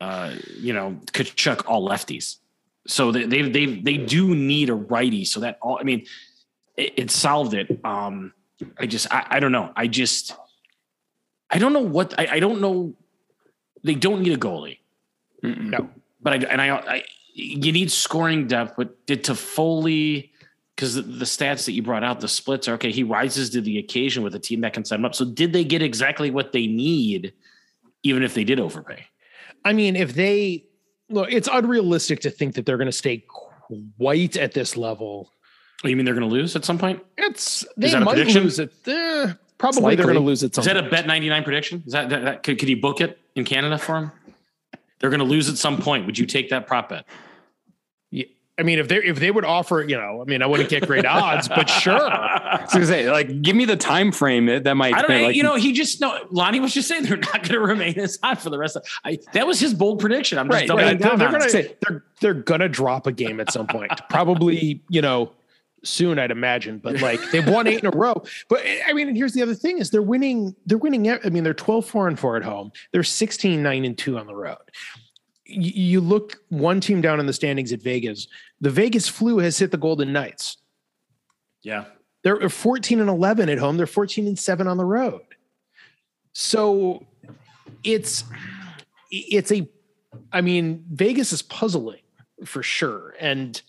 uh, 0.00 0.34
you 0.56 0.72
know 0.72 0.98
Tkachuk, 1.06 1.64
all 1.66 1.86
lefties. 1.86 2.36
So 2.86 3.12
they 3.12 3.26
they 3.26 3.42
they 3.48 3.66
they 3.80 3.96
do 3.96 4.34
need 4.34 4.68
a 4.68 4.74
righty. 4.74 5.24
So 5.24 5.40
that 5.40 5.58
all 5.62 5.78
I 5.78 5.84
mean, 5.84 6.06
it, 6.76 6.94
it 6.96 7.10
solved 7.10 7.54
it. 7.54 7.80
Um, 7.84 8.32
I 8.78 8.86
just 8.86 9.12
I, 9.12 9.26
I 9.30 9.40
don't 9.40 9.52
know. 9.52 9.72
I 9.76 9.86
just 9.86 10.34
I 11.50 11.58
don't 11.58 11.72
know 11.72 11.80
what 11.80 12.18
I, 12.18 12.26
I 12.32 12.40
don't 12.40 12.60
know. 12.60 12.94
They 13.84 13.94
don't 13.94 14.22
need 14.22 14.32
a 14.32 14.38
goalie 14.38 14.78
Mm-mm. 15.42 15.70
no, 15.70 15.90
but 16.20 16.32
I 16.32 16.36
and 16.36 16.60
I, 16.60 16.68
I 16.68 17.04
you 17.34 17.72
need 17.72 17.90
scoring 17.90 18.46
depth. 18.46 18.74
But 18.76 19.06
did 19.06 19.24
Toffoli 19.24 20.30
because 20.74 20.94
the, 20.94 21.02
the 21.02 21.24
stats 21.24 21.66
that 21.66 21.72
you 21.72 21.82
brought 21.82 22.04
out, 22.04 22.20
the 22.20 22.28
splits 22.28 22.68
are 22.68 22.74
okay. 22.74 22.90
He 22.90 23.02
rises 23.02 23.50
to 23.50 23.60
the 23.60 23.78
occasion 23.78 24.22
with 24.22 24.34
a 24.34 24.38
team 24.38 24.62
that 24.62 24.72
can 24.72 24.84
set 24.84 24.98
him 24.98 25.04
up. 25.04 25.14
So 25.14 25.24
did 25.24 25.52
they 25.52 25.64
get 25.64 25.82
exactly 25.82 26.30
what 26.30 26.52
they 26.52 26.66
need, 26.66 27.34
even 28.02 28.22
if 28.22 28.34
they 28.34 28.44
did 28.44 28.58
overpay? 28.58 29.04
I 29.64 29.72
mean, 29.72 29.96
if 29.96 30.14
they 30.14 30.64
look, 31.12 31.30
it's 31.30 31.48
unrealistic 31.50 32.20
to 32.20 32.30
think 32.30 32.54
that 32.54 32.66
they're 32.66 32.76
going 32.76 32.86
to 32.86 32.92
stay 32.92 33.24
quite 33.98 34.36
at 34.36 34.52
this 34.52 34.76
level. 34.76 35.30
Oh, 35.84 35.88
you 35.88 35.96
mean 35.96 36.04
they're 36.04 36.14
going 36.14 36.28
to 36.28 36.32
lose 36.34 36.54
at 36.56 36.64
some 36.64 36.78
point? 36.78 37.02
It's 37.18 37.62
Is 37.62 37.68
they 37.76 37.90
that 37.90 38.02
a 38.02 38.04
might 38.04 38.14
prediction? 38.14 38.44
lose 38.44 38.58
it. 38.58 38.72
Eh, 38.86 39.32
Probably 39.58 39.94
they're 39.94 40.06
going 40.06 40.16
to 40.16 40.20
lose 40.22 40.42
at 40.42 40.54
some. 40.54 40.62
Is 40.62 40.66
that 40.66 40.76
a 40.76 40.82
bet 40.88 41.06
99 41.06 41.44
prediction? 41.44 41.82
Is 41.86 41.92
that, 41.92 42.08
that, 42.08 42.24
that 42.24 42.42
could, 42.42 42.58
could 42.58 42.68
you 42.68 42.80
book 42.80 43.00
it 43.00 43.18
in 43.36 43.44
Canada 43.44 43.78
for 43.78 43.92
them? 43.92 44.12
They're 44.98 45.10
going 45.10 45.20
to 45.20 45.24
lose 45.24 45.48
at 45.48 45.56
some 45.56 45.78
point. 45.78 46.06
Would 46.06 46.18
you 46.18 46.26
take 46.26 46.50
that 46.50 46.66
prop 46.66 46.88
bet? 46.88 47.04
I 48.58 48.64
mean, 48.64 48.78
if 48.78 48.86
they 48.88 48.98
if 48.98 49.18
they 49.18 49.30
would 49.30 49.46
offer, 49.46 49.82
you 49.82 49.96
know, 49.96 50.20
I 50.20 50.24
mean, 50.28 50.42
I 50.42 50.46
wouldn't 50.46 50.68
get 50.68 50.86
great 50.86 51.06
odds, 51.06 51.48
but 51.48 51.70
sure. 51.70 51.92
I 51.98 52.60
was 52.62 52.72
gonna 52.72 52.86
say, 52.86 53.10
like, 53.10 53.40
give 53.40 53.56
me 53.56 53.64
the 53.64 53.76
time 53.78 54.12
frame 54.12 54.44
that 54.46 54.64
that 54.64 54.74
might. 54.74 54.92
I 54.94 55.00
don't 55.00 55.10
know. 55.10 55.22
like, 55.28 55.36
you 55.36 55.42
know, 55.42 55.54
he 55.56 55.72
just 55.72 56.00
no. 56.02 56.18
Lonnie 56.30 56.60
was 56.60 56.74
just 56.74 56.86
saying 56.86 57.04
they're 57.04 57.16
not 57.16 57.32
going 57.32 57.52
to 57.52 57.60
remain 57.60 57.98
as 57.98 58.18
hot 58.22 58.42
for 58.42 58.50
the 58.50 58.58
rest 58.58 58.76
of. 58.76 58.84
I 59.04 59.18
that 59.32 59.46
was 59.46 59.58
his 59.58 59.72
bold 59.72 60.00
prediction. 60.00 60.38
I'm 60.38 60.48
just 60.48 60.60
Right, 60.60 60.68
doubling 60.68 60.86
right. 60.86 60.98
They're, 60.98 61.08
down. 61.16 61.18
they're 61.18 61.30
gonna 61.32 61.74
they're 61.80 62.04
they're 62.20 62.34
gonna 62.34 62.68
drop 62.68 63.06
a 63.06 63.12
game 63.12 63.40
at 63.40 63.50
some 63.50 63.66
point. 63.66 63.90
Probably, 64.10 64.82
you 64.90 65.00
know, 65.00 65.32
soon 65.82 66.18
I'd 66.18 66.30
imagine. 66.30 66.78
But 66.78 67.00
like 67.00 67.20
they've 67.30 67.48
won 67.48 67.66
eight 67.66 67.80
in 67.82 67.86
a 67.86 67.90
row. 67.96 68.22
But 68.50 68.62
I 68.86 68.92
mean, 68.92 69.08
and 69.08 69.16
here's 69.16 69.32
the 69.32 69.42
other 69.42 69.54
thing 69.54 69.78
is 69.78 69.90
they're 69.90 70.02
winning, 70.02 70.54
they're 70.66 70.78
winning. 70.78 71.10
I 71.10 71.18
mean, 71.30 71.42
they're 71.42 71.54
12, 71.54 71.86
4 71.86 72.08
and 72.08 72.18
4 72.18 72.36
at 72.36 72.42
home. 72.42 72.70
They're 72.92 73.02
16, 73.02 73.62
9 73.62 73.84
and 73.86 73.96
2 73.96 74.18
on 74.18 74.26
the 74.26 74.34
road. 74.34 74.58
You, 75.52 76.00
look 76.00 76.42
one 76.48 76.80
team 76.80 77.00
down 77.00 77.20
in 77.20 77.26
the 77.26 77.32
standings 77.32 77.72
at 77.72 77.82
Vegas. 77.82 78.26
The 78.60 78.70
Vegas 78.70 79.08
flu 79.08 79.38
has 79.38 79.58
hit 79.58 79.70
the 79.70 79.76
Golden 79.76 80.12
Knights. 80.12 80.58
Yeah, 81.62 81.84
They're 82.22 82.48
14 82.48 83.00
and 83.00 83.08
11 83.08 83.48
at 83.48 83.58
home. 83.58 83.76
They're 83.76 83.86
14 83.86 84.26
and 84.26 84.38
7 84.38 84.66
on 84.66 84.76
the 84.76 84.84
road. 84.84 85.22
So 86.32 87.06
it's 87.84 88.24
it's 89.10 89.52
a 89.52 89.68
I 90.32 90.40
mean, 90.40 90.84
Vegas 90.90 91.32
is 91.32 91.42
puzzling 91.42 92.00
for 92.44 92.62
sure. 92.62 93.14
And 93.20 93.60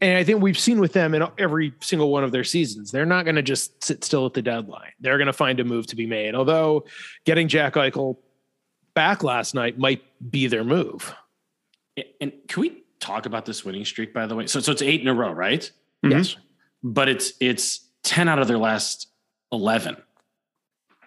and 0.00 0.16
I 0.16 0.24
think 0.24 0.42
we've 0.42 0.58
seen 0.58 0.80
with 0.80 0.92
them 0.92 1.14
in 1.14 1.24
every 1.38 1.72
single 1.80 2.10
one 2.10 2.24
of 2.24 2.32
their 2.32 2.44
seasons. 2.44 2.90
They're 2.90 3.06
not 3.06 3.24
going 3.24 3.36
to 3.36 3.42
just 3.42 3.82
sit 3.84 4.02
still 4.02 4.26
at 4.26 4.34
the 4.34 4.42
deadline. 4.42 4.92
They're 5.00 5.18
going 5.18 5.26
to 5.26 5.32
find 5.32 5.60
a 5.60 5.64
move 5.64 5.86
to 5.88 5.96
be 5.96 6.06
made. 6.06 6.34
Although 6.34 6.86
getting 7.24 7.48
Jack 7.48 7.74
Eichel 7.74 8.16
back 8.94 9.22
last 9.22 9.54
night 9.54 9.78
might 9.78 10.02
be 10.30 10.46
their 10.46 10.64
move. 10.64 11.14
And 12.20 12.32
can 12.48 12.60
we 12.62 12.82
talk 12.98 13.26
about 13.26 13.44
this 13.46 13.64
winning 13.64 13.84
streak? 13.84 14.12
By 14.14 14.26
the 14.26 14.34
way, 14.36 14.46
so 14.46 14.60
so 14.60 14.72
it's 14.72 14.82
eight 14.82 15.00
in 15.00 15.08
a 15.08 15.14
row, 15.14 15.32
right? 15.32 15.70
Mhm. 16.04 16.10
Yes. 16.12 16.36
But 16.82 17.08
it's 17.08 17.32
it's 17.40 17.80
ten 18.02 18.28
out 18.28 18.38
of 18.38 18.48
their 18.48 18.58
last 18.58 19.08
eleven. 19.52 19.96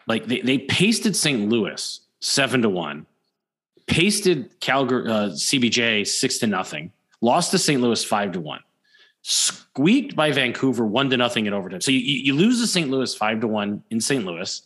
Like 0.07 0.25
they 0.27 0.41
they 0.41 0.57
pasted 0.59 1.15
St. 1.15 1.49
Louis 1.49 2.01
seven 2.19 2.61
to 2.61 2.69
one, 2.69 3.05
pasted 3.87 4.59
Calgary 4.59 5.09
uh, 5.09 5.29
CBJ 5.29 6.05
six 6.05 6.37
to 6.39 6.47
nothing, 6.47 6.91
lost 7.21 7.51
to 7.51 7.57
St. 7.57 7.81
Louis 7.81 8.03
five 8.03 8.33
to 8.33 8.39
one, 8.41 8.59
squeaked 9.21 10.15
by 10.15 10.31
Vancouver 10.31 10.85
one 10.85 11.09
to 11.09 11.17
nothing 11.17 11.45
in 11.45 11.53
overtime. 11.53 11.81
So 11.81 11.91
you, 11.91 11.99
you 11.99 12.19
you 12.23 12.33
lose 12.35 12.59
to 12.61 12.67
St. 12.67 12.89
Louis 12.89 13.13
five 13.15 13.39
to 13.41 13.47
one 13.47 13.83
in 13.89 13.99
St. 14.01 14.25
Louis 14.25 14.61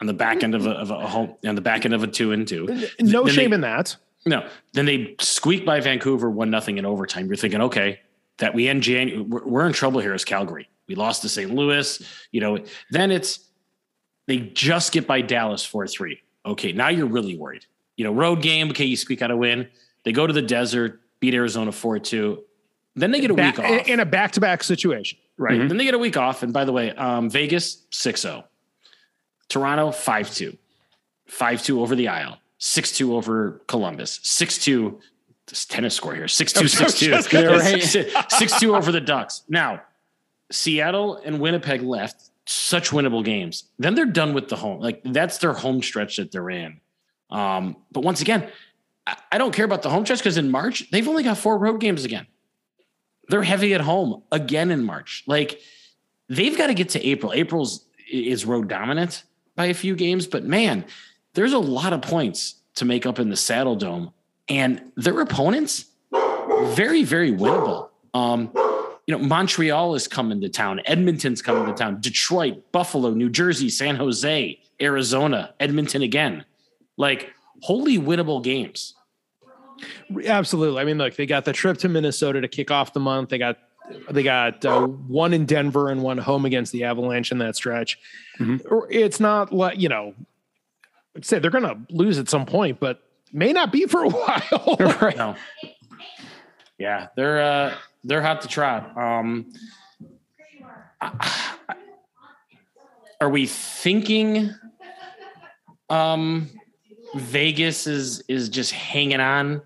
on 0.00 0.06
the 0.06 0.12
back 0.14 0.42
end 0.44 0.54
of 0.54 0.66
a, 0.66 0.70
of 0.70 0.90
a 0.90 1.06
home 1.06 1.34
on 1.46 1.54
the 1.54 1.60
back 1.60 1.84
end 1.84 1.94
of 1.94 2.02
a 2.02 2.06
two 2.06 2.32
and 2.32 2.46
two. 2.46 2.66
No 3.00 3.24
Then 3.24 3.34
shame 3.34 3.50
they- 3.50 3.54
in 3.56 3.60
that. 3.62 3.96
No, 4.26 4.46
then 4.72 4.84
they 4.86 5.14
squeak 5.20 5.64
by 5.64 5.80
Vancouver 5.80 6.28
one 6.30 6.50
nothing 6.50 6.78
in 6.78 6.84
overtime. 6.84 7.26
You're 7.26 7.36
thinking, 7.36 7.60
okay, 7.62 8.00
that 8.38 8.54
we 8.54 8.68
end 8.68 8.82
January, 8.82 9.22
we're, 9.22 9.44
we're 9.46 9.66
in 9.66 9.72
trouble 9.72 10.00
here 10.00 10.12
as 10.12 10.24
Calgary. 10.24 10.68
We 10.86 10.94
lost 10.94 11.22
to 11.22 11.28
St. 11.28 11.52
Louis. 11.54 12.02
You 12.32 12.40
know, 12.40 12.58
then 12.90 13.10
it's 13.10 13.40
they 14.26 14.38
just 14.38 14.92
get 14.92 15.06
by 15.06 15.20
Dallas 15.22 15.64
four 15.64 15.86
three. 15.86 16.20
Okay, 16.44 16.72
now 16.72 16.88
you're 16.88 17.06
really 17.06 17.36
worried. 17.36 17.64
You 17.96 18.04
know, 18.04 18.12
road 18.12 18.42
game. 18.42 18.70
Okay, 18.70 18.84
you 18.84 18.96
squeak 18.96 19.22
out 19.22 19.30
a 19.30 19.36
win. 19.36 19.68
They 20.04 20.12
go 20.12 20.26
to 20.26 20.32
the 20.32 20.42
desert, 20.42 21.00
beat 21.20 21.34
Arizona 21.34 21.72
four 21.72 21.98
two. 21.98 22.44
Then 22.96 23.10
they 23.12 23.20
get 23.20 23.30
a 23.30 23.34
Back- 23.34 23.58
week 23.58 23.66
off. 23.66 23.88
in 23.88 24.00
a 24.00 24.06
back 24.06 24.32
to 24.32 24.40
back 24.40 24.62
situation. 24.64 25.18
Right. 25.36 25.60
Mhm. 25.60 25.68
Then 25.68 25.76
they 25.76 25.84
get 25.84 25.94
a 25.94 25.98
week 25.98 26.16
off. 26.16 26.42
And 26.42 26.52
by 26.52 26.64
the 26.64 26.72
way, 26.72 26.90
um, 26.92 27.30
Vegas 27.30 27.86
6 27.90 28.22
0. 28.22 28.44
Toronto 29.48 29.92
5 29.92 30.34
2. 30.34 30.56
5 31.26 31.62
2 31.62 31.80
over 31.80 31.94
the 31.94 32.08
Isle. 32.08 32.38
6 32.58 32.92
2 32.92 33.16
over 33.16 33.62
Columbus. 33.66 34.20
6 34.22 34.58
2. 34.58 35.00
This 35.46 35.64
tennis 35.64 35.94
score 35.94 36.14
here. 36.14 36.28
6 36.28 36.52
2 36.52 36.68
6 36.68 36.98
2. 36.98 37.06
just 37.06 37.30
gonna 37.30 37.60
say- 37.80 38.10
6 38.28 38.60
2 38.60 38.74
over 38.74 38.92
the 38.92 39.00
Ducks. 39.00 39.42
Now, 39.48 39.82
Seattle 40.50 41.16
and 41.16 41.40
Winnipeg 41.40 41.82
left 41.82 42.30
such 42.46 42.90
winnable 42.90 43.24
games. 43.24 43.64
Then 43.78 43.94
they're 43.94 44.06
done 44.06 44.34
with 44.34 44.48
the 44.48 44.56
home. 44.56 44.80
Like 44.80 45.02
that's 45.04 45.38
their 45.38 45.52
home 45.52 45.82
stretch 45.82 46.16
that 46.16 46.32
they're 46.32 46.50
in. 46.50 46.80
Um, 47.30 47.76
but 47.92 48.02
once 48.02 48.20
again, 48.22 48.48
I, 49.06 49.16
I 49.32 49.38
don't 49.38 49.54
care 49.54 49.64
about 49.64 49.82
the 49.82 49.90
home 49.90 50.04
stretch 50.04 50.20
because 50.20 50.38
in 50.38 50.50
March, 50.50 50.90
they've 50.90 51.06
only 51.06 51.22
got 51.22 51.38
four 51.38 51.58
road 51.58 51.80
games 51.80 52.04
again 52.04 52.26
they're 53.28 53.42
heavy 53.42 53.74
at 53.74 53.80
home 53.80 54.22
again 54.32 54.70
in 54.70 54.84
March. 54.84 55.24
Like 55.26 55.60
they've 56.28 56.56
got 56.56 56.68
to 56.68 56.74
get 56.74 56.90
to 56.90 57.06
April. 57.06 57.32
April's 57.32 57.84
is 58.10 58.44
road 58.44 58.68
dominant 58.68 59.24
by 59.54 59.66
a 59.66 59.74
few 59.74 59.94
games, 59.94 60.26
but 60.26 60.44
man, 60.44 60.84
there's 61.38 61.52
a 61.52 61.58
lot 61.58 61.92
of 61.92 62.02
points 62.02 62.56
to 62.74 62.84
make 62.84 63.06
up 63.06 63.20
in 63.20 63.28
the 63.28 63.36
Saddledome, 63.36 64.12
and 64.48 64.90
their 64.96 65.20
opponents 65.20 65.84
very 66.70 67.04
very 67.04 67.30
winnable. 67.30 67.90
Um, 68.12 68.50
you 69.06 69.16
know, 69.16 69.18
Montreal 69.18 69.94
is 69.94 70.08
coming 70.08 70.40
to 70.40 70.48
town, 70.48 70.80
Edmonton's 70.84 71.40
coming 71.40 71.64
to 71.66 71.72
town, 71.72 72.00
Detroit, 72.00 72.72
Buffalo, 72.72 73.10
New 73.10 73.30
Jersey, 73.30 73.70
San 73.70 73.94
Jose, 73.94 74.58
Arizona, 74.82 75.54
Edmonton 75.60 76.02
again. 76.02 76.44
Like 76.96 77.32
wholly 77.62 77.98
winnable 77.98 78.42
games. 78.42 78.96
Absolutely. 80.26 80.80
I 80.80 80.84
mean, 80.84 80.98
look, 80.98 81.14
they 81.14 81.24
got 81.26 81.44
the 81.44 81.52
trip 81.52 81.78
to 81.78 81.88
Minnesota 81.88 82.40
to 82.40 82.48
kick 82.48 82.72
off 82.72 82.92
the 82.92 83.00
month. 83.00 83.28
They 83.28 83.38
got 83.38 83.58
they 84.10 84.24
got 84.24 84.64
uh, 84.64 84.86
one 84.88 85.32
in 85.32 85.46
Denver 85.46 85.88
and 85.88 86.02
one 86.02 86.18
home 86.18 86.44
against 86.44 86.72
the 86.72 86.82
Avalanche 86.82 87.30
in 87.30 87.38
that 87.38 87.54
stretch. 87.54 87.96
Mhm. 88.40 88.60
It's 88.90 89.20
not 89.20 89.52
like 89.52 89.78
you 89.78 89.88
know, 89.88 90.14
I'd 91.18 91.24
say 91.24 91.40
they're 91.40 91.50
going 91.50 91.64
to 91.64 91.76
lose 91.92 92.16
at 92.20 92.28
some 92.28 92.46
point, 92.46 92.78
but 92.78 93.02
may 93.32 93.52
not 93.52 93.72
be 93.72 93.86
for 93.86 94.04
a 94.04 94.08
while. 94.08 94.76
right. 95.02 95.16
No. 95.16 95.34
Yeah, 96.78 97.08
they're 97.16 97.42
uh 97.42 97.74
they're 98.04 98.22
hot 98.22 98.42
to 98.42 98.48
trot. 98.48 98.96
Um 98.96 99.52
are 103.20 103.28
we 103.28 103.46
thinking 103.46 104.54
um 105.90 106.48
Vegas 107.16 107.88
is 107.88 108.22
is 108.28 108.48
just 108.48 108.70
hanging 108.70 109.18
on? 109.18 109.60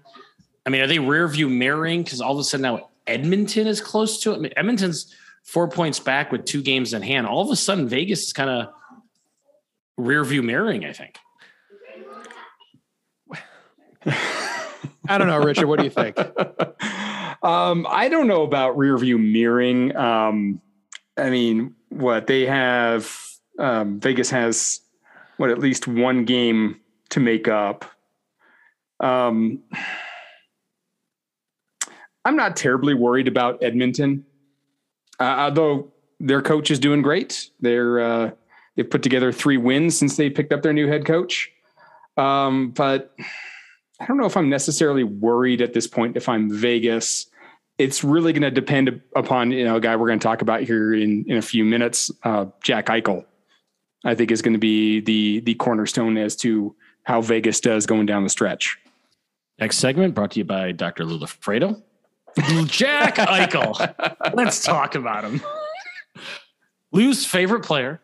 I 0.64 0.70
mean, 0.70 0.80
are 0.80 0.86
they 0.86 0.98
rear 0.98 1.28
view 1.28 1.50
mirroring 1.50 2.02
because 2.02 2.22
all 2.22 2.32
of 2.32 2.38
a 2.38 2.44
sudden 2.44 2.62
now 2.62 2.88
Edmonton 3.06 3.66
is 3.66 3.82
close 3.82 4.22
to 4.22 4.32
it? 4.32 4.36
I 4.36 4.38
mean, 4.38 4.52
Edmonton's 4.56 5.14
four 5.42 5.68
points 5.68 6.00
back 6.00 6.32
with 6.32 6.46
two 6.46 6.62
games 6.62 6.94
in 6.94 7.02
hand. 7.02 7.26
All 7.26 7.42
of 7.42 7.50
a 7.50 7.56
sudden, 7.56 7.88
Vegas 7.88 8.22
is 8.22 8.32
kind 8.32 8.48
of 8.48 8.68
rear 9.98 10.24
view 10.24 10.42
mirroring, 10.42 10.86
I 10.86 10.94
think. 10.94 11.18
I 14.06 15.18
don't 15.18 15.26
know, 15.26 15.38
Richard. 15.38 15.66
What 15.66 15.78
do 15.78 15.84
you 15.84 15.90
think? 15.90 16.18
um, 17.42 17.86
I 17.88 18.08
don't 18.08 18.26
know 18.26 18.42
about 18.42 18.76
rear 18.76 18.96
view 18.98 19.18
mirroring. 19.18 19.94
Um, 19.96 20.60
I 21.16 21.30
mean, 21.30 21.74
what 21.88 22.26
they 22.26 22.46
have, 22.46 23.14
um, 23.58 24.00
Vegas 24.00 24.30
has 24.30 24.80
what 25.36 25.50
at 25.50 25.58
least 25.58 25.86
one 25.86 26.24
game 26.24 26.80
to 27.10 27.20
make 27.20 27.48
up. 27.48 27.84
Um, 29.00 29.60
I'm 32.24 32.36
not 32.36 32.56
terribly 32.56 32.94
worried 32.94 33.28
about 33.28 33.62
Edmonton, 33.62 34.24
uh, 35.18 35.24
although 35.38 35.92
their 36.20 36.40
coach 36.40 36.70
is 36.70 36.78
doing 36.78 37.02
great. 37.02 37.50
They're 37.60 38.00
uh, 38.00 38.30
they've 38.76 38.88
put 38.88 39.02
together 39.02 39.32
three 39.32 39.56
wins 39.56 39.96
since 39.96 40.16
they 40.16 40.30
picked 40.30 40.52
up 40.52 40.62
their 40.62 40.72
new 40.72 40.86
head 40.86 41.04
coach. 41.04 41.50
Um, 42.16 42.70
but 42.70 43.14
I 44.02 44.06
don't 44.06 44.16
know 44.16 44.26
if 44.26 44.36
I'm 44.36 44.48
necessarily 44.48 45.04
worried 45.04 45.62
at 45.62 45.74
this 45.74 45.86
point 45.86 46.16
if 46.16 46.28
I'm 46.28 46.50
Vegas. 46.50 47.26
It's 47.78 48.02
really 48.02 48.32
going 48.32 48.42
to 48.42 48.50
depend 48.50 49.00
upon 49.14 49.52
you 49.52 49.64
know 49.64 49.76
a 49.76 49.80
guy 49.80 49.94
we're 49.94 50.08
going 50.08 50.18
to 50.18 50.22
talk 50.22 50.42
about 50.42 50.62
here 50.62 50.92
in 50.92 51.24
in 51.28 51.36
a 51.36 51.42
few 51.42 51.64
minutes, 51.64 52.10
uh, 52.24 52.46
Jack 52.62 52.86
Eichel. 52.86 53.24
I 54.04 54.16
think 54.16 54.32
is 54.32 54.42
going 54.42 54.54
to 54.54 54.58
be 54.58 55.00
the 55.00 55.40
the 55.40 55.54
cornerstone 55.54 56.18
as 56.18 56.34
to 56.36 56.74
how 57.04 57.20
Vegas 57.20 57.60
does 57.60 57.86
going 57.86 58.06
down 58.06 58.24
the 58.24 58.28
stretch. 58.28 58.76
Next 59.60 59.78
segment 59.78 60.14
brought 60.16 60.32
to 60.32 60.40
you 60.40 60.44
by 60.44 60.72
Dr. 60.72 61.04
Lula 61.04 61.28
Fredo. 61.28 61.80
Jack 62.66 63.16
Eichel. 63.16 63.94
Let's 64.34 64.64
talk 64.64 64.96
about 64.96 65.24
him. 65.24 65.40
Lou's 66.90 67.24
favorite 67.24 67.62
player. 67.62 68.01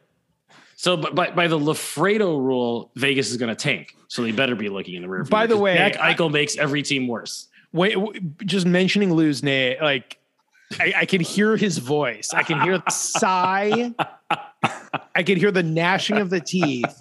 So 0.79 0.97
by, 0.97 1.11
by, 1.11 1.31
by 1.33 1.49
the 1.49 1.59
Lafredo 1.59 2.41
rule, 2.41 2.93
Vegas 2.95 3.33
is 3.33 3.37
going 3.37 3.49
to 3.49 3.57
tank. 3.57 3.97
So 4.07 4.23
they 4.23 4.31
better 4.31 4.55
be 4.55 4.69
looking 4.69 4.95
in 4.95 5.03
the 5.03 5.09
rear. 5.09 5.25
By 5.25 5.49
the 5.49 5.57
way, 5.57 5.77
Jack 5.77 5.99
I- 5.99 6.15
Eichel 6.15 6.31
makes 6.31 6.57
every 6.57 6.83
team 6.83 7.09
worse. 7.09 7.49
Wait, 7.73 7.97
just 8.47 8.65
mentioning 8.65 9.13
Lou's 9.13 9.43
name, 9.43 9.77
like 9.83 10.19
I, 10.79 10.93
I 10.99 11.05
can 11.05 11.21
hear 11.21 11.57
his 11.57 11.79
voice. 11.79 12.31
I 12.33 12.45
can 12.45 12.61
hear 12.61 12.79
the 12.79 12.91
sigh. 12.91 13.93
I 15.17 15.23
can 15.25 15.37
hear 15.37 15.51
the 15.51 15.65
gnashing 15.65 16.19
of 16.19 16.31
the 16.31 16.41
teeth. 16.41 16.97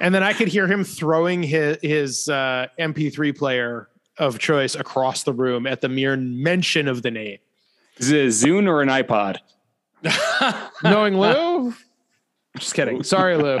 And 0.00 0.14
then 0.14 0.22
I 0.22 0.32
could 0.32 0.46
hear 0.46 0.68
him 0.68 0.84
throwing 0.84 1.42
his, 1.42 1.78
his 1.82 2.28
uh, 2.28 2.68
MP3 2.78 3.36
player 3.36 3.88
of 4.18 4.38
choice 4.38 4.76
across 4.76 5.24
the 5.24 5.32
room 5.32 5.66
at 5.66 5.80
the 5.80 5.88
mere 5.88 6.16
mention 6.16 6.86
of 6.86 7.02
the 7.02 7.10
name. 7.10 7.38
Is 7.96 8.12
it 8.12 8.24
a 8.24 8.28
Zune 8.28 8.68
or 8.68 8.82
an 8.82 8.88
iPod? 8.88 9.38
Knowing 10.84 11.18
Lou, 11.18 11.74
Just 12.58 12.74
kidding. 12.74 13.02
Sorry, 13.02 13.36
Lou. 13.36 13.58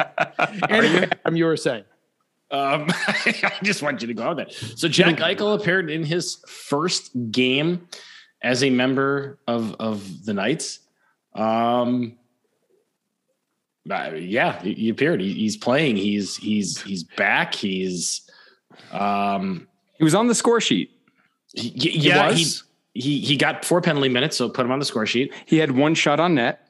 anyway, 0.68 1.08
I'm 1.24 1.36
you 1.36 1.44
were 1.44 1.56
saying. 1.56 1.84
Um, 2.50 2.86
I 2.90 3.58
just 3.62 3.82
want 3.82 4.00
you 4.02 4.08
to 4.08 4.14
go 4.14 4.28
on 4.28 4.36
that. 4.36 4.52
So 4.52 4.88
Jack 4.88 5.16
Eichel 5.16 5.58
appeared 5.58 5.90
in 5.90 6.04
his 6.04 6.36
first 6.46 7.10
game 7.30 7.88
as 8.42 8.62
a 8.62 8.70
member 8.70 9.38
of 9.46 9.74
of 9.80 10.24
the 10.24 10.32
Knights. 10.32 10.80
Um, 11.34 12.16
uh, 13.90 14.12
yeah, 14.14 14.60
he, 14.62 14.74
he 14.74 14.88
appeared. 14.88 15.20
He, 15.20 15.32
he's 15.34 15.56
playing. 15.56 15.96
He's 15.96 16.36
he's 16.36 16.80
he's 16.80 17.04
back. 17.04 17.54
He's 17.54 18.28
um, 18.92 19.66
he 19.98 20.04
was 20.04 20.14
on 20.14 20.28
the 20.28 20.34
score 20.34 20.60
sheet. 20.60 20.90
He, 21.54 21.90
yeah, 21.90 22.32
he, 22.32 22.46
he 22.94 23.20
he 23.20 23.36
got 23.36 23.64
four 23.64 23.80
penalty 23.80 24.08
minutes, 24.08 24.36
so 24.36 24.48
put 24.48 24.64
him 24.64 24.72
on 24.72 24.78
the 24.78 24.84
score 24.84 25.06
sheet. 25.06 25.32
He 25.46 25.58
had 25.58 25.72
one 25.72 25.94
shot 25.94 26.20
on 26.20 26.34
net. 26.34 26.65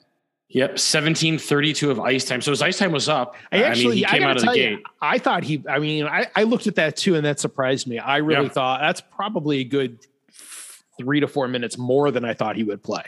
Yep, 0.48 0.78
seventeen 0.78 1.38
thirty-two 1.38 1.90
of 1.90 1.98
ice 1.98 2.24
time. 2.24 2.40
So 2.40 2.52
his 2.52 2.62
ice 2.62 2.78
time 2.78 2.92
was 2.92 3.08
up. 3.08 3.34
I 3.50 3.64
actually, 3.64 3.84
I, 3.84 3.88
mean, 3.88 3.96
he 3.96 4.04
came 4.04 4.22
out 4.22 4.36
of 4.36 4.42
the 4.42 4.52
gate. 4.52 4.70
You, 4.70 4.84
I 5.02 5.18
thought 5.18 5.42
he. 5.42 5.62
I 5.68 5.80
mean, 5.80 6.06
I, 6.06 6.26
I 6.36 6.44
looked 6.44 6.68
at 6.68 6.76
that 6.76 6.96
too, 6.96 7.16
and 7.16 7.26
that 7.26 7.40
surprised 7.40 7.88
me. 7.88 7.98
I 7.98 8.18
really 8.18 8.44
yeah. 8.44 8.52
thought 8.52 8.80
that's 8.80 9.00
probably 9.00 9.58
a 9.58 9.64
good 9.64 9.98
three 10.98 11.18
to 11.18 11.26
four 11.26 11.48
minutes 11.48 11.76
more 11.76 12.12
than 12.12 12.24
I 12.24 12.32
thought 12.32 12.54
he 12.56 12.62
would 12.62 12.82
play. 12.82 13.02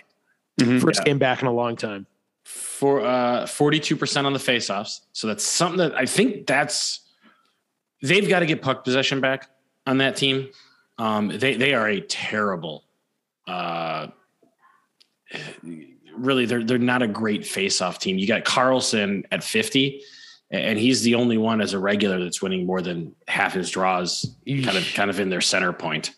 Mm-hmm. 0.61 0.78
First 0.80 1.01
yeah. 1.01 1.05
game 1.05 1.18
back 1.18 1.41
in 1.41 1.47
a 1.47 1.53
long 1.53 1.76
time. 1.76 2.07
For 2.45 3.03
uh, 3.03 3.47
forty-two 3.47 3.97
percent 3.97 4.26
on 4.26 4.32
the 4.32 4.41
faceoffs. 4.41 5.03
So 5.12 5.28
that's 5.28 5.45
something 5.45 5.78
that 5.78 5.95
I 5.95 6.07
think 6.07 6.47
that's 6.47 7.01
they've 8.03 8.28
got 8.28 8.41
to 8.41 8.47
get 8.47 8.62
puck 8.62 8.82
possession 8.82 9.20
back 9.20 9.49
on 9.86 9.99
that 9.99 10.16
team. 10.16 10.49
Um, 10.99 11.28
they 11.28 11.55
they 11.55 11.72
are 11.72 11.89
a 11.89 12.01
terrible. 12.01 12.84
Uh, 13.47 14.09
really 16.19 16.47
they're 16.47 16.64
they're 16.64 16.79
not 16.79 17.03
a 17.03 17.09
great 17.09 17.47
face-off 17.47 17.99
team. 17.99 18.19
You 18.19 18.27
got 18.27 18.45
Karlsson 18.45 19.25
at 19.31 19.43
50 19.45 20.03
and 20.51 20.79
he's 20.79 21.03
the 21.03 21.14
only 21.14 21.37
one 21.37 21.61
as 21.61 21.75
a 21.75 21.79
regular 21.79 22.23
that's 22.23 22.41
winning 22.41 22.64
more 22.64 22.81
than 22.81 23.14
half 23.27 23.55
his 23.55 23.71
draws 23.71 24.35
kind 24.47 24.77
of 24.77 24.85
kind 24.95 25.11
of 25.11 25.21
in 25.21 25.29
their 25.29 25.41
center 25.41 25.73
point. 25.73 26.14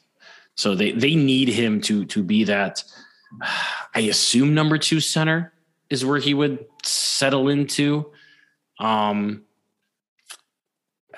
So 0.57 0.75
they 0.75 0.93
they 0.93 1.15
need 1.15 1.49
him 1.49 1.81
to 1.83 2.05
to 2.07 2.23
be 2.23 2.45
that 2.45 2.85
I 3.95 4.01
assume 4.01 4.55
number 4.55 4.79
2 4.79 5.01
center 5.01 5.53
is 5.89 6.05
where 6.05 6.19
he 6.19 6.35
would 6.35 6.65
settle 6.85 7.49
into. 7.49 8.11
Um 8.79 9.45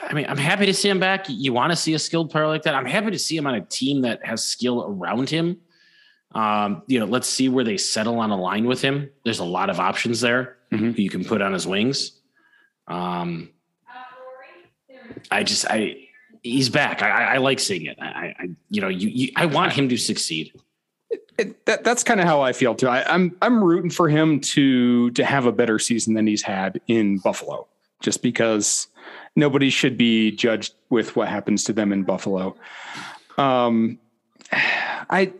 I 0.01 0.15
mean, 0.15 0.27
I'm 0.29 0.37
happy 0.37 0.67
to 0.67 0.75
see 0.75 0.89
him 0.89 0.99
back. 0.99 1.27
You 1.29 1.53
want 1.53 1.71
to 1.71 1.77
see 1.77 1.95
a 1.95 1.99
skilled 1.99 2.31
player 2.31 2.49
like 2.49 2.63
that. 2.63 2.75
I'm 2.75 2.87
happy 2.87 3.13
to 3.13 3.19
see 3.19 3.37
him 3.37 3.47
on 3.47 3.55
a 3.55 3.61
team 3.61 4.03
that 4.03 4.25
has 4.27 4.43
skill 4.43 4.83
around 4.83 5.31
him. 5.31 5.61
Um, 6.35 6.83
you 6.87 6.99
know, 6.99 7.07
let's 7.07 7.29
see 7.29 7.49
where 7.49 7.65
they 7.65 7.77
settle 7.77 8.19
on 8.19 8.31
a 8.31 8.41
line 8.41 8.67
with 8.67 8.81
him. 8.81 9.11
There's 9.25 9.39
a 9.39 9.45
lot 9.45 9.71
of 9.71 9.79
options 9.79 10.21
there 10.21 10.57
mm-hmm. 10.73 10.99
you 11.01 11.11
can 11.11 11.25
put 11.25 11.43
on 11.43 11.53
his 11.53 11.67
wings. 11.67 12.13
Um, 12.89 13.51
I 15.31 15.43
just, 15.43 15.67
I, 15.69 16.09
he's 16.43 16.69
back. 16.69 17.03
I, 17.03 17.35
I 17.35 17.37
like 17.39 17.61
seeing 17.61 17.87
it. 17.87 17.99
I, 18.01 18.35
I 18.39 18.49
you 18.71 18.81
know, 18.81 18.89
you, 18.89 19.09
you, 19.09 19.33
I 19.37 19.47
want 19.47 19.73
him 19.73 19.89
to 19.89 19.97
succeed. 19.97 20.53
It, 21.39 21.65
that, 21.67 21.85
that's 21.85 22.03
kind 22.03 22.21
of 22.21 22.27
how 22.27 22.41
I 22.41 22.53
feel 22.53 22.75
too. 22.75 22.89
I, 22.89 23.05
I'm 23.13 23.35
I'm 23.41 23.65
rooting 23.65 23.91
for 23.91 24.09
him 24.09 24.41
to 24.41 25.11
to 25.13 25.25
have 25.25 25.47
a 25.47 25.53
better 25.53 25.79
season 25.79 26.13
than 26.13 26.27
he's 26.27 26.43
had 26.43 26.81
in 26.89 27.19
Buffalo, 27.19 27.67
just 28.01 28.23
because 28.23 28.89
nobody 29.35 29.71
should 29.71 29.97
be 29.97 30.31
judged 30.31 30.75
with 30.91 31.17
what 31.17 31.29
happens 31.29 31.65
to 31.65 31.73
them 31.73 31.91
in 31.91 32.03
Buffalo. 32.03 32.55
Um, 33.39 33.99
I 34.53 35.33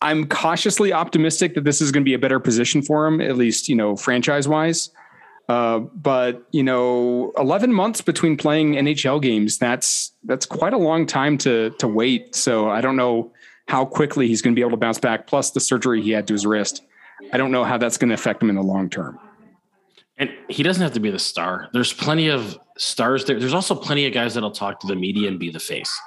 I'm 0.00 0.26
cautiously 0.28 0.92
optimistic 0.92 1.54
that 1.54 1.64
this 1.64 1.80
is 1.80 1.90
going 1.90 2.02
to 2.02 2.08
be 2.08 2.14
a 2.14 2.18
better 2.18 2.38
position 2.38 2.82
for 2.82 3.06
him, 3.06 3.20
at 3.20 3.36
least, 3.36 3.68
you 3.68 3.74
know, 3.74 3.96
franchise 3.96 4.46
wise. 4.46 4.90
Uh, 5.48 5.78
but 5.78 6.46
you 6.52 6.62
know, 6.62 7.32
11 7.38 7.72
months 7.72 8.00
between 8.00 8.36
playing 8.36 8.74
NHL 8.74 9.20
games, 9.20 9.58
that's, 9.58 10.12
that's 10.24 10.46
quite 10.46 10.74
a 10.74 10.78
long 10.78 11.06
time 11.06 11.38
to, 11.38 11.70
to 11.78 11.88
wait. 11.88 12.34
So 12.34 12.68
I 12.68 12.80
don't 12.80 12.96
know 12.96 13.32
how 13.66 13.84
quickly 13.84 14.28
he's 14.28 14.42
going 14.42 14.54
to 14.54 14.58
be 14.58 14.62
able 14.62 14.72
to 14.72 14.76
bounce 14.76 14.98
back. 14.98 15.26
Plus 15.26 15.50
the 15.50 15.60
surgery 15.60 16.02
he 16.02 16.10
had 16.10 16.26
to 16.28 16.34
his 16.34 16.46
wrist. 16.46 16.82
I 17.32 17.36
don't 17.38 17.50
know 17.50 17.64
how 17.64 17.78
that's 17.78 17.96
going 17.96 18.08
to 18.08 18.14
affect 18.14 18.42
him 18.42 18.50
in 18.50 18.56
the 18.56 18.62
long 18.62 18.88
term. 18.90 19.18
And 20.16 20.30
he 20.48 20.62
doesn't 20.62 20.82
have 20.82 20.94
to 20.94 21.00
be 21.00 21.10
the 21.10 21.18
star. 21.18 21.68
There's 21.72 21.92
plenty 21.92 22.28
of 22.28 22.58
stars 22.76 23.24
there. 23.24 23.38
There's 23.38 23.54
also 23.54 23.74
plenty 23.74 24.06
of 24.06 24.12
guys 24.12 24.34
that'll 24.34 24.50
talk 24.50 24.80
to 24.80 24.86
the 24.86 24.96
media 24.96 25.28
and 25.28 25.38
be 25.38 25.50
the 25.50 25.60
face 25.60 25.98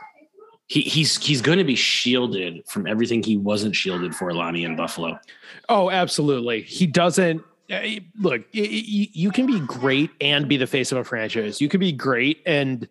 he, 0.72 0.80
he's 0.84 1.22
he's 1.22 1.41
going 1.41 1.57
to 1.57 1.65
be 1.65 1.76
shielded 1.76 2.65
from 2.65 2.88
everything 2.88 3.22
he 3.22 3.36
wasn't 3.36 3.76
shielded 3.76 4.15
for 4.15 4.34
Lonnie 4.34 4.63
in 4.63 4.78
Buffalo. 4.78 5.19
Oh, 5.67 5.89
absolutely. 5.89 6.61
He 6.61 6.88
doesn't 6.88 7.43
eh, 7.69 7.99
look. 8.22 8.43
You 8.53 9.32
can 9.32 9.47
be 9.47 9.59
great 9.59 10.11
and 10.22 10.47
be 10.47 10.55
the 10.55 10.67
face 10.67 10.93
of 10.93 10.97
a 10.97 11.03
franchise. 11.03 11.59
You 11.59 11.67
can 11.67 11.82
be 11.82 11.91
great 11.91 12.41
and 12.45 12.88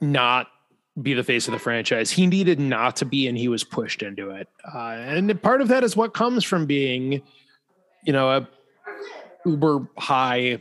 not 0.00 0.48
be 1.00 1.14
the 1.14 1.22
face 1.22 1.46
of 1.46 1.52
the 1.52 1.60
franchise. 1.60 2.10
He 2.10 2.26
needed 2.26 2.58
not 2.58 2.96
to 2.96 3.04
be, 3.04 3.28
and 3.28 3.38
he 3.38 3.46
was 3.46 3.62
pushed 3.62 4.02
into 4.02 4.30
it. 4.30 4.48
Uh, 4.74 4.78
and 4.78 5.40
part 5.40 5.60
of 5.60 5.68
that 5.68 5.84
is 5.84 5.96
what 5.96 6.14
comes 6.14 6.42
from 6.42 6.66
being, 6.66 7.22
you 8.02 8.12
know, 8.12 8.28
a 8.28 8.48
uber 9.46 9.88
high 9.98 10.60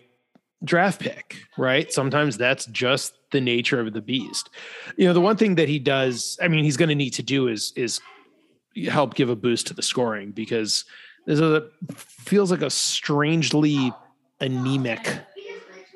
draft 0.64 0.99
pick, 0.99 1.38
right? 1.58 1.91
Sometimes 1.91 2.38
that's 2.38 2.66
just 2.68 3.14
the 3.32 3.41
nature 3.41 3.80
of 3.80 3.93
the 3.93 4.01
beast. 4.01 4.49
You 4.95 5.08
know, 5.08 5.14
the 5.14 5.22
one 5.22 5.38
thing 5.38 5.55
that 5.55 5.70
he 5.70 5.80
does, 5.80 6.38
I 6.41 6.47
mean, 6.47 6.64
he's 6.64 6.78
going 6.78 6.89
to 6.89 6.95
need 6.95 7.14
to 7.14 7.24
do 7.24 7.47
is 7.47 7.74
is 7.76 7.99
help 8.89 9.16
give 9.16 9.30
a 9.30 9.36
boost 9.36 9.68
to 9.68 9.74
the 9.74 9.82
scoring 9.82 10.32
because 10.32 10.86
this 11.26 11.39
is 11.39 11.41
a 11.41 11.68
feels 11.95 12.51
like 12.51 12.62
a 12.62 12.70
strangely 12.70 13.91
anemic 14.39 15.20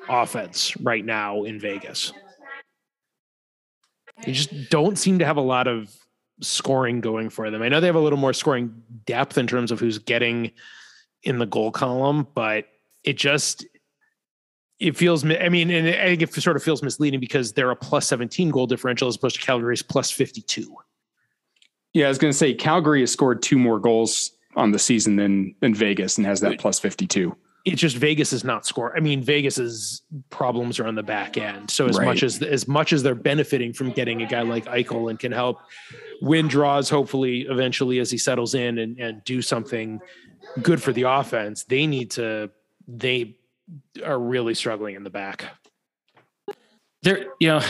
offense 0.08 0.76
right 0.78 1.04
now 1.04 1.44
in 1.44 1.58
Vegas. 1.58 2.12
They 4.24 4.32
just 4.32 4.70
don't 4.70 4.98
seem 4.98 5.18
to 5.20 5.24
have 5.24 5.36
a 5.36 5.42
lot 5.42 5.66
of 5.66 5.94
scoring 6.40 7.00
going 7.00 7.30
for 7.30 7.50
them. 7.50 7.62
I 7.62 7.68
know 7.68 7.80
they 7.80 7.86
have 7.86 7.96
a 7.96 8.00
little 8.00 8.18
more 8.18 8.32
scoring 8.32 8.82
depth 9.06 9.38
in 9.38 9.46
terms 9.46 9.70
of 9.70 9.80
who's 9.80 9.98
getting 9.98 10.50
in 11.22 11.38
the 11.38 11.46
goal 11.46 11.70
column, 11.70 12.26
but 12.34 12.66
it 13.04 13.16
just 13.16 13.64
it 14.82 14.96
feels 14.96 15.24
i 15.24 15.48
mean 15.48 15.70
and 15.70 15.88
i 15.88 16.06
think 16.06 16.22
it 16.22 16.32
sort 16.34 16.56
of 16.56 16.62
feels 16.62 16.82
misleading 16.82 17.20
because 17.20 17.52
they're 17.52 17.70
a 17.70 17.76
plus 17.76 18.06
17 18.08 18.50
goal 18.50 18.66
differential 18.66 19.08
as 19.08 19.16
opposed 19.16 19.36
to 19.36 19.42
calgary's 19.42 19.82
plus 19.82 20.10
52 20.10 20.74
yeah 21.92 22.06
i 22.06 22.08
was 22.08 22.18
going 22.18 22.32
to 22.32 22.36
say 22.36 22.52
calgary 22.52 23.00
has 23.00 23.10
scored 23.10 23.42
two 23.42 23.58
more 23.58 23.78
goals 23.78 24.32
on 24.56 24.72
the 24.72 24.78
season 24.78 25.16
than 25.16 25.54
than 25.60 25.74
vegas 25.74 26.18
and 26.18 26.26
has 26.26 26.40
that 26.40 26.58
plus 26.58 26.78
52 26.78 27.34
it's 27.64 27.80
just 27.80 27.96
vegas 27.96 28.32
is 28.32 28.42
not 28.42 28.66
score 28.66 28.96
i 28.96 29.00
mean 29.00 29.22
vegas's 29.22 30.02
problems 30.30 30.80
are 30.80 30.86
on 30.86 30.96
the 30.96 31.02
back 31.02 31.38
end. 31.38 31.70
So 31.70 31.86
as 31.86 31.96
right. 31.96 32.04
much 32.04 32.24
as 32.24 32.42
as 32.42 32.66
much 32.66 32.92
as 32.92 33.04
they're 33.04 33.14
benefiting 33.14 33.72
from 33.72 33.92
getting 33.92 34.22
a 34.22 34.26
guy 34.26 34.42
like 34.42 34.64
eichel 34.64 35.10
and 35.10 35.18
can 35.18 35.30
help 35.30 35.60
win 36.20 36.48
draws 36.48 36.90
hopefully 36.90 37.42
eventually 37.42 38.00
as 38.00 38.10
he 38.10 38.18
settles 38.18 38.54
in 38.54 38.78
and, 38.78 38.98
and 38.98 39.22
do 39.24 39.40
something 39.42 40.00
good 40.60 40.82
for 40.82 40.92
the 40.92 41.02
offense 41.02 41.62
they 41.64 41.86
need 41.86 42.10
to 42.10 42.50
they 42.88 43.36
are 44.04 44.18
really 44.18 44.54
struggling 44.54 44.94
in 44.94 45.04
the 45.04 45.10
back. 45.10 45.44
They're 47.02 47.26
you 47.40 47.48
know 47.48 47.60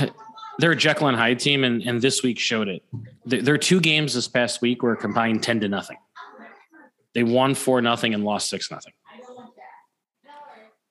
they're 0.59 0.73
a 0.73 0.77
Jekyll 0.77 1.09
and 1.09 1.17
Hyde 1.17 1.39
team, 1.39 1.65
and 1.65 1.83
and 1.83 2.01
this 2.01 2.23
week 2.23 2.39
showed 2.39 2.69
it. 2.69 2.83
They're 3.25 3.43
their 3.43 3.59
two 3.59 3.81
games 3.81 4.15
this 4.15 4.29
past 4.29 4.61
week 4.61 4.83
were 4.83 4.97
combined 4.97 5.43
ten 5.43 5.61
to 5.61 5.69
nothing. 5.69 5.99
They 7.15 7.23
won 7.23 7.55
four 7.55 7.81
nothing 7.83 8.15
and 8.15 8.25
lost 8.25 8.49
six 8.49 8.71
nothing. 8.71 8.93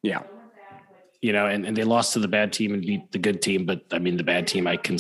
Yeah, 0.04 0.24
you 1.22 1.34
know, 1.34 1.46
and, 1.46 1.66
and 1.66 1.78
they 1.78 1.84
lost 1.84 2.14
to 2.14 2.20
the 2.20 2.28
bad 2.28 2.52
team 2.52 2.74
and 2.74 2.82
beat 2.82 3.12
the 3.12 3.20
good 3.20 3.42
team, 3.42 3.66
but 3.66 3.84
I 3.92 4.00
mean 4.00 4.18
the 4.18 4.24
bad 4.24 4.48
team 4.48 4.68
I 4.68 4.78
can. 4.78 4.98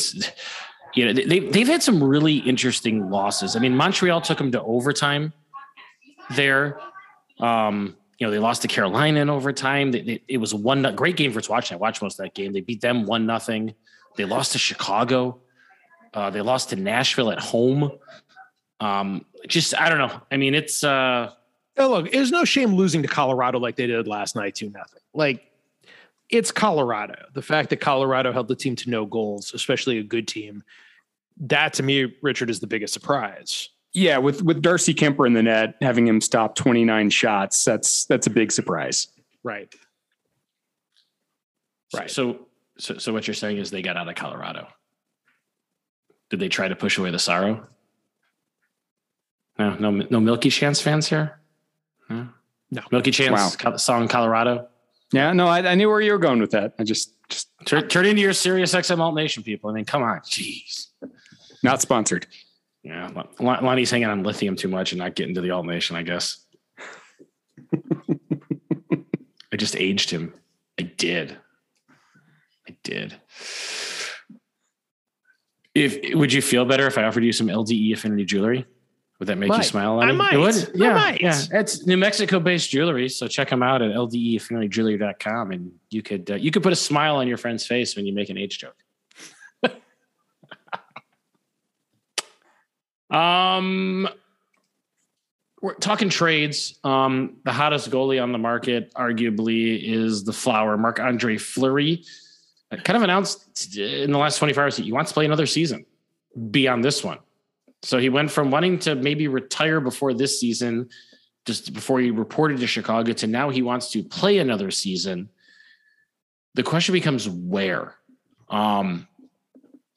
You 0.93 1.05
know, 1.05 1.13
they 1.13 1.39
they've 1.39 1.67
had 1.67 1.81
some 1.81 2.03
really 2.03 2.37
interesting 2.37 3.09
losses. 3.09 3.55
I 3.55 3.59
mean, 3.59 3.75
Montreal 3.75 4.21
took 4.21 4.37
them 4.37 4.51
to 4.51 4.61
overtime 4.61 5.33
there. 6.35 6.79
Um, 7.39 7.97
you 8.21 8.27
know, 8.27 8.31
they 8.31 8.37
lost 8.37 8.61
to 8.61 8.67
Carolina 8.67 9.19
in 9.19 9.31
overtime. 9.31 9.89
They, 9.89 10.01
they, 10.01 10.23
it 10.27 10.37
was 10.37 10.53
one 10.53 10.83
great 10.95 11.17
game 11.17 11.33
for 11.33 11.41
watching. 11.49 11.73
I 11.73 11.79
watched 11.79 12.03
most 12.03 12.19
of 12.19 12.23
that 12.25 12.35
game. 12.35 12.53
They 12.53 12.61
beat 12.61 12.79
them 12.79 13.07
one 13.07 13.25
nothing. 13.25 13.73
They 14.15 14.25
lost 14.25 14.51
to 14.51 14.59
Chicago. 14.59 15.39
Uh, 16.13 16.29
they 16.29 16.41
lost 16.41 16.69
to 16.69 16.75
Nashville 16.75 17.31
at 17.31 17.39
home. 17.39 17.89
Um, 18.79 19.25
just 19.47 19.75
I 19.75 19.89
don't 19.89 19.97
know. 19.97 20.21
I 20.31 20.37
mean, 20.37 20.53
it's 20.53 20.83
uh, 20.83 21.31
oh, 21.79 21.89
look. 21.89 22.11
There's 22.11 22.29
no 22.29 22.45
shame 22.45 22.75
losing 22.75 23.01
to 23.01 23.07
Colorado 23.07 23.57
like 23.57 23.75
they 23.75 23.87
did 23.87 24.07
last 24.07 24.35
night, 24.35 24.53
two 24.53 24.69
nothing. 24.69 25.01
Like 25.15 25.43
it's 26.29 26.51
Colorado. 26.51 27.25
The 27.33 27.41
fact 27.41 27.71
that 27.71 27.77
Colorado 27.77 28.31
held 28.31 28.49
the 28.49 28.55
team 28.55 28.75
to 28.75 28.89
no 28.91 29.07
goals, 29.07 29.51
especially 29.55 29.97
a 29.97 30.03
good 30.03 30.27
team, 30.27 30.61
that 31.37 31.73
to 31.73 31.81
me, 31.81 32.13
Richard, 32.21 32.51
is 32.51 32.59
the 32.59 32.67
biggest 32.67 32.93
surprise. 32.93 33.69
Yeah, 33.93 34.19
with 34.19 34.41
with 34.41 34.61
Darcy 34.61 34.93
Kuemper 34.93 35.27
in 35.27 35.33
the 35.33 35.43
net, 35.43 35.75
having 35.81 36.07
him 36.07 36.21
stop 36.21 36.55
29 36.55 37.09
shots, 37.09 37.65
that's 37.65 38.05
that's 38.05 38.27
a 38.27 38.29
big 38.29 38.51
surprise. 38.51 39.07
Right. 39.43 39.73
Right. 41.93 42.09
So 42.09 42.47
so 42.77 42.97
so 42.97 43.11
what 43.11 43.27
you're 43.27 43.33
saying 43.33 43.57
is 43.57 43.69
they 43.69 43.81
got 43.81 43.97
out 43.97 44.07
of 44.07 44.15
Colorado. 44.15 44.67
Did 46.29 46.39
they 46.39 46.47
try 46.47 46.69
to 46.69 46.75
push 46.75 46.97
away 46.97 47.11
the 47.11 47.19
sorrow? 47.19 47.67
No, 49.59 49.75
no, 49.75 49.91
no 50.09 50.19
Milky 50.19 50.49
Chance 50.49 50.81
fans 50.81 51.07
here. 51.07 51.39
No, 52.09 52.29
no. 52.71 52.81
Milky 52.91 53.11
Chance 53.11 53.57
wow. 53.63 53.75
song 53.75 54.07
Colorado. 54.07 54.69
Yeah, 55.11 55.33
no, 55.33 55.47
I, 55.47 55.71
I 55.71 55.75
knew 55.75 55.89
where 55.89 55.99
you 55.99 56.13
were 56.13 56.17
going 56.17 56.39
with 56.39 56.51
that. 56.51 56.73
I 56.79 56.83
just 56.85 57.13
just 57.27 57.49
Turn, 57.65 57.87
turn 57.87 58.05
into 58.05 58.21
your 58.21 58.33
Sirius 58.33 58.73
XM 58.73 58.99
Alt 58.99 59.15
Nation 59.15 59.43
people. 59.43 59.69
I 59.69 59.73
mean, 59.73 59.85
come 59.85 60.03
on, 60.03 60.19
jeez. 60.21 60.87
not 61.63 61.81
sponsored. 61.81 62.27
Yeah, 62.83 63.11
Lonnie's 63.39 63.91
hanging 63.91 64.07
on 64.07 64.23
lithium 64.23 64.55
too 64.55 64.67
much 64.67 64.91
and 64.91 64.99
not 64.99 65.15
getting 65.15 65.35
to 65.35 65.41
the 65.41 65.51
Alt 65.51 65.65
Nation. 65.67 65.95
I 65.95 66.01
guess. 66.03 66.43
I 69.53 69.57
just 69.57 69.75
aged 69.75 70.09
him. 70.09 70.33
I 70.79 70.83
did. 70.83 71.37
I 72.67 72.75
did. 72.83 73.15
If 75.73 76.15
would 76.15 76.33
you 76.33 76.41
feel 76.41 76.65
better 76.65 76.87
if 76.87 76.97
I 76.97 77.03
offered 77.03 77.23
you 77.23 77.31
some 77.31 77.47
LDE 77.47 77.93
Affinity 77.93 78.25
jewelry? 78.25 78.65
Would 79.19 79.27
that 79.27 79.37
make 79.37 79.49
you 79.51 79.57
Might. 79.57 79.65
smile? 79.65 79.99
I 79.99 80.05
Lonnie? 80.07 80.13
might. 80.17 80.33
It 80.33 80.37
would. 80.37 80.55
I 80.55 80.67
Yeah, 80.73 80.93
might. 80.95 81.21
yeah. 81.21 81.39
It's 81.51 81.85
New 81.85 81.97
Mexico 81.97 82.39
based 82.39 82.71
jewelry, 82.71 83.07
so 83.07 83.27
check 83.27 83.49
them 83.51 83.61
out 83.61 83.83
at 83.83 83.91
ldefamilyjewelry.com, 83.91 85.51
and 85.51 85.71
you 85.91 86.01
could 86.01 86.31
uh, 86.31 86.35
you 86.35 86.49
could 86.49 86.63
put 86.63 86.73
a 86.73 86.77
smile 86.77 87.17
on 87.17 87.27
your 87.27 87.37
friend's 87.37 87.65
face 87.67 87.95
when 87.95 88.07
you 88.07 88.13
make 88.13 88.29
an 88.31 88.37
age 88.39 88.57
joke. 88.57 88.75
Um, 93.11 94.07
we're 95.61 95.75
talking 95.75 96.09
trades. 96.09 96.79
Um, 96.83 97.37
the 97.43 97.51
hottest 97.51 97.91
goalie 97.91 98.21
on 98.21 98.31
the 98.31 98.37
market, 98.37 98.93
arguably, 98.95 99.79
is 99.83 100.23
the 100.23 100.33
flower 100.33 100.77
Marc 100.77 100.99
Andre 100.99 101.37
Fleury. 101.37 102.03
Kind 102.83 102.95
of 102.97 103.03
announced 103.03 103.77
in 103.77 104.11
the 104.11 104.17
last 104.17 104.37
24 104.37 104.63
hours 104.63 104.75
that 104.77 104.85
he 104.85 104.91
wants 104.91 105.11
to 105.11 105.13
play 105.13 105.25
another 105.25 105.45
season 105.45 105.85
beyond 106.49 106.83
this 106.83 107.03
one. 107.03 107.19
So 107.83 107.97
he 107.97 108.09
went 108.09 108.31
from 108.31 108.49
wanting 108.49 108.79
to 108.79 108.95
maybe 108.95 109.27
retire 109.27 109.81
before 109.81 110.13
this 110.13 110.39
season, 110.39 110.89
just 111.45 111.73
before 111.73 111.99
he 111.99 112.11
reported 112.11 112.59
to 112.59 112.67
Chicago, 112.67 113.11
to 113.13 113.27
now 113.27 113.49
he 113.49 113.61
wants 113.61 113.91
to 113.91 114.03
play 114.03 114.37
another 114.37 114.71
season. 114.71 115.29
The 116.53 116.63
question 116.63 116.93
becomes 116.93 117.27
where. 117.27 117.95
Um, 118.49 119.07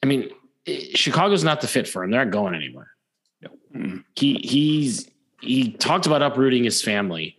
I 0.03 0.07
mean, 0.07 0.29
Chicago's 0.95 1.43
not 1.43 1.61
the 1.61 1.67
fit 1.67 1.87
for 1.87 2.03
him. 2.03 2.11
They're 2.11 2.25
not 2.25 2.31
going 2.31 2.55
anywhere. 2.55 2.94
He 4.15 4.35
he's 4.35 5.09
he 5.41 5.71
talked 5.71 6.05
about 6.05 6.21
uprooting 6.21 6.63
his 6.63 6.81
family. 6.81 7.37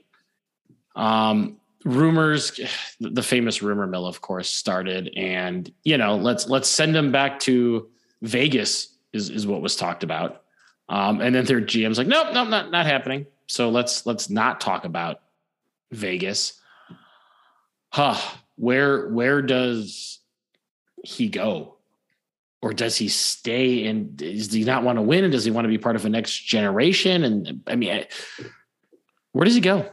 Um, 0.94 1.58
rumors, 1.84 2.58
the 3.00 3.22
famous 3.22 3.62
rumor 3.62 3.86
mill, 3.86 4.06
of 4.06 4.20
course, 4.20 4.48
started, 4.48 5.12
and 5.16 5.70
you 5.84 5.98
know, 5.98 6.16
let's 6.16 6.48
let's 6.48 6.68
send 6.68 6.94
him 6.96 7.12
back 7.12 7.40
to 7.40 7.88
Vegas 8.22 8.96
is 9.12 9.30
is 9.30 9.46
what 9.46 9.62
was 9.62 9.76
talked 9.76 10.04
about. 10.04 10.42
Um, 10.88 11.20
and 11.20 11.34
then 11.34 11.44
their 11.44 11.60
GM's 11.60 11.98
like, 11.98 12.06
nope, 12.06 12.28
nope, 12.32 12.48
not 12.48 12.70
not 12.70 12.86
happening. 12.86 13.26
So 13.46 13.70
let's 13.70 14.06
let's 14.06 14.28
not 14.30 14.60
talk 14.60 14.84
about 14.84 15.20
Vegas. 15.90 16.60
Huh. 17.90 18.20
Where 18.56 19.08
where 19.08 19.42
does 19.42 20.20
he 21.04 21.28
go? 21.28 21.75
Or 22.66 22.72
does 22.72 22.96
he 22.96 23.06
stay 23.06 23.86
and 23.86 24.16
does 24.16 24.52
he 24.52 24.64
not 24.64 24.82
want 24.82 24.98
to 24.98 25.02
win? 25.02 25.22
And 25.22 25.32
does 25.32 25.44
he 25.44 25.52
want 25.52 25.66
to 25.66 25.68
be 25.68 25.78
part 25.78 25.94
of 25.94 26.04
a 26.04 26.08
next 26.08 26.32
generation? 26.46 27.22
And 27.22 27.62
I 27.68 27.76
mean, 27.76 27.92
I- 27.92 28.08
where 29.30 29.44
does 29.44 29.54
he 29.54 29.60
go? 29.60 29.88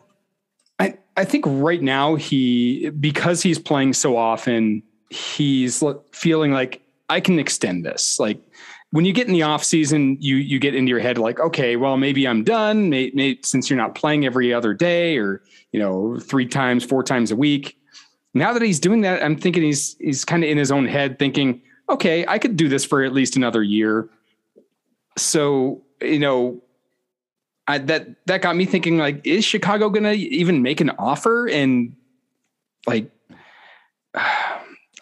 I, 0.80 0.98
I 1.16 1.24
think 1.24 1.46
right 1.48 1.84
now 1.84 2.16
he 2.16 2.90
because 2.90 3.44
he's 3.44 3.60
playing 3.60 3.94
so 3.94 4.18
often, 4.18 4.82
he's 5.12 5.84
feeling 6.14 6.52
like 6.52 6.82
I 7.10 7.20
can 7.20 7.38
extend 7.38 7.86
this. 7.86 8.20
Like 8.20 8.42
when 8.90 9.06
you 9.06 9.14
get 9.14 9.28
in 9.28 9.34
the 9.34 9.44
off 9.44 9.64
season, 9.64 10.18
you 10.20 10.38
you 10.38 10.58
get 10.58 10.74
into 10.74 10.90
your 10.90 11.00
head 11.00 11.20
like, 11.20 11.40
okay, 11.40 11.76
well 11.76 11.96
maybe 11.96 12.28
I'm 12.28 12.44
done. 12.44 12.90
May, 12.90 13.12
may, 13.14 13.38
since 13.44 13.70
you're 13.70 13.78
not 13.78 13.94
playing 13.94 14.26
every 14.26 14.52
other 14.52 14.74
day 14.74 15.20
or 15.20 15.44
you 15.72 15.80
know 15.80 16.18
three 16.18 16.48
times, 16.48 16.84
four 16.84 17.04
times 17.04 17.30
a 17.30 17.36
week. 17.36 17.78
Now 18.34 18.52
that 18.52 18.64
he's 18.64 18.80
doing 18.80 19.02
that, 19.02 19.24
I'm 19.24 19.38
thinking 19.38 19.62
he's 19.62 19.96
he's 20.00 20.26
kind 20.26 20.44
of 20.44 20.50
in 20.50 20.58
his 20.58 20.72
own 20.72 20.88
head 20.88 21.20
thinking, 21.20 21.62
okay, 21.90 22.26
I 22.28 22.40
could 22.40 22.56
do 22.56 22.70
this 22.70 22.86
for 22.86 23.04
at 23.04 23.14
least 23.14 23.36
another 23.36 23.64
year. 23.64 24.10
So 25.18 25.82
you 26.02 26.20
know, 26.20 26.62
I, 27.68 27.78
that 27.78 28.26
that 28.26 28.42
got 28.42 28.56
me 28.56 28.66
thinking 28.66 28.98
like 28.98 29.26
is 29.26 29.46
chicago 29.46 29.90
gonna 29.90 30.14
even 30.14 30.62
make 30.62 30.82
an 30.82 30.92
offer? 30.92 31.48
And 31.48 31.96
like 32.88 33.12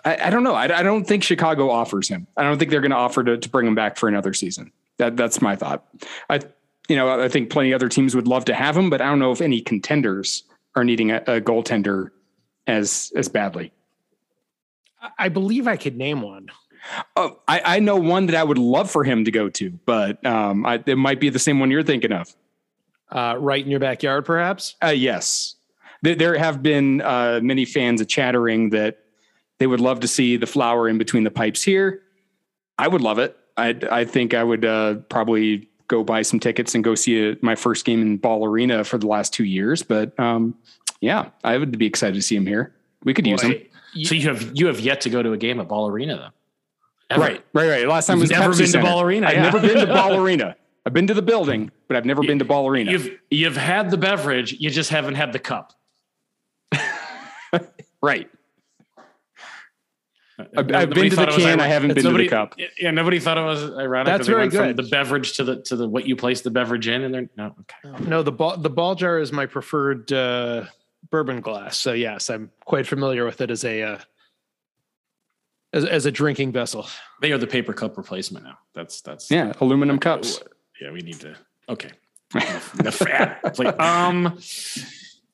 I, 0.04 0.18
I 0.28 0.30
don't 0.32 0.44
know. 0.44 0.56
I, 0.56 0.80
I 0.80 0.84
don't 0.84 1.06
think 1.06 1.24
chicago 1.24 1.70
offers 1.70 2.08
him. 2.08 2.26
I 2.36 2.44
don't 2.44 2.58
think 2.58 2.72
they're 2.72 2.94
offer 2.94 3.24
to, 3.24 3.38
to 3.38 3.50
bring 3.50 3.68
him 3.68 3.76
back 3.76 3.98
for 3.98 4.10
another 4.10 4.34
season. 4.34 4.72
That 4.98 5.18
that's 5.18 5.42
my 5.42 5.56
thought. 5.56 5.86
I 6.30 6.40
you 6.90 6.96
know 6.96 7.22
i 7.22 7.30
think 7.30 7.52
plenty 7.52 7.74
other 7.74 7.88
teams 7.88 8.16
would 8.16 8.28
love 8.28 8.44
to 8.44 8.56
have 8.56 8.76
him 8.76 8.90
but 8.90 9.02
i 9.02 9.06
don't 9.06 9.20
know 9.20 9.32
if 9.32 9.40
any 9.40 9.62
contenders 9.62 10.44
are 10.76 10.84
needing 10.84 11.12
a, 11.12 11.18
a 11.28 11.42
goaltender 11.42 12.10
as 12.68 13.12
as 13.16 13.28
badly. 13.28 13.72
I 15.18 15.30
believe 15.30 15.68
I 15.68 15.78
could 15.78 15.98
name 15.98 16.22
one. 16.22 16.50
Oh 17.16 17.40
I, 17.48 17.62
I 17.76 17.80
know 17.80 17.96
one 17.96 18.26
that 18.28 18.36
i 18.36 18.44
would 18.44 18.58
love 18.58 18.90
for 18.90 19.04
him 19.04 19.26
to 19.26 19.32
go 19.32 19.50
to 19.50 19.70
but 19.86 20.24
um 20.26 20.66
I, 20.66 20.82
it 20.86 20.98
might 20.98 21.20
be 21.20 21.30
the 21.30 21.40
same 21.40 21.60
one 21.60 21.72
you're 21.72 21.84
thinking 21.84 22.12
of 22.12 22.34
Uh, 23.12 23.36
right 23.38 23.62
in 23.62 23.70
your 23.70 23.82
backyard, 23.82 24.24
perhaps. 24.24 24.76
Uh, 24.82 24.88
yes, 24.88 25.56
there, 26.02 26.16
there 26.16 26.38
have 26.38 26.64
been 26.64 27.02
uh, 27.02 27.42
many 27.44 27.66
fans 27.66 28.06
chattering 28.06 28.70
that 28.70 29.00
they 29.58 29.68
would 29.68 29.82
love 29.82 30.00
to 30.00 30.08
see 30.08 30.38
the 30.38 30.48
flower 30.48 30.88
in 30.88 30.98
between 30.98 31.26
the 31.26 31.30
pipes 31.30 31.62
here. 31.62 32.04
I 32.78 32.88
would 32.88 33.02
love 33.02 33.20
it. 33.20 33.36
I 33.58 33.76
I 33.92 34.06
think 34.06 34.34
I 34.34 34.44
would 34.46 34.64
uh, 34.64 34.96
probably 35.10 35.68
go 35.90 36.06
buy 36.06 36.22
some 36.24 36.40
tickets 36.40 36.74
and 36.74 36.86
go 36.86 36.96
see 36.96 37.32
a, 37.32 37.36
my 37.42 37.56
first 37.56 37.84
game 37.84 38.02
in 38.02 38.16
Ball 38.18 38.46
Arena 38.46 38.86
for 38.86 38.98
the 38.98 39.08
last 39.08 39.34
two 39.34 39.44
years. 39.44 39.84
But 39.84 40.18
um, 40.18 40.56
yeah, 41.02 41.32
I 41.44 41.58
would 41.58 41.78
be 41.78 41.86
excited 41.88 42.16
to 42.16 42.22
see 42.22 42.38
him 42.38 42.48
here. 42.48 42.72
We 43.04 43.14
could 43.14 43.28
use 43.28 43.42
him. 43.42 43.52
Boy, 43.52 44.04
so 44.04 44.16
you 44.16 44.30
have 44.30 44.52
you 44.56 44.68
have 44.68 44.80
yet 44.80 45.02
to 45.02 45.10
go 45.10 45.22
to 45.22 45.34
a 45.34 45.38
game 45.38 45.60
at 45.60 45.68
Ball 45.68 45.90
Arena 45.90 46.16
though. 46.16 46.34
Ever. 47.12 47.22
Right, 47.22 47.46
right, 47.54 47.70
right. 47.70 47.88
Last 47.88 48.08
time 48.08 48.18
You've 48.18 48.30
was 48.30 48.32
never 48.32 48.54
Pepsi 48.54 48.58
been 48.58 48.66
to 48.66 48.72
Center. 48.72 48.86
Ball 48.86 49.02
Arena, 49.02 49.28
I've 49.28 49.34
yeah. 49.34 49.42
never 49.44 49.60
been 49.60 49.78
to 49.78 49.88
Ball 49.94 50.16
Arena. 50.16 50.56
I've 50.86 50.94
been 50.94 51.08
to 51.08 51.14
the 51.14 51.22
building, 51.22 51.72
but 51.88 51.98
I've 51.98 52.06
never 52.06 52.22
been 52.22 52.40
to 52.40 52.46
Ball 52.46 52.68
Arena. 52.68 52.92
You've 52.92 53.20
you've 53.30 53.58
had 53.58 53.92
the 53.92 53.98
beverage, 53.98 54.54
you 54.54 54.70
just 54.70 54.90
haven't 54.90 55.16
had 55.16 55.34
the 55.34 55.40
cup. 55.40 55.74
right. 58.02 58.30
I've, 60.58 60.74
I've 60.74 60.90
been 60.90 61.10
to 61.10 61.10
the 61.10 61.16
thought 61.18 61.30
it 61.30 61.36
was 61.36 61.44
can. 61.44 61.60
I 61.60 61.68
haven't 61.68 61.94
been 61.94 62.04
nobody, 62.04 62.24
to 62.24 62.30
the 62.30 62.36
cup. 62.36 62.56
Yeah, 62.80 62.92
nobody 62.92 63.20
thought 63.20 63.38
it 63.38 63.44
was 63.44 63.64
ironic. 63.78 64.08
That's 64.08 64.28
very 64.28 64.44
went 64.44 64.54
from 64.54 64.68
good. 64.68 64.78
The 64.78 64.90
beverage 64.90 65.34
to 65.34 65.44
the 65.44 65.62
to 65.64 65.76
the 65.76 65.88
what 65.88 66.08
you 66.08 66.16
place 66.16 66.42
the 66.42 66.50
beverage 66.50 66.88
in, 66.88 67.04
and 67.04 67.14
they're 67.14 67.30
no 67.36 67.56
okay. 67.60 68.06
No, 68.08 68.24
the 68.24 68.32
ball 68.32 68.58
the 68.58 68.70
ball 68.70 68.96
jar 68.96 69.20
is 69.20 69.32
my 69.32 69.46
preferred 69.46 70.12
uh, 70.12 70.66
bourbon 71.10 71.42
glass. 71.42 71.78
So 71.78 71.94
yes, 71.94 72.30
I'm 72.30 72.52
quite 72.66 72.88
familiar 72.88 73.26
with 73.26 73.42
it 73.42 73.52
as 73.52 73.64
a 73.66 73.84
uh, 73.84 73.98
as, 75.74 75.86
as 75.86 76.06
a 76.06 76.12
drinking 76.12 76.52
vessel. 76.52 76.88
They 77.22 77.32
are 77.32 77.38
the 77.38 77.48
paper 77.48 77.74
cup 77.74 77.98
replacement 77.98 78.46
now. 78.46 78.58
That's 78.74 79.02
that's 79.02 79.30
Yeah, 79.32 79.54
aluminum 79.62 80.00
cups. 80.00 80.42
Yeah, 80.82 80.92
we 80.92 81.02
need 81.02 81.20
to. 81.22 81.36
Okay. 81.70 81.92
the 82.76 82.92
fat. 82.92 83.58
Like, 83.60 83.80
um. 83.80 84.40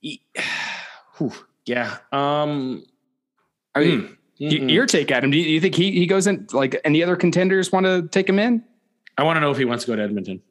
yeah. 1.66 1.98
Um. 2.12 2.84
I 3.76 3.80
mean, 3.82 4.02
mm, 4.02 4.18
y- 4.40 4.74
your 4.74 4.86
take, 4.86 5.12
Adam. 5.12 5.30
Do 5.30 5.38
you, 5.38 5.44
do 5.44 5.50
you 5.52 5.62
think 5.62 5.76
he 5.76 5.92
he 5.92 6.08
goes 6.08 6.28
in? 6.28 6.48
Like 6.52 6.80
any 6.84 7.04
other 7.04 7.16
contenders 7.16 7.72
want 7.72 7.86
to 7.86 8.08
take 8.08 8.28
him 8.28 8.40
in? 8.40 8.64
I 9.18 9.24
want 9.24 9.38
to 9.38 9.42
know 9.42 9.52
if 9.52 9.58
he 9.58 9.66
wants 9.66 9.86
to 9.86 9.92
go 9.92 9.96
to 9.96 10.02
Edmonton. 10.02 10.42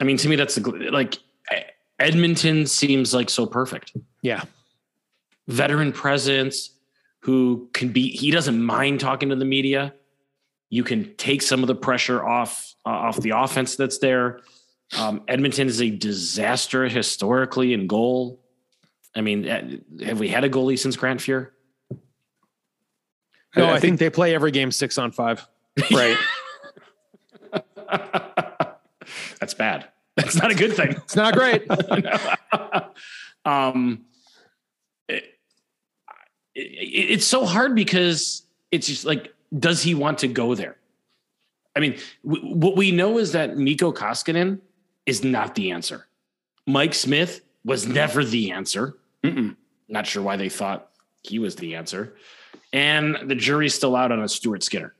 I 0.00 0.04
mean, 0.04 0.18
to 0.18 0.28
me, 0.28 0.36
that's 0.36 0.54
the 0.54 0.90
like 0.92 1.18
Edmonton 1.98 2.66
seems 2.66 3.14
like 3.14 3.30
so 3.30 3.46
perfect. 3.46 3.96
Yeah. 4.22 4.44
Veteran 5.48 5.92
presence 5.92 6.70
who 7.26 7.68
can 7.72 7.88
be. 7.88 8.08
He 8.08 8.30
doesn't 8.30 8.62
mind 8.64 9.00
talking 9.00 9.30
to 9.30 9.34
the 9.36 9.44
media. 9.44 9.92
You 10.70 10.84
can 10.84 11.12
take 11.16 11.42
some 11.42 11.60
of 11.64 11.66
the 11.66 11.74
pressure 11.74 12.24
off 12.24 12.72
uh, 12.86 12.90
off 12.90 13.16
the 13.20 13.30
offense 13.30 13.74
that's 13.74 13.98
there. 13.98 14.38
Um, 14.96 15.22
Edmonton 15.26 15.66
is 15.66 15.82
a 15.82 15.90
disaster 15.90 16.88
historically 16.88 17.72
in 17.72 17.88
goal. 17.88 18.40
I 19.16 19.22
mean, 19.22 19.44
eh, 19.44 19.78
have 20.04 20.20
we 20.20 20.28
had 20.28 20.44
a 20.44 20.48
goalie 20.48 20.78
since 20.78 20.94
Grant 20.96 21.18
Fuhr? 21.18 21.48
No, 23.56 23.66
I- 23.66 23.70
I, 23.70 23.74
I 23.74 23.80
think, 23.80 23.98
they 23.98 24.08
play 24.08 24.32
every 24.32 24.52
game 24.52 24.70
six 24.70 24.96
on 24.96 25.10
five. 25.10 25.44
Right. 25.92 26.16
That's 29.40 29.54
bad. 29.54 29.88
That's 30.16 30.36
not 30.36 30.52
a 30.52 30.54
good 30.54 30.74
thing. 30.74 30.92
It's 30.92 31.16
not 31.16 31.34
great. 31.34 31.66
um, 33.44 34.04
it, 35.08 35.35
it, 36.56 37.10
it's 37.10 37.26
so 37.26 37.44
hard 37.44 37.74
because 37.74 38.42
it's 38.72 38.86
just 38.86 39.04
like, 39.04 39.32
does 39.56 39.82
he 39.82 39.94
want 39.94 40.18
to 40.18 40.28
go 40.28 40.54
there? 40.54 40.76
I 41.76 41.80
mean, 41.80 41.98
w- 42.24 42.54
what 42.54 42.76
we 42.76 42.90
know 42.90 43.18
is 43.18 43.32
that 43.32 43.56
Mikko 43.56 43.92
Koskinen 43.92 44.60
is 45.04 45.22
not 45.22 45.54
the 45.54 45.70
answer. 45.70 46.06
Mike 46.66 46.94
Smith 46.94 47.42
was 47.64 47.86
never 47.86 48.24
the 48.24 48.50
answer. 48.50 48.96
Mm-mm. 49.22 49.56
Not 49.88 50.06
sure 50.06 50.22
why 50.22 50.36
they 50.36 50.48
thought 50.48 50.90
he 51.22 51.38
was 51.38 51.56
the 51.56 51.74
answer. 51.74 52.16
And 52.72 53.16
the 53.28 53.34
jury's 53.34 53.74
still 53.74 53.94
out 53.94 54.10
on 54.10 54.22
a 54.22 54.28
Stuart 54.28 54.62
Skinner, 54.62 54.94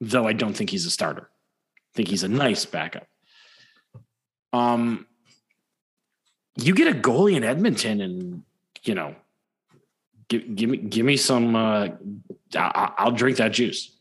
though 0.00 0.26
I 0.26 0.32
don't 0.32 0.54
think 0.54 0.70
he's 0.70 0.86
a 0.86 0.90
starter. 0.90 1.28
I 1.28 1.92
think 1.94 2.08
he's 2.08 2.24
a 2.24 2.28
nice 2.28 2.64
backup. 2.64 3.06
Um, 4.52 5.06
you 6.56 6.74
get 6.74 6.88
a 6.88 6.98
goalie 6.98 7.36
in 7.36 7.44
Edmonton, 7.44 8.00
and 8.00 8.42
you 8.82 8.94
know, 8.94 9.14
give, 10.32 10.56
give 10.56 10.70
me 10.70 10.76
give 10.78 11.06
me 11.06 11.16
some. 11.16 11.54
Uh, 11.54 11.88
I, 12.54 12.92
I'll 12.98 13.12
drink 13.12 13.36
that 13.36 13.52
juice. 13.52 13.96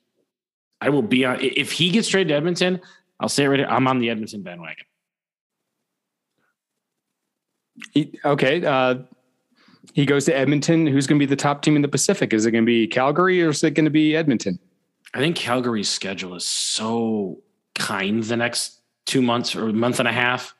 I 0.79 0.89
will 0.89 1.01
be 1.01 1.25
on. 1.25 1.39
If 1.41 1.71
he 1.71 1.89
gets 1.89 2.07
traded 2.07 2.29
to 2.29 2.35
Edmonton, 2.35 2.81
I'll 3.19 3.29
say 3.29 3.43
it 3.43 3.47
right 3.49 3.59
here. 3.59 3.67
I'm 3.67 3.87
on 3.87 3.99
the 3.99 4.09
Edmonton 4.09 4.41
bandwagon. 4.41 4.85
He, 7.91 8.19
okay. 8.23 8.63
Uh, 8.63 8.95
he 9.93 10.05
goes 10.05 10.25
to 10.25 10.35
Edmonton. 10.35 10.87
Who's 10.87 11.07
going 11.07 11.19
to 11.19 11.25
be 11.25 11.29
the 11.29 11.35
top 11.35 11.61
team 11.61 11.75
in 11.75 11.81
the 11.81 11.87
Pacific? 11.87 12.33
Is 12.33 12.45
it 12.45 12.51
going 12.51 12.63
to 12.63 12.67
be 12.67 12.87
Calgary 12.87 13.43
or 13.43 13.49
is 13.49 13.63
it 13.63 13.71
going 13.71 13.85
to 13.85 13.91
be 13.91 14.15
Edmonton? 14.15 14.59
I 15.13 15.19
think 15.19 15.35
Calgary's 15.35 15.89
schedule 15.89 16.35
is 16.35 16.47
so 16.47 17.39
kind 17.75 18.23
the 18.23 18.37
next 18.37 18.81
two 19.05 19.21
months 19.21 19.55
or 19.55 19.73
month 19.73 19.99
and 19.99 20.07
a 20.07 20.13
half 20.13 20.55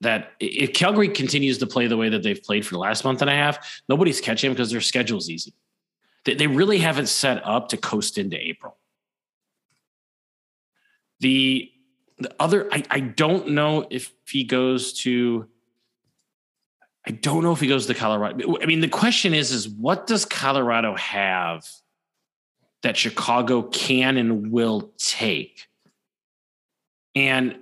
that 0.00 0.32
if 0.40 0.72
Calgary 0.72 1.08
continues 1.08 1.58
to 1.58 1.66
play 1.66 1.86
the 1.86 1.96
way 1.96 2.08
that 2.08 2.22
they've 2.22 2.42
played 2.42 2.66
for 2.66 2.74
the 2.74 2.78
last 2.78 3.04
month 3.04 3.20
and 3.20 3.30
a 3.30 3.34
half, 3.34 3.82
nobody's 3.88 4.20
catching 4.20 4.48
them 4.48 4.54
because 4.54 4.70
their 4.70 4.80
schedule's 4.80 5.28
easy. 5.28 5.52
They, 6.24 6.34
they 6.34 6.46
really 6.46 6.78
haven't 6.78 7.08
set 7.08 7.46
up 7.46 7.68
to 7.68 7.76
coast 7.76 8.18
into 8.18 8.36
April. 8.36 8.76
The 11.20 11.70
the 12.18 12.34
other, 12.38 12.68
I, 12.70 12.82
I 12.90 13.00
don't 13.00 13.48
know 13.48 13.86
if 13.90 14.12
he 14.26 14.44
goes 14.44 14.92
to. 15.00 15.48
I 17.06 17.12
don't 17.12 17.42
know 17.42 17.52
if 17.52 17.60
he 17.60 17.66
goes 17.66 17.86
to 17.86 17.94
Colorado. 17.94 18.58
I 18.60 18.66
mean, 18.66 18.80
the 18.80 18.88
question 18.88 19.32
is, 19.32 19.52
is 19.52 19.66
what 19.66 20.06
does 20.06 20.26
Colorado 20.26 20.94
have 20.96 21.66
that 22.82 22.94
Chicago 22.98 23.62
can 23.62 24.18
and 24.18 24.52
will 24.52 24.92
take? 24.98 25.66
And 27.14 27.59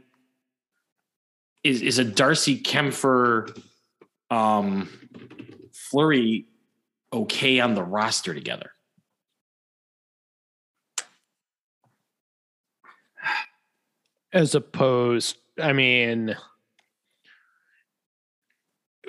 is, 1.69 1.83
is 1.83 1.99
a 1.99 2.05
Darcy 2.05 2.61
Kuemper 2.61 3.63
um, 4.31 4.89
Fleury 5.73 6.47
okay 7.13 7.61
on 7.61 7.75
the 7.75 7.83
roster 7.83 8.33
together? 8.33 8.73
As 14.33 14.55
opposed, 14.55 15.37
I 15.61 15.73
mean, 15.73 16.37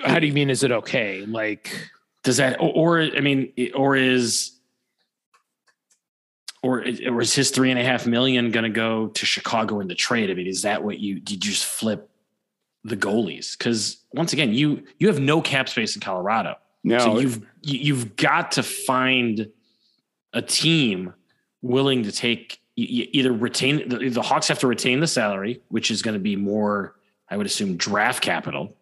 how 0.02 0.18
do 0.18 0.26
you 0.26 0.32
mean? 0.32 0.50
Is 0.50 0.62
it 0.62 0.72
okay? 0.72 1.24
Like, 1.26 1.90
does 2.22 2.38
that, 2.38 2.60
or, 2.60 3.00
or 3.00 3.00
I 3.00 3.20
mean, 3.20 3.52
or 3.74 3.96
is, 3.96 4.52
or, 6.62 6.84
or 7.06 7.20
is 7.20 7.34
his 7.34 7.50
three 7.50 7.70
and 7.70 7.78
a 7.78 7.84
half 7.84 8.06
million 8.06 8.50
going 8.50 8.64
to 8.64 8.70
go 8.70 9.08
to 9.08 9.26
Chicago 9.26 9.80
in 9.80 9.88
the 9.88 9.94
trade? 9.94 10.30
I 10.30 10.34
mean, 10.34 10.46
is 10.46 10.62
that 10.62 10.82
what 10.82 10.98
you 10.98 11.20
did? 11.20 11.44
You 11.44 11.52
just 11.52 11.64
flip 11.64 12.10
the 12.84 12.96
goalies 12.96 13.56
because 13.56 14.04
once 14.12 14.32
again, 14.32 14.52
you 14.52 14.84
you 14.98 15.08
have 15.08 15.20
no 15.20 15.40
cap 15.40 15.68
space 15.68 15.94
in 15.94 16.00
Colorado. 16.00 16.56
No, 16.82 16.98
so 16.98 17.18
you've 17.18 17.46
you've 17.62 18.16
got 18.16 18.52
to 18.52 18.62
find 18.62 19.50
a 20.32 20.42
team 20.42 21.12
willing 21.62 22.04
to 22.04 22.12
take 22.12 22.60
either 22.76 23.32
retain 23.32 23.88
the, 23.88 24.08
the 24.08 24.22
Hawks 24.22 24.48
have 24.48 24.58
to 24.60 24.66
retain 24.66 25.00
the 25.00 25.06
salary, 25.06 25.60
which 25.68 25.90
is 25.90 26.02
going 26.02 26.14
to 26.14 26.20
be 26.20 26.36
more, 26.36 26.96
I 27.28 27.36
would 27.36 27.46
assume, 27.46 27.76
draft 27.76 28.22
capital. 28.22 28.76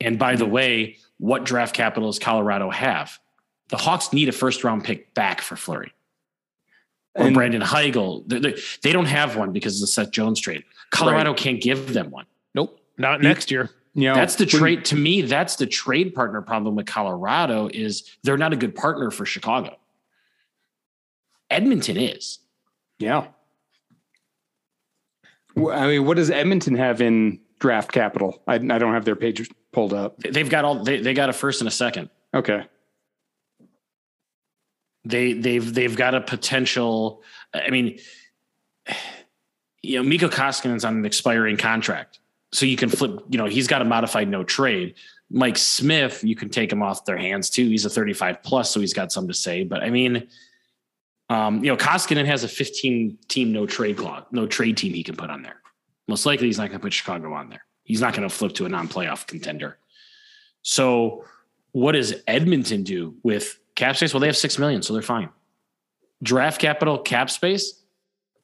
And 0.00 0.18
by 0.18 0.36
the 0.36 0.44
mm-hmm. 0.44 0.52
way, 0.52 0.96
what 1.18 1.44
draft 1.44 1.74
capital 1.74 2.08
does 2.08 2.18
Colorado 2.18 2.70
have? 2.70 3.18
The 3.68 3.76
Hawks 3.76 4.12
need 4.12 4.28
a 4.28 4.32
first 4.32 4.64
round 4.64 4.84
pick 4.84 5.14
back 5.14 5.40
for 5.40 5.56
Fleury 5.56 5.92
or 7.14 7.26
and, 7.26 7.34
Brandon 7.34 7.60
Hagel. 7.60 8.24
They, 8.26 8.38
they, 8.38 8.54
they, 8.82 8.92
don't 8.92 9.06
have 9.06 9.36
one 9.36 9.52
because 9.52 9.76
of 9.76 9.80
the 9.82 9.86
Seth 9.86 10.10
Jones 10.10 10.40
trade. 10.40 10.64
Colorado 10.90 11.30
right. 11.30 11.38
can't 11.38 11.60
give 11.60 11.92
them 11.92 12.10
one. 12.10 12.26
Nope, 12.96 13.20
not 13.20 13.20
next 13.22 13.50
year. 13.50 13.70
You 13.94 14.08
know, 14.08 14.14
that's 14.14 14.34
the 14.34 14.46
trade 14.46 14.84
to 14.86 14.96
me. 14.96 15.22
That's 15.22 15.54
the 15.56 15.66
trade 15.66 16.14
partner 16.14 16.42
problem 16.42 16.74
with 16.74 16.86
Colorado 16.86 17.68
is 17.72 18.16
they're 18.24 18.36
not 18.36 18.52
a 18.52 18.56
good 18.56 18.74
partner 18.74 19.10
for 19.12 19.24
Chicago. 19.24 19.76
Edmonton 21.48 21.96
is. 21.96 22.40
Yeah. 22.98 23.28
I 25.56 25.86
mean, 25.86 26.04
what 26.04 26.16
does 26.16 26.30
Edmonton 26.30 26.74
have 26.74 27.00
in 27.00 27.40
draft 27.60 27.92
capital? 27.92 28.42
I, 28.48 28.54
I 28.54 28.58
don't 28.58 28.92
have 28.92 29.04
their 29.04 29.14
page 29.14 29.48
pulled 29.72 29.92
up. 29.92 30.18
They've 30.18 30.50
got 30.50 30.64
all. 30.64 30.82
They, 30.82 31.00
they 31.00 31.14
got 31.14 31.30
a 31.30 31.32
first 31.32 31.60
and 31.60 31.68
a 31.68 31.70
second. 31.70 32.10
Okay. 32.34 32.64
They 35.04 35.34
they've 35.34 35.72
they've 35.72 35.94
got 35.94 36.16
a 36.16 36.20
potential. 36.20 37.22
I 37.52 37.70
mean, 37.70 38.00
you 39.82 39.98
know, 39.98 40.02
Mikko 40.02 40.30
Koskinen's 40.30 40.84
on 40.84 40.96
an 40.96 41.04
expiring 41.04 41.56
contract 41.56 42.18
so 42.54 42.66
you 42.66 42.76
can 42.76 42.88
flip, 42.88 43.18
you 43.28 43.36
know, 43.36 43.46
he's 43.46 43.66
got 43.66 43.82
a 43.82 43.84
modified 43.84 44.28
no 44.28 44.44
trade. 44.44 44.94
Mike 45.28 45.58
Smith, 45.58 46.22
you 46.22 46.36
can 46.36 46.48
take 46.48 46.70
him 46.70 46.84
off 46.84 47.04
their 47.04 47.16
hands 47.16 47.50
too. 47.50 47.68
He's 47.68 47.84
a 47.84 47.90
35 47.90 48.44
plus, 48.44 48.70
so 48.70 48.78
he's 48.78 48.94
got 48.94 49.10
some 49.10 49.26
to 49.26 49.34
say. 49.34 49.64
But 49.64 49.82
I 49.82 49.90
mean, 49.90 50.28
um, 51.30 51.64
you 51.64 51.70
know, 51.72 51.76
Koskinen 51.76 52.26
has 52.26 52.44
a 52.44 52.48
15 52.48 53.18
team 53.26 53.50
no 53.50 53.66
trade 53.66 53.96
clause, 53.96 54.22
no 54.30 54.46
trade 54.46 54.76
team 54.76 54.94
he 54.94 55.02
can 55.02 55.16
put 55.16 55.30
on 55.30 55.42
there. 55.42 55.56
Most 56.06 56.26
likely 56.26 56.46
he's 56.46 56.58
not 56.58 56.68
going 56.68 56.78
to 56.78 56.82
put 56.82 56.92
Chicago 56.92 57.32
on 57.32 57.48
there. 57.48 57.64
He's 57.82 58.00
not 58.00 58.14
going 58.14 58.28
to 58.28 58.32
flip 58.32 58.52
to 58.54 58.66
a 58.66 58.68
non-playoff 58.68 59.26
contender. 59.26 59.76
So 60.62 61.24
what 61.72 61.92
does 61.92 62.14
Edmonton 62.28 62.84
do 62.84 63.16
with 63.24 63.58
cap 63.74 63.96
space? 63.96 64.14
Well, 64.14 64.20
they 64.20 64.28
have 64.28 64.36
six 64.36 64.60
million, 64.60 64.80
so 64.80 64.92
they're 64.92 65.02
fine. 65.02 65.28
Draft 66.22 66.60
capital, 66.60 66.98
cap 66.98 67.30
space. 67.30 67.82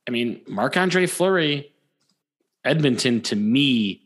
I 0.09 0.11
mean, 0.11 0.41
Marc 0.49 0.77
Andre 0.77 1.07
Fleury 1.07 1.73
Edmonton 2.65 3.21
to 3.23 3.37
me 3.37 4.03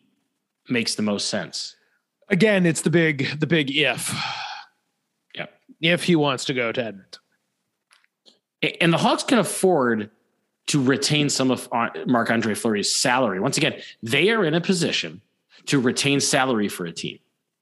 makes 0.69 0.95
the 0.95 1.03
most 1.03 1.29
sense. 1.29 1.77
Again, 2.29 2.67
it's 2.67 2.83
the 2.83 2.91
big 2.91 3.39
the 3.39 3.47
big 3.47 3.71
if. 3.71 4.15
Yep. 5.35 5.61
If 5.81 6.05
he 6.05 6.17
wants 6.17 6.45
to 6.47 6.55
go 6.55 6.73
to 6.73 6.85
Edmonton. 6.85 7.21
And 8.81 8.93
the 8.93 8.99
Hawks 8.99 9.25
can 9.25 9.39
afford 9.39 10.11
to 10.69 10.83
retain 10.83 11.29
some 11.29 11.51
of 11.51 11.69
Marc 12.07 12.31
Andre 12.31 12.55
Fleury's 12.55 12.95
salary. 12.95 13.39
Once 13.39 13.59
again, 13.59 13.81
they 14.03 14.31
are 14.31 14.45
in 14.45 14.55
a 14.55 14.61
position 14.61 15.21
to 15.67 15.79
retain 15.79 16.21
salary 16.21 16.69
for 16.69 16.87
a 16.87 16.93
team. 16.93 17.19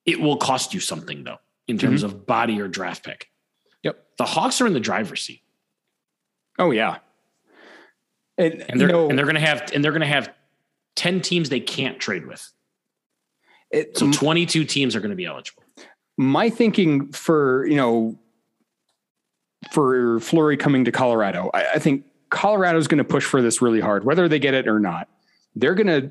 It 0.06 0.20
will 0.20 0.36
cost 0.36 0.74
you 0.74 0.80
something 0.80 1.24
though, 1.24 1.38
in 1.66 1.78
terms 1.78 2.04
mm-hmm. 2.04 2.14
of 2.14 2.26
body 2.26 2.60
or 2.60 2.68
draft 2.68 3.04
pick. 3.04 3.30
Yep. 3.82 4.04
The 4.18 4.24
Hawks 4.24 4.60
are 4.60 4.66
in 4.66 4.72
the 4.72 4.80
driver's 4.80 5.22
seat. 5.22 5.42
Oh 6.58 6.70
yeah. 6.70 6.98
And, 8.38 8.64
and 8.68 8.80
they're 8.80 8.88
you 8.88 8.92
know, 8.92 9.08
and 9.08 9.18
they're 9.18 9.26
gonna 9.26 9.40
have 9.40 9.72
and 9.74 9.84
they're 9.84 9.92
gonna 9.92 10.06
have 10.06 10.32
10 10.96 11.20
teams 11.20 11.48
they 11.48 11.60
can't 11.60 11.98
trade 11.98 12.26
with. 12.26 12.50
It, 13.70 13.96
so 13.96 14.10
22 14.12 14.64
teams 14.64 14.94
are 14.94 15.00
going 15.00 15.10
to 15.10 15.16
be 15.16 15.24
eligible. 15.24 15.62
My 16.18 16.50
thinking 16.50 17.10
for, 17.12 17.66
you 17.66 17.76
know, 17.76 18.18
for 19.72 20.20
Fleury 20.20 20.58
coming 20.58 20.84
to 20.84 20.92
Colorado, 20.92 21.50
I, 21.54 21.72
I 21.74 21.78
think 21.78 22.04
Colorado 22.28 22.78
is 22.78 22.86
going 22.86 22.98
to 22.98 23.04
push 23.04 23.24
for 23.24 23.40
this 23.40 23.62
really 23.62 23.80
hard, 23.80 24.04
whether 24.04 24.28
they 24.28 24.38
get 24.38 24.52
it 24.52 24.68
or 24.68 24.78
not. 24.78 25.08
They're 25.56 25.74
going 25.74 25.86
to, 25.86 26.10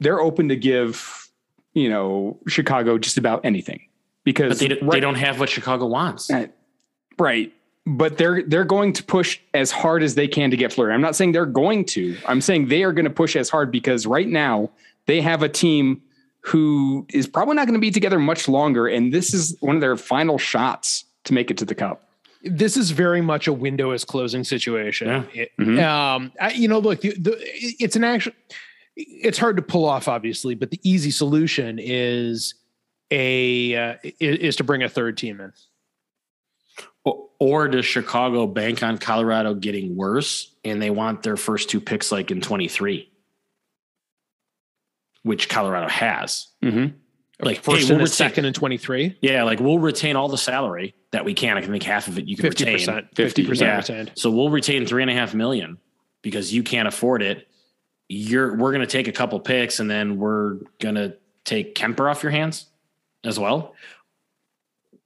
they're 0.00 0.20
open 0.20 0.48
to 0.48 0.56
give, 0.56 1.28
you 1.74 1.90
know, 1.90 2.38
Chicago 2.48 2.96
just 2.96 3.18
about 3.18 3.44
anything 3.44 3.88
because 4.24 4.58
but 4.58 4.68
they, 4.68 4.74
right, 4.76 4.92
they 4.92 5.00
don't 5.00 5.16
have 5.16 5.40
what 5.40 5.50
Chicago 5.50 5.86
wants. 5.86 6.30
Right 7.18 7.52
but 7.86 8.16
they're 8.16 8.42
they're 8.42 8.64
going 8.64 8.92
to 8.94 9.04
push 9.04 9.38
as 9.52 9.70
hard 9.70 10.02
as 10.02 10.14
they 10.14 10.26
can 10.26 10.50
to 10.50 10.56
get 10.56 10.72
Fleury. 10.72 10.94
I'm 10.94 11.00
not 11.00 11.16
saying 11.16 11.32
they're 11.32 11.46
going 11.46 11.84
to. 11.86 12.16
I'm 12.26 12.40
saying 12.40 12.68
they 12.68 12.82
are 12.82 12.92
going 12.92 13.04
to 13.04 13.10
push 13.10 13.36
as 13.36 13.50
hard 13.50 13.70
because 13.70 14.06
right 14.06 14.28
now 14.28 14.70
they 15.06 15.20
have 15.20 15.42
a 15.42 15.48
team 15.48 16.02
who 16.40 17.06
is 17.10 17.26
probably 17.26 17.54
not 17.54 17.66
going 17.66 17.74
to 17.74 17.80
be 17.80 17.90
together 17.90 18.18
much 18.18 18.48
longer, 18.48 18.86
and 18.86 19.12
this 19.12 19.34
is 19.34 19.56
one 19.60 19.74
of 19.74 19.80
their 19.80 19.96
final 19.96 20.38
shots 20.38 21.04
to 21.24 21.34
make 21.34 21.50
it 21.50 21.58
to 21.58 21.64
the 21.64 21.74
cup. 21.74 22.08
This 22.42 22.76
is 22.76 22.90
very 22.90 23.22
much 23.22 23.46
a 23.46 23.52
window 23.52 23.92
is 23.92 24.04
closing 24.04 24.44
situation. 24.44 25.08
Yeah. 25.08 25.24
It, 25.32 25.52
mm-hmm. 25.58 25.78
um, 25.80 26.32
I, 26.38 26.52
you 26.52 26.68
know, 26.68 26.78
look, 26.78 27.00
the, 27.00 27.14
the, 27.18 27.36
it's 27.80 27.96
an 27.96 28.04
actual. 28.04 28.32
It's 28.96 29.38
hard 29.38 29.56
to 29.56 29.62
pull 29.62 29.86
off, 29.86 30.06
obviously, 30.06 30.54
but 30.54 30.70
the 30.70 30.80
easy 30.82 31.10
solution 31.10 31.78
is 31.82 32.54
a 33.10 33.74
uh, 33.74 33.94
is 34.20 34.56
to 34.56 34.64
bring 34.64 34.82
a 34.82 34.88
third 34.88 35.18
team 35.18 35.40
in. 35.40 35.52
Or 37.44 37.68
does 37.68 37.84
Chicago 37.84 38.46
bank 38.46 38.82
on 38.82 38.96
Colorado 38.96 39.52
getting 39.52 39.96
worse 39.96 40.50
and 40.64 40.80
they 40.80 40.88
want 40.88 41.22
their 41.22 41.36
first 41.36 41.68
two 41.68 41.78
picks 41.78 42.10
like 42.10 42.30
in 42.30 42.40
23, 42.40 43.12
which 45.24 45.50
Colorado 45.50 45.90
has? 45.90 46.46
Mm-hmm. 46.62 46.96
Like 47.44 47.60
first 47.60 47.86
hey, 47.86 47.92
we'll 47.92 48.00
and 48.00 48.08
second 48.08 48.46
and 48.46 48.54
23. 48.54 49.18
Yeah, 49.20 49.42
like 49.42 49.60
we'll 49.60 49.78
retain 49.78 50.16
all 50.16 50.28
the 50.28 50.38
salary 50.38 50.94
that 51.10 51.26
we 51.26 51.34
can. 51.34 51.58
I 51.58 51.60
can 51.60 51.70
think 51.70 51.82
half 51.82 52.08
of 52.08 52.16
it 52.16 52.24
you 52.24 52.34
can 52.34 52.46
50%, 52.46 53.12
retain. 53.12 53.46
50% 53.46 53.60
yeah. 53.60 53.76
retained. 53.76 54.12
So 54.14 54.30
we'll 54.30 54.48
retain 54.48 54.86
three 54.86 55.02
and 55.02 55.10
a 55.10 55.14
half 55.14 55.34
million 55.34 55.76
because 56.22 56.50
you 56.50 56.62
can't 56.62 56.88
afford 56.88 57.22
it. 57.22 57.46
You're 58.08 58.56
we're 58.56 58.72
gonna 58.72 58.86
take 58.86 59.06
a 59.06 59.12
couple 59.12 59.38
picks 59.38 59.80
and 59.80 59.90
then 59.90 60.16
we're 60.16 60.60
gonna 60.80 61.12
take 61.44 61.74
Kuemper 61.74 62.10
off 62.10 62.22
your 62.22 62.32
hands 62.32 62.70
as 63.22 63.38
well. 63.38 63.74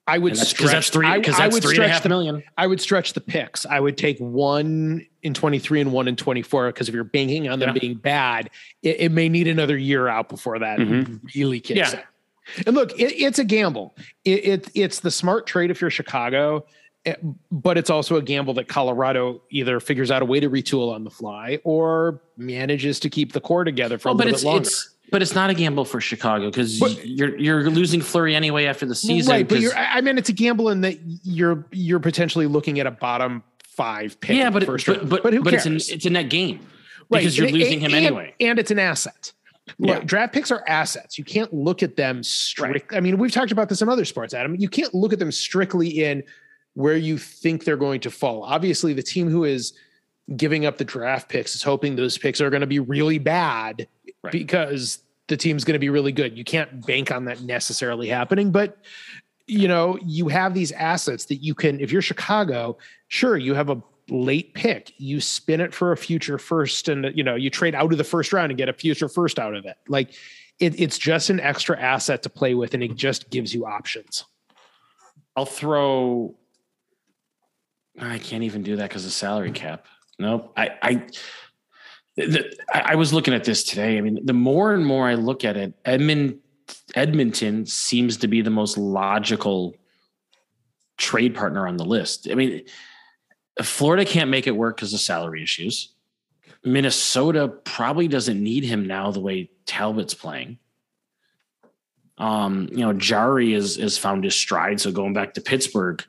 I 0.08 0.16
would 0.16 0.34
that's, 0.34 0.48
stretch 0.48 0.72
that's 0.72 0.90
three 0.90 1.12
because 1.12 1.36
that's 1.36 1.40
I 1.40 1.54
would 1.54 1.62
three 1.62 1.76
half 1.76 2.02
the, 2.02 2.08
million. 2.08 2.42
I 2.56 2.66
would 2.66 2.80
stretch 2.80 3.12
the 3.12 3.20
picks. 3.20 3.66
I 3.66 3.78
would 3.78 3.98
take 3.98 4.18
one 4.18 5.06
in 5.22 5.34
23 5.34 5.82
and 5.82 5.92
one 5.92 6.08
in 6.08 6.16
24 6.16 6.68
because 6.68 6.88
if 6.88 6.94
you're 6.94 7.04
banking 7.04 7.48
on 7.48 7.58
them 7.58 7.74
yeah. 7.74 7.80
being 7.80 7.94
bad, 7.94 8.50
it, 8.82 9.00
it, 9.00 9.12
may 9.12 9.28
need 9.28 9.46
another 9.46 9.76
year 9.76 10.08
out 10.08 10.30
before 10.30 10.58
that 10.60 10.78
mm-hmm. 10.78 11.16
really 11.34 11.60
kicks 11.60 11.92
yeah. 11.92 12.00
in. 12.00 12.64
And 12.66 12.74
look, 12.74 12.92
it, 12.98 13.12
it's 13.20 13.38
a 13.38 13.44
gamble. 13.44 13.94
It, 14.24 14.44
it, 14.44 14.70
it's 14.74 15.00
the 15.00 15.10
smart 15.10 15.46
trade 15.46 15.70
if 15.70 15.82
you're 15.82 15.90
Chicago, 15.90 16.64
eh, 17.04 17.14
but 17.50 17.76
it's 17.76 17.90
also 17.90 18.16
a 18.16 18.22
gamble 18.22 18.54
that 18.54 18.68
Colorado 18.68 19.42
either 19.50 19.78
figures 19.78 20.10
out 20.10 20.22
a 20.22 20.24
way 20.24 20.40
to 20.40 20.48
retool 20.48 20.90
on 20.90 21.04
the 21.04 21.10
fly 21.10 21.58
or 21.64 22.22
manages 22.38 22.98
to 23.00 23.10
keep 23.10 23.32
the 23.34 23.40
core 23.40 23.64
together 23.64 23.98
for 23.98 24.08
a 24.08 24.12
little 24.12 24.32
bit 24.32 24.42
longer. 24.42 24.62
It's, 24.62 24.94
but 25.10 25.22
it's 25.22 25.34
not 25.34 25.50
a 25.50 25.54
gamble 25.54 25.84
for 25.84 26.00
Chicago 26.00 26.50
because 26.50 26.80
you're 27.04 27.36
you're 27.38 27.70
losing 27.70 28.00
Fleury 28.00 28.34
anyway 28.34 28.66
after 28.66 28.86
the 28.86 28.94
season. 28.94 29.32
Right, 29.32 29.48
but 29.48 29.62
I 29.76 30.00
mean, 30.00 30.18
it's 30.18 30.28
a 30.28 30.32
gamble 30.32 30.70
in 30.70 30.80
that 30.82 30.98
you're 31.22 31.66
you're 31.72 32.00
potentially 32.00 32.46
looking 32.46 32.80
at 32.80 32.86
a 32.86 32.90
bottom 32.90 33.42
five 33.62 34.20
pick. 34.20 34.36
Yeah, 34.36 34.50
but 34.50 34.62
it, 34.62 34.66
but, 34.66 35.08
but, 35.08 35.22
but, 35.22 35.32
who 35.32 35.42
but 35.42 35.50
cares? 35.50 35.66
It's, 35.66 35.88
an, 35.88 35.94
it's 35.94 36.06
a 36.06 36.10
net 36.10 36.30
gain 36.30 36.60
because 37.10 37.38
right. 37.38 37.50
you're 37.50 37.58
losing 37.58 37.84
and, 37.84 37.92
him 37.92 37.94
anyway, 37.94 38.34
and 38.40 38.58
it's 38.58 38.70
an 38.70 38.78
asset. 38.78 39.32
Look, 39.78 39.98
yeah. 39.98 40.04
draft 40.04 40.32
picks 40.32 40.50
are 40.50 40.64
assets. 40.66 41.18
You 41.18 41.24
can't 41.24 41.52
look 41.52 41.82
at 41.82 41.96
them 41.96 42.22
strict. 42.22 42.90
Right. 42.90 42.98
I 42.98 43.00
mean, 43.00 43.18
we've 43.18 43.32
talked 43.32 43.52
about 43.52 43.68
this 43.68 43.82
in 43.82 43.88
other 43.88 44.04
sports, 44.04 44.32
Adam. 44.32 44.54
You 44.56 44.68
can't 44.68 44.94
look 44.94 45.12
at 45.12 45.18
them 45.18 45.30
strictly 45.30 46.04
in 46.04 46.22
where 46.74 46.96
you 46.96 47.18
think 47.18 47.64
they're 47.64 47.76
going 47.76 48.00
to 48.00 48.10
fall. 48.10 48.42
Obviously, 48.42 48.94
the 48.94 49.02
team 49.02 49.28
who 49.28 49.44
is 49.44 49.74
giving 50.36 50.66
up 50.66 50.78
the 50.78 50.84
draft 50.84 51.28
picks 51.28 51.54
is 51.54 51.62
hoping 51.62 51.96
those 51.96 52.18
picks 52.18 52.40
are 52.40 52.50
going 52.50 52.60
to 52.60 52.66
be 52.66 52.78
really 52.78 53.18
bad 53.18 53.86
right. 54.22 54.32
because 54.32 55.00
the 55.28 55.36
team's 55.36 55.64
going 55.64 55.74
to 55.74 55.78
be 55.78 55.90
really 55.90 56.12
good. 56.12 56.36
You 56.36 56.44
can't 56.44 56.86
bank 56.86 57.10
on 57.10 57.24
that 57.26 57.42
necessarily 57.42 58.08
happening, 58.08 58.50
but 58.50 58.78
you 59.46 59.66
know, 59.66 59.98
you 60.04 60.28
have 60.28 60.52
these 60.52 60.72
assets 60.72 61.24
that 61.26 61.36
you 61.36 61.54
can 61.54 61.80
if 61.80 61.90
you're 61.90 62.02
Chicago, 62.02 62.76
sure, 63.08 63.36
you 63.36 63.54
have 63.54 63.70
a 63.70 63.82
late 64.10 64.54
pick. 64.54 64.92
You 64.98 65.20
spin 65.20 65.60
it 65.60 65.74
for 65.74 65.92
a 65.92 65.96
future 65.96 66.38
first, 66.38 66.88
and 66.88 67.06
you 67.16 67.24
know 67.24 67.34
you 67.34 67.50
trade 67.50 67.74
out 67.74 67.90
of 67.90 67.98
the 67.98 68.04
first 68.04 68.32
round 68.32 68.50
and 68.50 68.58
get 68.58 68.68
a 68.68 68.72
future 68.72 69.08
first 69.08 69.38
out 69.38 69.54
of 69.54 69.64
it. 69.64 69.76
Like 69.88 70.14
it, 70.60 70.78
it's 70.78 70.98
just 70.98 71.30
an 71.30 71.40
extra 71.40 71.80
asset 71.80 72.22
to 72.24 72.28
play 72.28 72.54
with, 72.54 72.74
and 72.74 72.82
it 72.82 72.94
just 72.94 73.30
gives 73.30 73.54
you 73.54 73.66
options. 73.66 74.24
I'll 75.36 75.46
throw. 75.46 76.34
I 77.98 78.18
can't 78.18 78.44
even 78.44 78.62
do 78.62 78.76
that 78.76 78.88
because 78.88 79.06
of 79.06 79.12
salary 79.12 79.52
cap. 79.52 79.86
Nope. 80.18 80.52
I 80.56 80.70
I, 80.82 81.06
the, 82.18 82.56
I 82.72 82.96
was 82.96 83.12
looking 83.12 83.34
at 83.34 83.44
this 83.44 83.62
today. 83.64 83.96
I 83.96 84.00
mean, 84.00 84.18
the 84.24 84.32
more 84.32 84.74
and 84.74 84.84
more 84.84 85.08
I 85.08 85.14
look 85.14 85.44
at 85.44 85.56
it, 85.56 85.74
Edmund 85.84 86.40
Edmonton 86.94 87.64
seems 87.66 88.16
to 88.18 88.28
be 88.28 88.42
the 88.42 88.50
most 88.50 88.76
logical 88.76 89.74
trade 90.96 91.34
partner 91.34 91.66
on 91.66 91.76
the 91.76 91.84
list. 91.84 92.28
I 92.30 92.34
mean, 92.34 92.64
Florida 93.62 94.04
can't 94.04 94.30
make 94.30 94.46
it 94.46 94.56
work 94.56 94.76
because 94.76 94.92
of 94.92 95.00
salary 95.00 95.42
issues. 95.42 95.94
Minnesota 96.64 97.48
probably 97.48 98.08
doesn't 98.08 98.42
need 98.42 98.64
him 98.64 98.86
now 98.86 99.10
the 99.10 99.20
way 99.20 99.50
Talbot's 99.64 100.14
playing. 100.14 100.58
Um, 102.18 102.68
you 102.72 102.78
know, 102.78 102.92
Jarry 102.92 103.54
is 103.54 103.78
is 103.78 103.96
found 103.96 104.24
his 104.24 104.34
stride, 104.34 104.80
so 104.80 104.90
going 104.90 105.14
back 105.14 105.34
to 105.34 105.40
Pittsburgh 105.40 106.04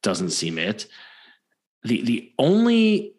doesn't 0.00 0.30
seem 0.30 0.58
it. 0.58 0.86
The 1.82 2.02
the 2.02 2.32
only 2.38 3.14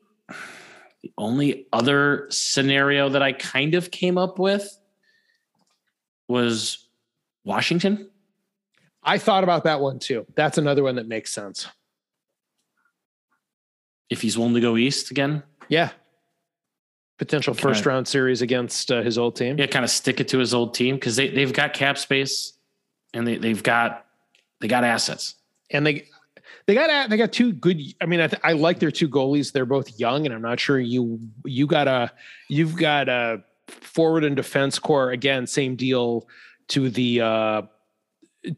the 1.03 1.11
only 1.17 1.67
other 1.73 2.27
scenario 2.29 3.09
that 3.09 3.21
I 3.21 3.33
kind 3.33 3.75
of 3.75 3.91
came 3.91 4.17
up 4.17 4.37
with 4.39 4.77
was 6.27 6.87
Washington. 7.43 8.09
I 9.03 9.17
thought 9.17 9.43
about 9.43 9.63
that 9.63 9.81
one 9.81 9.99
too. 9.99 10.25
That's 10.35 10.57
another 10.57 10.83
one 10.83 10.95
that 10.95 11.07
makes 11.07 11.33
sense 11.33 11.67
if 14.11 14.21
he's 14.21 14.37
willing 14.37 14.53
to 14.53 14.61
go 14.61 14.77
east 14.77 15.09
again. 15.09 15.41
Yeah. 15.69 15.89
Potential 17.17 17.53
kinda, 17.53 17.61
first 17.69 17.85
round 17.85 18.07
series 18.07 18.41
against 18.41 18.91
uh, 18.91 19.01
his 19.01 19.17
old 19.17 19.35
team. 19.35 19.57
Yeah, 19.57 19.67
kind 19.67 19.85
of 19.85 19.89
stick 19.91 20.19
it 20.19 20.27
to 20.29 20.37
his 20.37 20.53
old 20.53 20.73
team 20.73 20.95
because 20.95 21.15
they 21.15 21.29
they've 21.29 21.53
got 21.53 21.73
cap 21.73 21.97
space 21.97 22.53
and 23.13 23.27
they 23.27 23.37
they've 23.37 23.61
got 23.61 24.05
they 24.59 24.67
got 24.67 24.83
assets 24.83 25.35
and 25.69 25.85
they 25.85 26.07
they 26.71 26.75
got 26.75 27.09
they 27.09 27.17
got 27.17 27.33
two 27.33 27.51
good. 27.51 27.81
I 27.99 28.05
mean, 28.05 28.21
I, 28.21 28.27
th- 28.27 28.41
I 28.45 28.53
like 28.53 28.79
their 28.79 28.91
two 28.91 29.09
goalies. 29.09 29.51
They're 29.51 29.65
both 29.65 29.99
young, 29.99 30.25
and 30.25 30.33
I'm 30.33 30.41
not 30.41 30.57
sure 30.57 30.79
you 30.79 31.19
you 31.43 31.67
got 31.67 31.89
a 31.89 32.09
you've 32.47 32.77
got 32.77 33.09
a 33.09 33.43
forward 33.67 34.23
and 34.23 34.37
defense 34.37 34.79
core 34.79 35.11
again. 35.11 35.45
Same 35.45 35.75
deal 35.75 36.29
to 36.69 36.89
the 36.89 37.19
uh, 37.19 37.61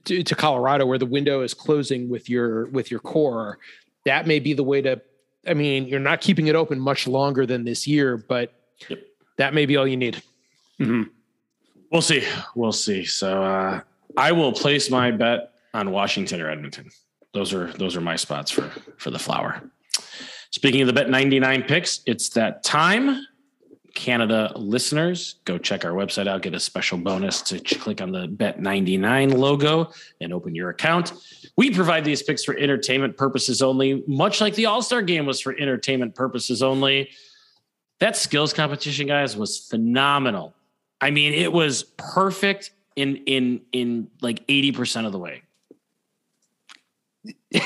to, 0.06 0.24
to 0.24 0.36
Colorado, 0.36 0.86
where 0.86 1.00
the 1.00 1.08
window 1.08 1.42
is 1.42 1.56
closing 1.56 2.08
with 2.08 2.30
your 2.30 2.68
with 2.68 2.92
your 2.92 3.00
core. 3.00 3.58
That 4.06 4.28
may 4.28 4.38
be 4.38 4.54
the 4.54 4.64
way 4.64 4.84
to 4.84 5.02
I 5.48 5.56
mean, 5.56 5.88
you're 5.88 6.00
not 6.00 6.22
keeping 6.22 6.46
it 6.46 6.56
open 6.56 6.80
much 6.80 7.08
longer 7.08 7.48
than 7.48 7.66
this 7.66 7.88
year, 7.88 8.18
but 8.18 8.54
yep. 8.90 9.00
that 9.38 9.56
may 9.56 9.66
be 9.66 9.76
all 9.76 9.88
you 9.88 9.98
need. 9.98 10.22
Mm-hmm. 10.80 11.04
We'll 11.92 12.04
see. 12.04 12.24
We'll 12.54 12.74
see. 12.74 13.06
So 13.06 13.44
uh, 13.44 13.82
I 14.18 14.32
will 14.34 14.54
place 14.54 14.92
my 14.92 15.10
bet 15.10 15.54
on 15.74 15.90
Washington 15.90 16.42
or 16.42 16.52
Edmonton. 16.52 16.92
Those 17.34 17.54
are 17.54 17.72
those 17.74 17.96
are 17.96 18.02
my 18.02 18.16
spots 18.16 18.52
for 18.52 18.70
for 18.98 19.12
the 19.12 19.20
flower. 19.20 19.70
Speaking 20.52 20.82
of 20.82 20.88
the 20.88 20.94
bet 20.94 21.10
99 21.10 21.64
picks, 21.64 22.02
it's 22.06 22.30
that 22.30 22.64
time. 22.64 23.26
Canada 23.96 24.52
listeners, 24.56 25.36
go 25.46 25.58
check 25.60 25.86
our 25.86 25.92
website 25.92 26.28
out, 26.28 26.42
get 26.42 26.56
a 26.56 26.60
special 26.60 26.98
bonus 26.98 27.42
to 27.44 27.60
click 27.60 28.02
on 28.02 28.12
the 28.12 28.28
Bet 28.28 28.60
99 28.60 29.32
logo 29.32 29.92
and 30.20 30.34
open 30.34 30.56
your 30.56 30.70
account. 30.70 31.14
We 31.58 31.70
provide 31.70 32.04
these 32.04 32.24
picks 32.24 32.44
for 32.44 32.58
entertainment 32.58 33.18
purposes 33.18 33.62
only, 33.62 34.04
much 34.08 34.42
like 34.42 34.56
the 34.56 34.66
All 34.66 34.82
Star 34.82 35.04
game 35.04 35.28
was 35.28 35.40
for 35.40 35.54
entertainment 35.54 36.16
purposes 36.16 36.64
only. 36.64 37.12
That 38.00 38.18
skills 38.18 38.52
competition, 38.52 39.08
guys, 39.08 39.38
was 39.38 39.60
phenomenal. 39.60 40.56
I 41.00 41.12
mean, 41.12 41.34
it 41.34 41.54
was 41.54 41.84
perfect 41.98 42.72
in 42.96 43.18
in 43.28 43.62
in 43.72 44.08
like 44.22 44.44
eighty 44.50 44.72
percent 44.72 45.06
of 45.06 45.12
the 45.12 45.20
way. 45.20 45.44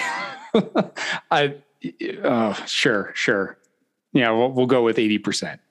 I, 1.31 1.55
uh, 2.23 2.53
sure, 2.65 3.11
sure. 3.13 3.57
Yeah, 4.13 4.31
we'll, 4.31 4.51
we'll 4.51 4.65
go 4.65 4.83
with 4.83 4.99
eighty 4.99 5.17
percent. 5.17 5.61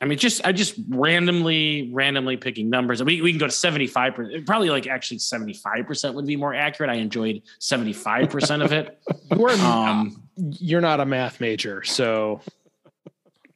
I 0.00 0.04
mean, 0.04 0.18
just 0.18 0.44
I 0.46 0.52
just 0.52 0.74
randomly, 0.88 1.90
randomly 1.92 2.36
picking 2.36 2.68
numbers. 2.68 3.02
We 3.02 3.22
we 3.22 3.32
can 3.32 3.38
go 3.38 3.46
to 3.46 3.52
seventy 3.52 3.86
five 3.86 4.14
percent. 4.14 4.46
Probably 4.46 4.70
like 4.70 4.86
actually 4.86 5.18
seventy 5.18 5.54
five 5.54 5.86
percent 5.86 6.14
would 6.14 6.26
be 6.26 6.36
more 6.36 6.54
accurate. 6.54 6.90
I 6.90 6.94
enjoyed 6.94 7.42
seventy 7.58 7.92
five 7.92 8.28
percent 8.30 8.62
of 8.62 8.72
it. 8.72 9.00
you're, 9.30 9.50
um, 9.50 10.22
you're 10.36 10.80
not 10.80 11.00
a 11.00 11.06
math 11.06 11.40
major, 11.40 11.82
so 11.84 12.40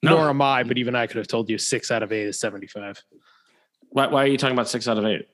no. 0.02 0.16
nor 0.16 0.30
am 0.30 0.40
I. 0.40 0.62
But 0.62 0.78
even 0.78 0.94
I 0.94 1.06
could 1.06 1.18
have 1.18 1.28
told 1.28 1.50
you 1.50 1.58
six 1.58 1.90
out 1.90 2.02
of 2.02 2.12
eight 2.12 2.26
is 2.26 2.38
seventy 2.40 2.66
five. 2.66 3.02
Why, 3.90 4.06
why 4.06 4.24
are 4.24 4.28
you 4.28 4.38
talking 4.38 4.54
about 4.54 4.68
six 4.68 4.88
out 4.88 4.96
of 4.96 5.04
eight? 5.04 5.28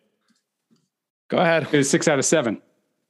Go 1.29 1.39
ahead. 1.39 1.69
It 1.71 1.77
was 1.77 1.89
six 1.89 2.09
out 2.09 2.19
of 2.19 2.25
seven. 2.25 2.61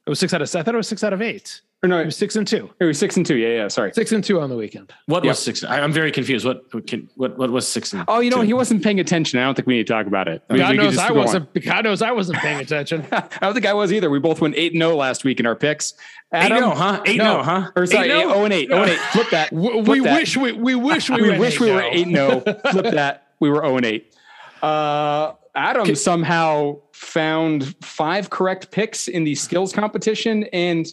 It 0.08 0.10
was 0.10 0.20
six 0.20 0.32
out 0.32 0.40
of. 0.40 0.48
I 0.56 0.62
thought 0.62 0.72
it 0.72 0.78
was 0.78 0.88
six 0.88 1.04
out 1.04 1.12
of 1.12 1.20
eight. 1.20 1.60
Or 1.82 1.88
no, 1.90 1.98
it 2.00 2.06
was 2.06 2.16
six 2.16 2.34
and 2.34 2.48
two. 2.48 2.70
It 2.80 2.86
was 2.86 2.98
six 2.98 3.18
and 3.18 3.26
two. 3.26 3.36
Yeah, 3.36 3.48
yeah. 3.48 3.68
Sorry, 3.68 3.92
six 3.92 4.10
and 4.10 4.24
two 4.24 4.40
on 4.40 4.48
the 4.48 4.56
weekend. 4.56 4.90
What 5.04 5.22
yep. 5.22 5.32
was 5.32 5.38
six? 5.38 5.62
I, 5.62 5.80
am 5.80 5.92
very 5.92 6.10
confused. 6.10 6.46
What 6.46 6.64
what 7.16 7.36
what 7.36 7.50
was 7.50 7.68
six 7.68 7.92
and? 7.92 8.04
Oh, 8.08 8.20
you 8.20 8.30
know, 8.30 8.38
two? 8.38 8.44
he 8.44 8.54
wasn't 8.54 8.82
paying 8.82 9.00
attention. 9.00 9.38
I 9.38 9.44
don't 9.44 9.54
think 9.54 9.68
we 9.68 9.76
need 9.76 9.86
to 9.86 9.92
talk 9.92 10.06
about 10.06 10.26
it. 10.26 10.42
I 10.48 10.54
mean, 10.54 10.62
God 10.62 10.76
knows 10.76 10.96
I 10.96 11.12
wasn't. 11.12 11.50
On. 11.54 11.62
God 11.62 11.84
knows 11.84 12.00
I 12.00 12.10
wasn't 12.12 12.38
paying 12.38 12.58
attention. 12.62 13.06
I 13.12 13.28
don't 13.42 13.52
think 13.52 13.66
I 13.66 13.74
was 13.74 13.92
either. 13.92 14.08
We 14.08 14.18
both 14.18 14.40
went 14.40 14.54
eight 14.56 14.72
and 14.72 14.80
zero 14.80 14.96
last 14.96 15.24
week 15.24 15.40
in 15.40 15.46
our 15.46 15.54
picks. 15.54 15.92
Adam, 16.32 16.56
eight 16.56 16.60
no, 16.62 16.70
huh? 16.70 17.02
Eight 17.04 17.18
no, 17.18 17.42
huh? 17.42 17.70
Or 17.76 17.84
sorry, 17.84 18.12
eight, 18.12 18.24
oh 18.24 18.44
and 18.44 18.54
eight. 18.54 18.70
Oh 18.72 18.84
and 18.84 18.92
eight. 18.92 18.98
Flip 19.12 19.28
that. 19.32 19.50
Flip 19.50 19.86
we 19.86 20.00
that. 20.00 20.14
wish 20.14 20.38
we 20.38 20.52
we 20.52 20.74
wish 20.74 21.10
we, 21.10 21.20
we 21.20 21.38
wish 21.38 21.60
we 21.60 21.70
were 21.70 21.82
eight 21.82 22.08
no. 22.08 22.40
Flip 22.40 22.94
that. 22.94 23.26
We 23.40 23.50
were 23.50 23.56
zero 23.56 23.76
and 23.76 23.84
eight. 23.84 24.14
Uh, 24.62 25.34
Adam 25.58 25.84
Can, 25.84 25.96
somehow 25.96 26.78
found 26.92 27.74
five 27.84 28.30
correct 28.30 28.70
picks 28.70 29.08
in 29.08 29.24
the 29.24 29.34
skills 29.34 29.72
competition 29.72 30.44
and 30.52 30.86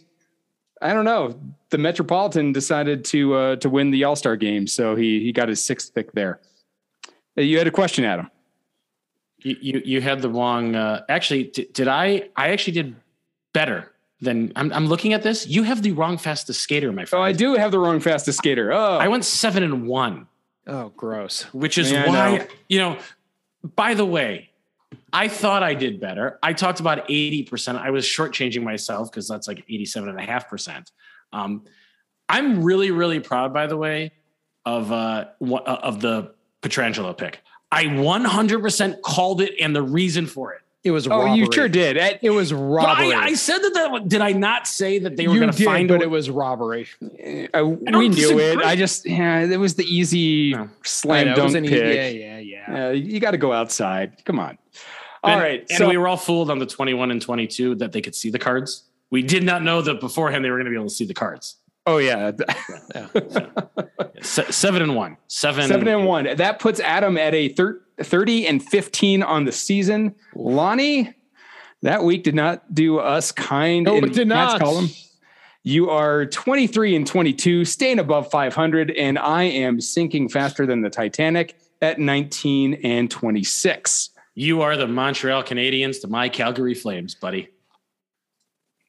I 0.82 0.94
don't 0.94 1.06
know. 1.06 1.40
The 1.70 1.78
Metropolitan 1.78 2.52
decided 2.52 3.06
to 3.06 3.34
uh, 3.34 3.56
to 3.58 3.70
win 3.70 3.92
the 3.92 4.04
All 4.04 4.16
Star 4.16 4.36
game, 4.36 4.68
so 4.68 4.96
he 4.96 5.20
he 5.22 5.32
got 5.32 5.50
his 5.50 5.64
sixth 5.64 5.94
pick 5.96 6.12
there. 6.12 6.42
Uh, 7.38 7.42
you 7.42 7.58
had 7.58 7.68
a 7.68 7.72
question, 7.72 8.06
Adam. 8.06 8.30
You 9.40 9.56
you, 9.62 9.82
you 9.86 10.02
had 10.02 10.22
the 10.22 10.30
wrong. 10.30 10.76
Uh, 10.76 11.04
actually, 11.10 11.46
d- 11.46 11.68
did 11.74 11.88
I? 11.88 12.30
I 12.36 12.50
actually 12.50 12.74
did 12.74 12.96
better 13.54 13.92
than 14.22 14.52
I'm. 14.56 14.72
I'm 14.74 14.88
looking 14.88 15.14
at 15.14 15.24
this. 15.24 15.48
You 15.48 15.64
have 15.64 15.82
the 15.82 15.94
wrong 15.94 16.18
fastest 16.18 16.62
skater, 16.62 16.92
my 16.92 17.06
friend. 17.06 17.22
Oh, 17.22 17.26
I 17.26 17.32
do 17.32 17.56
have 17.56 17.72
the 17.72 17.80
wrong 17.80 18.00
fastest 18.00 18.38
skater. 18.38 18.72
Oh, 18.72 18.98
I 18.98 19.08
went 19.08 19.26
seven 19.26 19.64
and 19.64 19.88
one. 19.88 20.28
Oh, 20.68 20.90
gross. 20.96 21.44
Which 21.54 21.78
is 21.78 21.92
Man, 21.92 22.10
why 22.10 22.48
you 22.68 22.80
know. 22.80 22.98
By 23.76 23.96
the 23.96 24.06
way, 24.06 24.52
I 25.16 25.30
thought 25.30 25.64
I 25.64 25.76
did 25.76 26.02
better. 26.02 26.40
I 26.44 26.52
talked 26.52 26.82
about 26.82 27.08
80%. 27.08 27.78
I 27.80 27.90
was 27.90 28.04
shortchanging 28.04 28.64
myself 28.64 29.10
because 29.10 29.30
that's 29.30 29.48
like 29.48 29.66
87.5%. 29.66 30.92
Um, 31.32 31.64
I'm 32.28 32.62
really, 32.62 32.92
really 32.92 33.22
proud, 33.22 33.54
by 33.54 33.68
the 33.68 33.78
way, 33.78 34.12
of 34.66 34.92
uh, 34.92 35.28
uh 35.42 35.56
of 35.64 36.02
the 36.02 36.34
Pietrangelo 36.62 37.18
pick. 37.18 37.42
I 37.72 37.86
100% 37.86 39.02
called 39.04 39.42
it 39.42 39.54
and 39.62 39.74
the 39.74 39.82
reason 39.82 40.28
for 40.28 40.54
it. 40.54 40.62
It 40.84 40.92
was 40.92 41.08
robbery. 41.08 41.32
Oh, 41.32 41.34
you 41.34 41.52
sure 41.52 41.70
did. 41.70 41.98
It, 41.98 42.20
it 42.22 42.30
was 42.30 42.54
robbery. 42.54 43.14
I, 43.14 43.24
I, 43.24 43.34
said 43.34 43.58
that, 43.58 43.74
that. 43.74 44.08
Did 44.08 44.22
I 44.22 44.34
not 44.34 44.68
say 44.68 45.00
that 45.00 45.16
they 45.18 45.28
were 45.28 45.40
going 45.40 45.52
to 45.52 45.64
find? 45.64 45.88
But 45.88 46.04
it 46.04 46.10
was 46.10 46.30
robbery. 46.30 46.88
Uh, 47.02 47.66
we 47.66 48.10
knew 48.10 48.40
it. 48.40 48.60
I 48.60 48.76
just 48.76 49.06
yeah, 49.08 49.40
it 49.40 49.58
was 49.58 49.74
the 49.76 49.86
easy 49.86 50.52
no. 50.52 50.70
slam 50.84 51.36
dunk 51.36 51.54
pick. 51.54 51.72
yeah, 51.72 52.08
yeah, 52.08 52.38
yeah. 52.38 52.88
Uh, 52.88 52.90
you 52.92 53.20
got 53.20 53.32
to 53.32 53.38
go 53.38 53.52
outside. 53.52 54.24
Come 54.26 54.40
on. 54.40 54.60
All 55.26 55.34
and, 55.34 55.42
right, 55.42 55.60
and 55.70 55.78
so- 55.78 55.90
we 55.90 55.98
were 55.98 56.08
all 56.08 56.18
fooled 56.18 56.50
on 56.50 56.60
the 56.60 56.66
21 56.66 57.12
and 57.12 57.22
22 57.22 57.76
that 57.76 57.92
they 57.92 58.02
could 58.02 58.16
see 58.16 58.30
the 58.30 58.40
cards. 58.40 58.84
We 59.12 59.22
did 59.22 59.44
not 59.44 59.64
know 59.64 59.82
that 59.82 60.00
beforehand 60.00 60.44
they 60.44 60.50
were 60.50 60.58
going 60.58 60.66
to 60.66 60.72
be 60.72 60.76
able 60.76 60.88
to 60.90 60.94
see 60.94 61.06
the 61.06 61.14
cards. 61.14 61.58
Oh 61.88 61.98
yeah, 62.00 62.32
Se- 64.22 64.52
seven 64.52 64.82
and 64.82 64.96
one, 64.96 65.18
seven, 65.28 65.68
seven 65.68 65.88
and 65.88 66.06
one. 66.06 66.28
That 66.36 66.60
puts 66.60 66.80
Adam 66.80 67.18
at 67.18 67.34
a 67.36 67.50
thir- 67.50 67.82
thirty 68.02 68.48
and 68.48 68.64
fifteen 68.64 69.22
on 69.22 69.46
the 69.46 69.52
season. 69.52 70.16
Lonnie, 70.34 71.14
that 71.84 72.04
week 72.04 72.24
did 72.24 72.34
not 72.34 72.74
do 72.74 72.98
us 72.98 73.32
kind. 73.32 73.86
No, 73.86 73.98
in 73.98 74.06
it 74.06 74.14
did 74.14 74.28
Matt's 74.28 74.54
not. 74.54 74.62
column. 74.62 74.90
You 75.68 75.90
are 75.90 76.28
23 76.28 76.96
and 76.96 77.08
22, 77.08 77.66
staying 77.66 77.98
above 77.98 78.30
500, 78.30 78.92
and 78.92 79.18
I 79.18 79.44
am 79.44 79.82
sinking 79.82 80.30
faster 80.30 80.68
than 80.68 80.82
the 80.82 80.92
Titanic 80.92 81.58
at 81.82 81.98
19 82.00 82.76
and 82.84 83.10
26. 83.10 84.12
You 84.36 84.62
are 84.62 84.76
the 84.76 84.88
Montreal 84.88 85.44
Canadiens 85.44 86.02
to 86.02 86.08
my 86.08 86.28
Calgary 86.28 86.74
Flames, 86.74 87.16
buddy. 87.16 87.50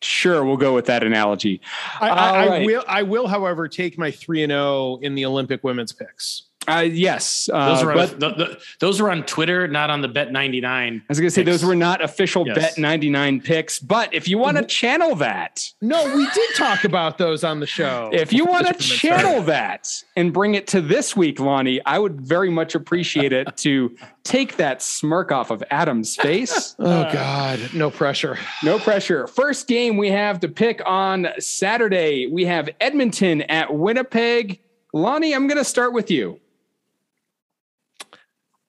Sure, 0.03 0.45
we'll 0.45 0.57
go 0.57 0.75
with 0.75 0.87
that 0.87 1.05
analogy. 1.05 1.61
I, 2.01 2.09
I, 2.11 2.47
All 2.47 2.53
I 2.53 2.65
will. 2.65 2.85
I 2.87 3.03
will, 3.03 3.27
however, 3.29 3.69
take 3.69 3.97
my 3.97 4.11
three 4.11 4.43
and 4.43 4.51
zero 4.51 4.99
in 5.03 5.15
the 5.15 5.25
Olympic 5.25 5.65
women's 5.65 5.93
picks. 5.93 6.49
Uh, 6.69 6.81
yes, 6.81 7.49
uh, 7.53 7.75
Those, 7.75 7.83
are 7.83 7.91
on, 7.91 7.97
but 7.97 8.21
the, 8.21 8.31
the, 8.31 8.61
those 8.81 9.01
are 9.01 9.11
on 9.11 9.25
Twitter, 9.25 9.69
not 9.69 9.91
on 9.91 10.01
the 10.01 10.09
Bet 10.09 10.33
99. 10.33 10.97
I 10.97 11.05
was 11.09 11.19
going 11.21 11.27
to 11.29 11.31
say 11.31 11.43
picks. 11.45 11.61
those 11.61 11.65
were 11.69 11.75
not 11.75 12.03
official 12.03 12.45
Yes. 12.47 12.57
Bet 12.57 12.79
99 12.79 13.41
picks. 13.41 13.79
But 13.79 14.13
if 14.15 14.29
you 14.29 14.39
want 14.39 14.57
to 14.57 14.65
channel 14.65 15.15
that, 15.17 15.63
No, 15.81 16.15
we 16.17 16.29
did 16.31 16.51
talk 16.57 16.85
about 16.85 17.19
those 17.19 17.45
on 17.45 17.61
the 17.61 17.67
show. 17.67 18.11
if 18.13 18.33
you 18.33 18.45
want 18.45 18.67
to 18.67 18.75
channel 18.75 19.43
that 19.43 19.91
and 20.17 20.33
bring 20.33 20.55
it 20.55 20.67
to 20.69 20.81
this 20.81 21.17
week, 21.17 21.41
Lonnie, 21.41 21.85
I 21.85 21.99
would 21.99 22.21
very 22.21 22.51
much 22.51 22.75
appreciate 22.75 23.33
it 23.33 23.57
to 23.59 23.97
take 24.25 24.57
that 24.57 24.83
smirk 24.83 25.31
off 25.31 25.51
of 25.51 25.63
Adam's 25.71 26.17
face. 26.17 26.75
Oh 26.89 27.11
God, 27.13 27.71
no 27.75 27.91
pressure. 27.91 28.39
No 28.63 28.79
pressure. 28.79 29.27
First 29.27 29.67
game 29.67 29.97
we 29.97 30.11
have 30.11 30.41
to 30.41 30.49
pick 30.49 30.81
on 30.87 31.29
Saturday. 31.39 32.27
We 32.27 32.45
have 32.45 32.69
Edmonton 32.81 33.43
at 33.43 33.75
Winnipeg. 33.75 34.61
Lonnie, 34.93 35.35
I'm 35.35 35.47
going 35.47 35.59
to 35.59 35.65
start 35.65 35.93
with 35.93 36.11
you. 36.11 36.39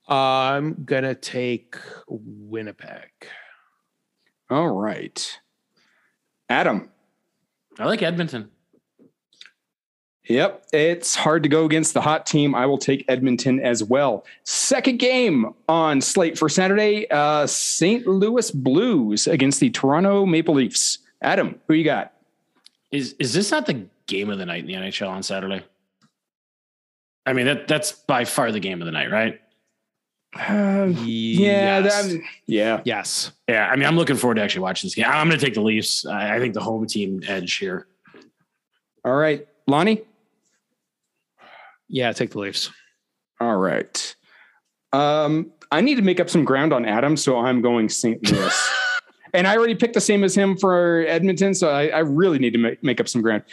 I'm 0.07 0.83
gonna 0.85 1.15
take 1.15 1.75
Winnipeg. 2.07 3.09
All 4.49 4.69
right. 4.69 5.39
Adam. 6.49 6.89
I 7.77 7.85
like 7.85 8.01
Edmonton. 8.01 8.49
Yep, 10.29 10.65
it's 10.73 11.15
hard 11.15 11.43
to 11.43 11.49
go 11.49 11.63
against 11.65 11.93
the 11.93 12.01
hot 12.01 12.25
team. 12.25 12.53
I 12.53 12.65
will 12.65 12.77
take 12.77 13.05
Edmonton 13.07 13.61
as 13.61 13.81
well. 13.81 14.25
Second 14.43 14.99
game 14.99 15.53
on 15.69 16.01
slate 16.01 16.37
for 16.37 16.49
Saturday: 16.49 17.09
uh, 17.09 17.47
St. 17.47 18.05
Louis 18.05 18.51
Blues 18.51 19.27
against 19.27 19.61
the 19.61 19.69
Toronto 19.69 20.25
Maple 20.25 20.55
Leafs. 20.55 20.99
Adam, 21.21 21.59
who 21.67 21.75
you 21.75 21.85
got? 21.85 22.13
Is 22.91 23.15
is 23.19 23.33
this 23.33 23.51
not 23.51 23.65
the 23.67 23.85
game 24.07 24.29
of 24.29 24.37
the 24.37 24.45
night 24.45 24.61
in 24.61 24.67
the 24.67 24.73
NHL 24.73 25.09
on 25.09 25.23
Saturday? 25.23 25.63
I 27.25 27.33
mean, 27.33 27.45
that 27.45 27.67
that's 27.67 27.93
by 27.93 28.25
far 28.25 28.51
the 28.51 28.59
game 28.59 28.81
of 28.81 28.85
the 28.85 28.91
night, 28.91 29.11
right? 29.11 29.39
Uh, 30.37 30.87
yeah, 31.03 31.79
yes. 31.79 32.07
that- 32.07 32.21
yeah. 32.45 32.81
yes. 32.85 33.31
Yeah, 33.47 33.67
I 33.67 33.75
mean, 33.75 33.85
I'm 33.85 33.95
looking 33.95 34.15
forward 34.15 34.35
to 34.35 34.41
actually 34.41 34.61
watching 34.61 34.87
this 34.87 34.95
game. 34.95 35.05
I'm 35.07 35.27
going 35.27 35.39
to 35.39 35.45
take 35.45 35.53
the 35.53 35.61
Leafs. 35.61 36.05
I, 36.05 36.35
I 36.35 36.39
think 36.39 36.53
the 36.53 36.61
home 36.61 36.85
team 36.85 37.21
edge 37.27 37.55
here. 37.55 37.87
All 39.05 39.15
right, 39.15 39.47
Lonnie. 39.67 40.03
Yeah, 41.87 42.11
take 42.11 42.31
the 42.31 42.39
Leafs. 42.39 42.69
All 43.39 43.57
right. 43.57 44.15
Um, 44.93 45.51
I 45.71 45.81
need 45.81 45.95
to 45.95 46.01
make 46.01 46.19
up 46.19 46.29
some 46.29 46.43
ground 46.43 46.73
on 46.73 46.85
Adam, 46.85 47.17
so 47.17 47.37
I'm 47.37 47.61
going 47.61 47.89
St. 47.89 48.31
Louis. 48.31 48.71
and 49.33 49.47
I 49.47 49.55
already 49.55 49.75
picked 49.75 49.93
the 49.93 50.01
same 50.01 50.23
as 50.23 50.35
him 50.35 50.57
for 50.57 51.05
Edmonton, 51.07 51.53
so 51.53 51.69
I, 51.69 51.87
I 51.87 51.99
really 51.99 52.39
need 52.39 52.53
to 52.53 52.59
make, 52.59 52.83
make 52.83 52.99
up 52.99 53.07
some 53.07 53.21
ground. 53.21 53.43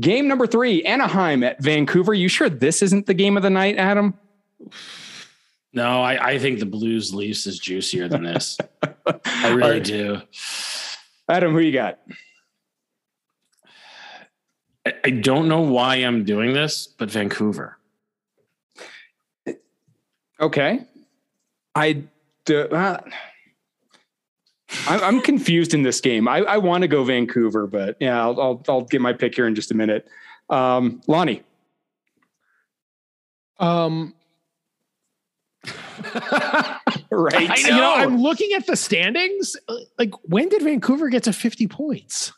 Game 0.00 0.28
number 0.28 0.46
three, 0.46 0.82
Anaheim 0.84 1.42
at 1.42 1.62
Vancouver. 1.62 2.14
You 2.14 2.28
sure 2.28 2.48
this 2.48 2.82
isn't 2.82 3.06
the 3.06 3.14
game 3.14 3.36
of 3.36 3.42
the 3.42 3.50
night, 3.50 3.76
Adam? 3.76 4.14
No, 5.72 6.02
I, 6.02 6.30
I 6.30 6.38
think 6.38 6.60
the 6.60 6.66
Blues 6.66 7.12
Leafs 7.12 7.46
is 7.46 7.58
juicier 7.58 8.08
than 8.08 8.22
this. 8.24 8.58
I 8.82 9.48
really 9.48 9.62
All 9.62 9.70
right. 9.70 9.84
do. 9.84 10.22
Adam, 11.28 11.52
who 11.52 11.60
you 11.60 11.72
got? 11.72 11.98
I, 14.86 14.94
I 15.04 15.10
don't 15.10 15.48
know 15.48 15.60
why 15.60 15.96
I'm 15.96 16.24
doing 16.24 16.54
this, 16.54 16.86
but 16.86 17.10
Vancouver. 17.10 17.78
Okay. 20.40 20.80
I 21.74 22.04
do, 22.44 22.62
uh, 22.62 23.00
I'm, 24.86 25.02
I'm 25.04 25.20
confused 25.20 25.74
in 25.74 25.82
this 25.82 26.00
game. 26.00 26.28
I, 26.28 26.38
I 26.38 26.58
want 26.58 26.82
to 26.82 26.88
go 26.88 27.04
Vancouver, 27.04 27.66
but 27.66 27.96
yeah, 28.00 28.20
I'll, 28.20 28.40
I'll, 28.40 28.64
I'll 28.68 28.82
get 28.82 29.00
my 29.00 29.12
pick 29.12 29.34
here 29.34 29.46
in 29.46 29.54
just 29.54 29.70
a 29.70 29.74
minute. 29.74 30.08
Um, 30.48 31.02
Lonnie. 31.06 31.42
Um, 33.58 34.14
Right. 37.10 37.50
I 37.50 37.56
you 37.56 37.68
know, 37.70 37.76
know. 37.78 37.94
I'm 37.94 38.18
looking 38.18 38.52
at 38.52 38.66
the 38.66 38.76
standings. 38.76 39.56
Uh, 39.66 39.74
Like, 39.98 40.12
when 40.22 40.48
did 40.48 40.62
Vancouver 40.62 41.08
get 41.08 41.24
to 41.24 41.32
50 41.32 41.66
points? 41.66 42.32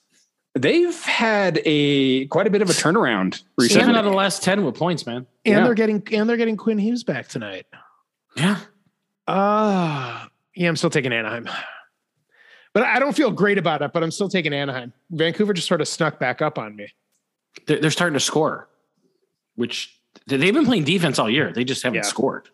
They've 0.55 0.99
had 1.05 1.61
a 1.65 2.27
quite 2.27 2.47
a 2.47 2.51
bit 2.51 2.63
of 2.63 2.71
a 2.71 2.73
turnaround 2.73 3.43
Seven 3.61 3.95
out 3.95 4.05
of 4.05 4.11
the 4.11 4.17
last 4.17 4.43
ten 4.43 4.65
with 4.65 4.75
points, 4.77 5.07
man. 5.07 5.27
And 5.45 5.55
Yeah. 5.55 5.65
they're 5.65 5.75
getting 5.75 6.03
and 6.13 6.29
they're 6.29 6.37
getting 6.37 6.57
Quinn 6.57 6.79
Hughes 6.79 7.05
back 7.05 7.29
tonight. 7.29 7.67
Yeah. 8.37 8.59
Ah, 9.29 10.29
yeah, 10.57 10.69
I'm 10.69 10.77
still 10.77 10.91
taking 10.91 11.13
Anaheim. 11.13 11.49
But 12.73 12.83
I 12.85 12.99
don't 12.99 13.15
feel 13.15 13.31
great 13.31 13.59
about 13.59 13.83
it, 13.83 13.93
but 13.93 14.03
I'm 14.03 14.11
still 14.11 14.29
taking 14.29 14.53
Anaheim. 14.53 14.93
Vancouver 15.11 15.53
just 15.53 15.69
sort 15.69 15.81
of 15.81 15.89
snuck 15.89 16.19
back 16.19 16.41
up 16.43 16.59
on 16.59 16.75
me. 16.75 16.89
They're, 17.67 17.79
they're 17.81 17.91
starting 17.91 18.15
to 18.15 18.21
score, 18.21 18.69
which 19.57 20.01
they've 20.27 20.55
been 20.55 20.67
playing 20.67 20.85
defense 20.85 21.19
all 21.19 21.29
year. 21.31 21.53
They 21.53 21.65
just 21.65 21.83
haven't 21.83 21.97
Yeah. 21.97 22.03
scored. 22.03 22.49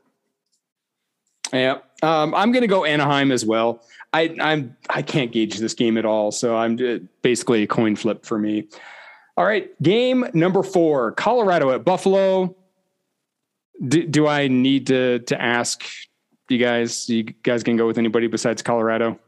Yeah, 1.52 1.78
um, 2.02 2.34
I'm 2.34 2.52
going 2.52 2.62
to 2.62 2.68
go 2.68 2.84
Anaheim 2.84 3.30
as 3.30 3.44
well. 3.44 3.82
I 4.12 4.34
I'm 4.40 4.76
I 4.88 5.02
can't 5.02 5.30
gauge 5.32 5.58
this 5.58 5.74
game 5.74 5.98
at 5.98 6.04
all, 6.04 6.32
so 6.32 6.56
I'm 6.56 6.78
uh, 6.78 6.98
basically 7.22 7.62
a 7.62 7.66
coin 7.66 7.96
flip 7.96 8.24
for 8.24 8.38
me. 8.38 8.68
All 9.36 9.44
right, 9.44 9.70
game 9.82 10.26
number 10.32 10.62
four: 10.62 11.12
Colorado 11.12 11.70
at 11.70 11.84
Buffalo. 11.84 12.56
Do, 13.86 14.06
do 14.06 14.26
I 14.26 14.48
need 14.48 14.86
to 14.86 15.18
to 15.20 15.40
ask 15.40 15.84
you 16.48 16.58
guys? 16.58 17.08
You 17.08 17.24
guys 17.24 17.62
can 17.62 17.76
go 17.76 17.86
with 17.86 17.98
anybody 17.98 18.26
besides 18.26 18.62
Colorado. 18.62 19.18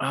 Uh, 0.00 0.06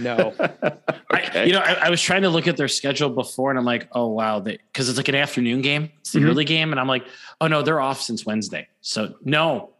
no. 0.00 0.34
No. 0.62 0.76
I, 1.12 1.44
you 1.44 1.52
know, 1.52 1.58
I, 1.58 1.72
I 1.86 1.90
was 1.90 2.00
trying 2.00 2.22
to 2.22 2.28
look 2.30 2.46
at 2.46 2.56
their 2.56 2.68
schedule 2.68 3.10
before, 3.10 3.50
and 3.50 3.58
I'm 3.58 3.64
like, 3.64 3.88
oh 3.92 4.06
wow, 4.08 4.38
because 4.40 4.88
it's 4.88 4.96
like 4.96 5.08
an 5.08 5.14
afternoon 5.16 5.60
game, 5.60 5.90
it's 6.00 6.12
the 6.12 6.20
Mhm. 6.20 6.28
early 6.28 6.44
game, 6.44 6.70
and 6.72 6.80
I'm 6.80 6.86
like, 6.86 7.04
oh 7.40 7.48
no, 7.48 7.62
they're 7.62 7.80
off 7.80 8.00
since 8.00 8.24
Wednesday. 8.24 8.68
So 8.80 9.14
no, 9.24 9.70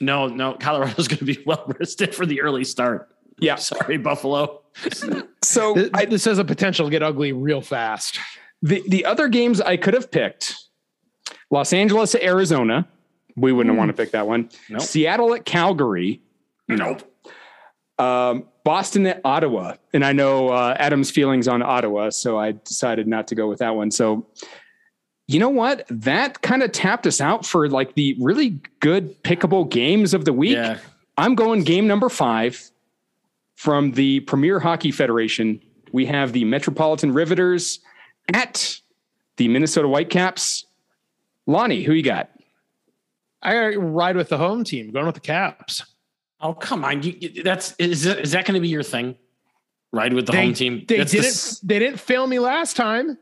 no, 0.00 0.26
no, 0.26 0.54
Colorado's 0.54 1.06
going 1.08 1.18
to 1.18 1.24
be 1.24 1.38
well 1.46 1.72
rested 1.78 2.14
for 2.14 2.26
the 2.26 2.40
early 2.40 2.64
start. 2.64 3.08
Yeah. 3.38 3.54
Sorry, 3.56 3.96
Buffalo. 3.98 4.62
So 5.42 5.74
Th- 5.74 5.90
I, 5.94 6.04
this 6.04 6.24
has 6.26 6.38
a 6.38 6.44
potential 6.44 6.86
to 6.86 6.90
get 6.90 7.02
ugly 7.02 7.32
real 7.32 7.60
fast. 7.62 8.18
the 8.62 8.82
the 8.88 9.04
other 9.06 9.26
games 9.28 9.60
I 9.60 9.76
could 9.78 9.94
have 9.94 10.10
picked: 10.10 10.54
Los 11.50 11.72
Angeles 11.72 12.14
at 12.14 12.22
Arizona. 12.22 12.86
We 13.36 13.50
wouldn't 13.52 13.76
want 13.76 13.88
to 13.88 13.94
pick 13.94 14.10
that 14.12 14.26
one. 14.26 14.50
Nope. 14.68 14.82
Seattle 14.82 15.34
at 15.34 15.44
Calgary. 15.46 16.20
Nope. 16.68 17.02
Um, 18.00 18.44
Boston 18.64 19.06
at 19.06 19.20
Ottawa, 19.24 19.74
and 19.92 20.04
I 20.04 20.12
know 20.12 20.48
uh, 20.48 20.74
Adam's 20.78 21.10
feelings 21.10 21.46
on 21.46 21.60
Ottawa, 21.60 22.08
so 22.08 22.38
I 22.38 22.52
decided 22.52 23.06
not 23.06 23.28
to 23.28 23.34
go 23.34 23.46
with 23.46 23.58
that 23.58 23.76
one. 23.76 23.90
So, 23.90 24.26
you 25.26 25.38
know 25.38 25.50
what? 25.50 25.86
That 25.90 26.40
kind 26.40 26.62
of 26.62 26.72
tapped 26.72 27.06
us 27.06 27.20
out 27.20 27.44
for 27.44 27.68
like 27.68 27.94
the 27.94 28.16
really 28.18 28.58
good 28.80 29.22
pickable 29.22 29.68
games 29.68 30.14
of 30.14 30.24
the 30.24 30.32
week. 30.32 30.54
Yeah. 30.54 30.78
I'm 31.18 31.34
going 31.34 31.62
game 31.62 31.86
number 31.86 32.08
five 32.08 32.70
from 33.56 33.92
the 33.92 34.20
Premier 34.20 34.58
Hockey 34.60 34.92
Federation. 34.92 35.60
We 35.92 36.06
have 36.06 36.32
the 36.32 36.44
Metropolitan 36.44 37.12
Riveters 37.12 37.80
at 38.32 38.80
the 39.36 39.48
Minnesota 39.48 39.88
Whitecaps. 39.88 40.64
Lonnie, 41.46 41.82
who 41.82 41.92
you 41.92 42.02
got? 42.02 42.30
I 43.42 43.74
ride 43.74 44.16
with 44.16 44.30
the 44.30 44.38
home 44.38 44.64
team, 44.64 44.90
going 44.90 45.04
with 45.04 45.16
the 45.16 45.20
Caps. 45.20 45.84
Oh 46.40 46.54
come 46.54 46.84
on, 46.84 47.02
you, 47.02 47.14
you- 47.20 47.42
that's 47.42 47.74
is 47.78 48.04
that, 48.04 48.20
is 48.20 48.32
that 48.32 48.44
going 48.46 48.54
to 48.54 48.60
be 48.60 48.68
your 48.68 48.82
thing? 48.82 49.16
Ride 49.92 50.12
with 50.12 50.26
the 50.26 50.32
They- 50.32 50.44
home 50.44 50.54
team. 50.54 50.84
They 50.86 50.98
That's 50.98 51.10
didn't. 51.12 51.26
s- 51.26 51.58
they 51.60 51.78
didn't 51.78 51.98
fail 52.00 52.26
me 52.26 52.38
last 52.38 52.76
time. 52.76 53.18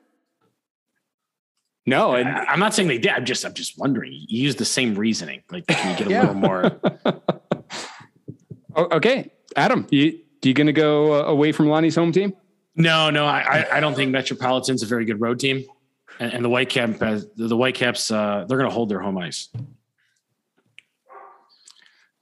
No, 1.87 2.15
and 2.15 2.29
I- 2.29 2.45
I'm 2.45 2.59
not 2.61 2.75
saying 2.75 2.89
they 2.89 2.99
did. 2.99 3.13
I'm 3.13 3.25
just 3.25 3.45
I'm 3.45 3.55
just 3.55 3.79
wondering. 3.79 4.13
You 4.13 4.43
use 4.43 4.57
the 4.57 4.65
same 4.67 4.95
reasoning. 4.95 5.43
Like, 5.51 5.67
can 5.67 5.91
you 5.93 5.97
get 5.97 6.07
a 6.07 6.11
Yeah. 6.11 6.21
little 6.21 6.35
more? 6.35 6.81
Okay, 8.77 9.33
Adam, 9.57 9.87
you 9.91 10.21
you 10.43 10.55
gonna 10.55 10.73
go 10.73 11.13
uh, 11.15 11.25
away 11.25 11.51
from 11.51 11.69
Lonnie's 11.69 11.97
home 11.97 12.13
team? 12.13 12.33
No, 12.77 13.11
no, 13.11 13.25
I, 13.27 13.41
I 13.41 13.77
I 13.79 13.81
don't 13.81 13.95
think 13.97 14.13
Metropolitan's 14.13 14.85
a 14.85 14.87
very 14.87 15.05
good 15.05 15.21
road 15.21 15.41
team. 15.41 15.65
And, 16.21 16.33
and 16.33 16.45
the 16.45 16.49
Whitecap, 16.49 17.03
uh, 17.03 17.25
the 17.37 17.57
Whitecaps, 17.57 18.11
uh, 18.13 18.45
they're 18.49 18.59
going 18.59 18.69
to 18.71 18.75
hold 18.75 18.89
their 18.89 19.01
home 19.01 19.19
ice. 19.19 19.49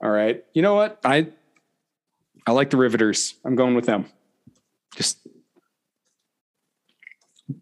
All 0.01 0.09
right. 0.09 0.43
You 0.53 0.61
know 0.61 0.75
what? 0.75 0.99
I 1.03 1.27
I 2.45 2.51
like 2.51 2.69
the 2.69 2.77
Riveters. 2.77 3.35
I'm 3.43 3.55
going 3.55 3.75
with 3.75 3.85
them. 3.85 4.05
Just 4.95 5.19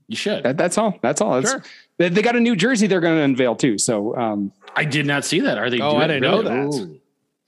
You 0.07 0.15
should. 0.15 0.43
that, 0.43 0.57
that's 0.57 0.77
all. 0.77 0.97
That's 1.01 1.21
all. 1.21 1.35
That's, 1.41 1.51
Sure. 1.51 1.63
they, 1.97 2.09
they 2.09 2.21
got 2.21 2.35
a 2.35 2.39
new 2.39 2.55
jersey 2.55 2.87
they're 2.87 2.99
going 2.99 3.17
to 3.17 3.23
unveil 3.23 3.55
too. 3.55 3.77
So 3.77 4.15
um, 4.15 4.51
I 4.75 4.85
did 4.85 5.05
not 5.05 5.25
see 5.25 5.39
that. 5.41 5.57
Are 5.57 5.69
they? 5.69 5.79
Oh, 5.79 5.91
doing 5.91 6.03
I 6.03 6.07
didn't 6.07 6.21
know 6.23 6.41
that. 6.41 6.75
Ooh. 6.75 6.99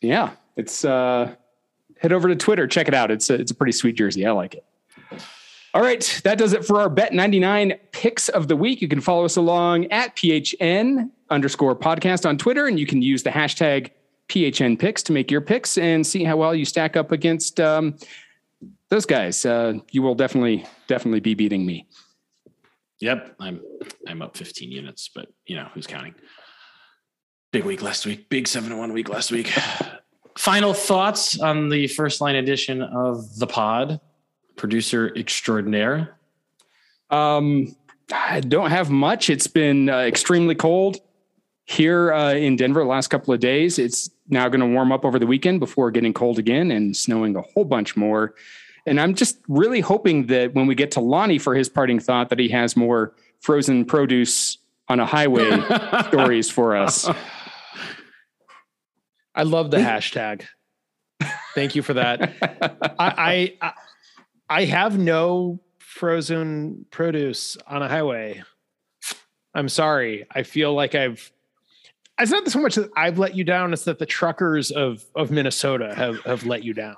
yeah, 0.02 0.32
it's 0.56 0.84
uh, 0.86 1.34
head 2.00 2.12
over 2.14 2.28
to 2.28 2.36
Twitter, 2.36 2.68
check 2.68 2.88
it 2.88 2.94
out. 2.94 3.12
It's 3.12 3.30
a, 3.30 3.36
it's 3.36 3.52
a 3.52 3.56
pretty 3.56 3.72
sweet 3.74 3.96
jersey. 3.96 4.26
I 4.26 4.32
like 4.32 4.56
it. 4.56 4.64
All 5.74 5.82
right, 5.84 6.22
that 6.24 6.40
does 6.40 6.54
it 6.54 6.66
for 6.66 6.80
our 6.80 6.90
Bet 6.90 7.14
99 7.14 7.74
picks 7.92 8.30
of 8.30 8.48
the 8.48 8.56
week. 8.56 8.82
You 8.82 8.88
can 8.88 9.02
follow 9.02 9.26
us 9.26 9.36
along 9.36 9.86
at 9.92 10.16
PHN 10.16 11.12
underscore 11.30 11.76
podcast 11.76 12.28
on 12.28 12.38
Twitter, 12.38 12.66
and 12.66 12.80
you 12.80 12.88
can 12.88 13.02
use 13.04 13.22
the 13.22 13.30
hashtag 13.30 13.92
PHN 14.30 14.78
picks 14.78 15.04
to 15.04 15.14
make 15.14 15.32
your 15.32 15.42
picks 15.42 15.78
and 15.78 16.06
see 16.06 16.24
how 16.24 16.38
well 16.38 16.54
you 16.54 16.66
stack 16.66 16.98
up 16.98 17.12
against 17.12 17.60
um, 17.60 17.96
those 18.90 19.06
guys. 19.06 19.46
Uh, 19.46 19.74
you 19.92 20.02
will 20.02 20.16
definitely, 20.16 20.66
definitely 20.88 21.20
be 21.20 21.34
beating 21.34 21.66
me. 21.66 21.88
Yep, 23.00 23.36
I'm 23.40 23.62
I'm 24.08 24.22
up 24.22 24.36
15 24.36 24.72
units, 24.72 25.10
but 25.14 25.28
you 25.46 25.56
know 25.56 25.68
who's 25.74 25.86
counting? 25.86 26.16
Big 27.52 27.64
week 27.64 27.82
last 27.82 28.06
week, 28.06 28.28
big 28.30 28.48
seven 28.48 28.72
to 28.72 28.78
one 28.78 28.92
week 28.92 29.10
last 29.10 29.32
week. 29.32 29.54
Final 30.38 30.74
thoughts 30.74 31.40
on 31.40 31.70
the 31.70 31.88
first 31.88 32.22
line 32.22 32.36
edition 32.36 32.82
of 32.82 33.38
the 33.38 33.48
pod, 33.48 34.00
producer 34.56 35.14
extraordinaire. 35.16 36.18
Um, 37.10 37.76
I 38.12 38.40
don't 38.42 38.70
have 38.70 38.90
much. 38.90 39.30
It's 39.30 39.48
been 39.48 39.90
uh, 39.90 40.00
extremely 40.00 40.56
cold 40.56 40.98
here 41.66 42.14
uh, 42.14 42.34
in 42.34 42.56
Denver 42.56 42.82
the 42.82 42.88
last 42.88 43.08
couple 43.08 43.34
of 43.34 43.40
days. 43.40 43.78
It's 43.78 44.10
now 44.30 44.48
going 44.50 44.60
to 44.60 44.68
warm 44.68 44.92
up 44.92 45.06
over 45.06 45.20
the 45.20 45.28
weekend 45.28 45.60
before 45.60 45.92
getting 45.92 46.14
cold 46.14 46.40
again 46.40 46.72
and 46.72 46.96
snowing 46.96 47.36
a 47.36 47.42
whole 47.42 47.66
bunch 47.66 47.96
more. 47.96 48.36
And 48.86 49.00
I'm 49.00 49.16
just 49.16 49.38
really 49.48 49.82
hoping 49.82 50.28
that 50.28 50.54
when 50.54 50.68
we 50.68 50.76
get 50.76 50.92
to 50.92 51.02
Lonnie 51.02 51.40
for 51.40 51.56
his 51.56 51.70
parting 51.70 52.00
thought, 52.00 52.30
that 52.30 52.40
he 52.40 52.50
has 52.50 52.78
more 52.78 53.14
frozen 53.42 53.86
produce 53.86 54.58
on 54.88 55.00
a 55.00 55.06
highway 55.06 55.62
stories 56.08 56.50
for 56.50 56.76
us. 56.76 57.10
I 59.36 59.44
love 59.44 59.72
the 59.72 59.78
hashtag. 59.78 60.46
Thank 61.54 61.76
you 61.76 61.82
for 61.82 61.96
that. 61.96 62.34
I, 63.00 63.54
I 63.62 63.68
I 63.68 63.74
I 64.50 64.66
have 64.66 64.98
no 64.98 65.60
frozen 65.80 66.86
produce 66.92 67.58
on 67.68 67.82
a 67.82 67.90
highway. 67.90 68.44
I'm 69.54 69.70
sorry. 69.70 70.26
I 70.32 70.44
feel 70.44 70.74
like 70.74 70.96
I've 70.96 71.32
it's 72.20 72.32
not 72.32 72.47
so 72.49 72.59
much 72.59 72.76
that 72.76 72.89
I've 72.95 73.20
let 73.20 73.36
you 73.36 73.43
down, 73.43 73.74
it's 73.74 73.84
that 73.86 73.99
the 73.99 74.05
truckers 74.05 74.72
of 74.72 75.05
of 75.15 75.32
Minnesota 75.32 75.93
have 75.95 76.20
have 76.22 76.45
let 76.45 76.63
you 76.63 76.74
down. 76.74 76.95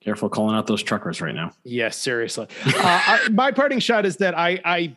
Careful 0.00 0.28
calling 0.28 0.56
out 0.56 0.66
those 0.66 0.82
truckers 0.82 1.20
right 1.20 1.34
now. 1.34 1.52
Yes, 1.62 1.96
seriously. 1.96 2.48
Uh, 2.66 2.72
I, 2.74 3.28
my 3.30 3.52
parting 3.52 3.78
shot 3.78 4.04
is 4.04 4.16
that 4.16 4.36
I, 4.36 4.60
I 4.64 4.96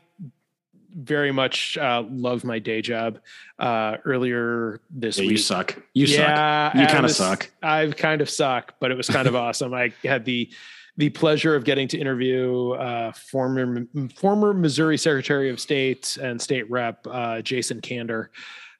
very 0.95 1.32
much 1.32 1.78
uh, 1.78 2.03
love 2.09 2.43
my 2.43 2.57
day 2.57 2.82
job. 2.82 3.19
Uh, 3.59 3.97
earlier 4.03 4.82
this 4.89 5.17
Yeah, 5.17 5.23
week, 5.23 5.32
you 5.32 5.38
suck. 5.38 5.76
You 5.93 6.07
yeah, 6.07 6.71
suck. 6.71 6.82
You 6.82 6.88
kind 6.88 7.05
of 7.05 7.11
suck. 7.11 7.51
I've 7.61 7.95
kind 7.95 8.21
of 8.21 8.30
suck, 8.30 8.73
but 8.80 8.89
it 8.89 8.97
was 8.97 9.07
kind 9.07 9.28
of 9.28 9.36
awesome. 9.36 9.76
I 9.76 9.93
had 10.03 10.26
the 10.26 10.49
the 10.98 11.10
pleasure 11.10 11.56
of 11.56 11.64
getting 11.64 11.88
to 11.89 11.98
interview 11.98 12.72
uh, 12.72 13.12
former 13.12 13.86
former 14.16 14.54
Missouri 14.54 14.98
Secretary 14.98 15.50
of 15.50 15.60
State 15.60 16.18
and 16.22 16.41
State 16.41 16.70
Rep 16.70 17.06
uh, 17.10 17.41
Jason 17.41 17.82
Kander 17.82 18.28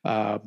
uh, 0.06 0.40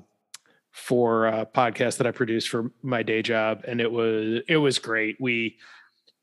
for 0.73 1.27
a 1.27 1.45
podcast 1.45 1.99
that 1.99 2.07
I 2.07 2.11
produced 2.11 2.49
for 2.49 2.71
my 2.83 3.03
day 3.03 3.23
job, 3.23 3.65
and 3.67 3.81
it 3.81 3.91
was 3.91 4.43
it 4.49 4.57
was 4.57 4.79
great. 4.79 5.17
We 5.21 5.57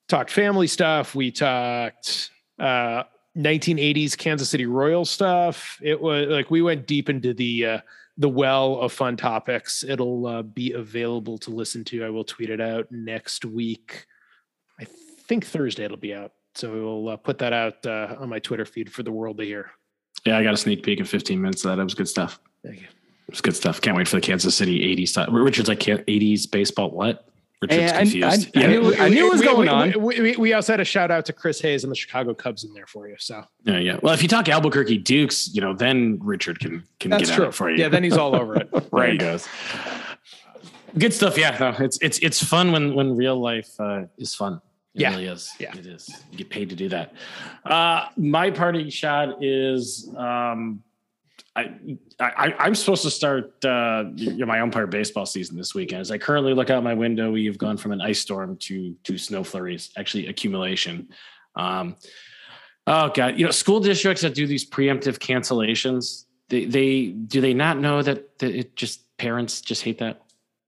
talked 0.08 0.32
family 0.32 0.68
stuff. 0.68 1.14
We 1.14 1.32
talked 1.32 2.32
uh, 2.60 3.04
1980s 3.38 4.18
Kansas 4.18 4.50
City 4.50 4.66
Royal 4.66 5.06
stuff. 5.06 5.80
It 5.82 6.02
was 6.02 6.28
like 6.28 6.50
we 6.50 6.62
went 6.62 6.88
deep 6.88 7.10
into 7.10 7.34
the 7.34 7.66
uh, 7.66 7.80
the 8.18 8.30
well 8.30 8.80
of 8.80 8.94
fun 8.94 9.18
topics. 9.18 9.84
It'll 9.84 10.26
uh, 10.26 10.42
be 10.42 10.72
available 10.72 11.38
to 11.40 11.52
listen 11.52 11.84
to. 11.86 12.04
I 12.04 12.10
will 12.10 12.24
tweet 12.24 12.50
it 12.50 12.62
out 12.62 12.92
next 12.92 13.46
week. 13.46 14.08
I 15.26 15.28
think 15.28 15.46
Thursday 15.46 15.84
it'll 15.86 15.98
be 15.98 16.14
out. 16.14 16.34
So 16.54 16.72
we'll 16.72 17.10
uh, 17.10 17.18
put 17.18 17.40
that 17.40 17.52
out 17.52 17.84
uh, 17.86 18.16
on 18.20 18.30
my 18.30 18.38
Twitter 18.38 18.64
feed 18.64 18.92
for 18.92 19.02
the 19.02 19.12
world 19.12 19.38
to 19.40 19.44
hear. 19.44 19.72
Yeah, 20.24 20.38
I 20.38 20.44
got 20.44 20.54
a 20.54 20.58
sneak 20.58 20.84
peek 20.84 21.00
in 21.00 21.06
15 21.06 21.42
minutes 21.42 21.66
of 21.66 21.72
that. 21.72 21.82
It 21.82 21.84
was 21.84 21.96
good 21.96 22.08
stuff. 22.08 22.40
Thank 22.64 22.82
you. 22.82 22.88
It 23.28 23.32
was 23.32 23.42
good 23.42 23.56
stuff. 23.56 23.82
Can't 23.82 23.98
wait 23.98 24.08
for 24.08 24.18
the 24.18 24.22
Kansas 24.22 24.56
City 24.56 24.96
80s 24.96 25.10
stuff. 25.10 25.30
Richard's 25.32 25.68
like 25.68 25.80
80s 25.80 26.50
baseball. 26.50 26.92
What? 26.92 27.28
Richard's 27.60 27.92
Hey, 27.92 27.98
I- 27.98 28.00
confused. 28.02 28.50
I- 28.56 28.60
I 28.60 28.62
yeah. 28.62 28.68
knew- 28.68 28.96
I 28.96 29.10
knew 29.10 29.28
it 29.28 29.32
was 29.32 29.42
we, 29.42 29.48
going 29.48 29.60
we, 29.62 29.68
on. 29.68 30.02
We, 30.02 30.22
we, 30.22 30.36
we 30.38 30.54
also 30.54 30.74
had 30.74 30.80
a 30.80 30.86
shout 30.86 31.10
out 31.10 31.26
to 31.26 31.34
Chris 31.34 31.60
Hayes 31.62 31.84
and 31.84 31.90
the 31.92 31.96
Chicago 31.96 32.36
Cubs 32.36 32.64
in 32.64 32.74
there 32.76 32.86
for 32.86 33.08
you. 33.08 33.16
So 33.18 33.44
yeah, 33.64 33.80
yeah. 33.80 33.98
Well, 34.04 34.14
if 34.14 34.22
you 34.22 34.28
talk 34.30 34.48
Albuquerque 34.48 35.00
Dukes, 35.00 35.54
you 35.56 35.62
know, 35.62 35.74
then 35.74 36.20
Richard 36.22 36.60
can 36.60 36.84
can 37.00 37.10
that's 37.10 37.30
get 37.30 37.36
true. 37.36 37.46
on 37.46 37.50
it 37.50 37.54
for 37.56 37.72
you. 37.72 37.78
Yeah, 37.78 37.90
then 37.90 38.04
he's 38.04 38.16
all 38.18 38.36
over 38.36 38.58
it. 38.58 38.70
right, 38.92 39.14
he 39.14 39.18
goes. 39.18 39.48
Good 40.98 41.14
stuff. 41.14 41.38
Yeah, 41.38 41.58
no, 41.60 41.84
it's 41.84 41.98
it's 42.02 42.20
it's 42.20 42.44
fun 42.44 42.72
when 42.72 42.94
when 42.94 43.16
real 43.18 43.40
life 43.42 43.72
uh, 43.80 44.04
is 44.20 44.36
fun. 44.36 44.62
It 44.96 45.02
Yeah. 45.02 45.10
really 45.12 45.26
is. 45.28 45.52
Yeah. 45.60 45.76
it 45.78 45.86
is. 45.86 46.10
You 46.32 46.38
get 46.38 46.50
paid 46.50 46.70
to 46.70 46.76
do 46.76 46.88
that. 46.90 47.14
Uh, 47.66 48.08
my 48.16 48.50
parting 48.50 48.90
shot 48.90 49.44
is 49.44 50.10
um, 50.18 50.82
I, 51.58 51.70
I 52.20 52.54
I'm 52.60 52.76
supposed 52.76 53.04
to 53.04 53.10
start 53.12 53.64
uh, 53.66 54.06
my 54.46 54.60
umpire 54.62 54.88
baseball 54.88 55.26
season 55.26 55.58
this 55.58 55.76
weekend. 55.76 56.02
As 56.02 56.12
I 56.12 56.18
currently 56.18 56.54
look 56.54 56.70
out 56.70 56.84
my 56.84 56.94
window, 56.94 57.32
we've 57.32 57.58
gone 57.58 57.78
from 57.78 57.92
an 57.92 58.02
ice 58.02 58.20
storm 58.20 58.58
to 58.62 58.96
to 59.04 59.18
snow 59.18 59.44
flurries, 59.44 59.92
actually 59.98 60.28
accumulation. 60.28 61.10
Um, 61.56 61.96
oh 62.88 63.10
god, 63.10 63.38
you 63.38 63.46
know, 63.46 63.52
school 63.52 63.80
districts 63.82 64.22
that 64.22 64.34
do 64.34 64.48
these 64.48 64.70
preemptive 64.70 65.18
cancellations, 65.20 66.26
they 66.50 66.66
they 66.66 67.08
do 67.08 67.42
they 67.42 67.54
not 67.54 67.80
know 67.80 68.02
that, 68.02 68.38
that 68.40 68.54
it 68.56 68.76
just 68.76 69.16
parents 69.18 69.62
just 69.62 69.82
hate 69.84 70.00
that. 70.00 70.22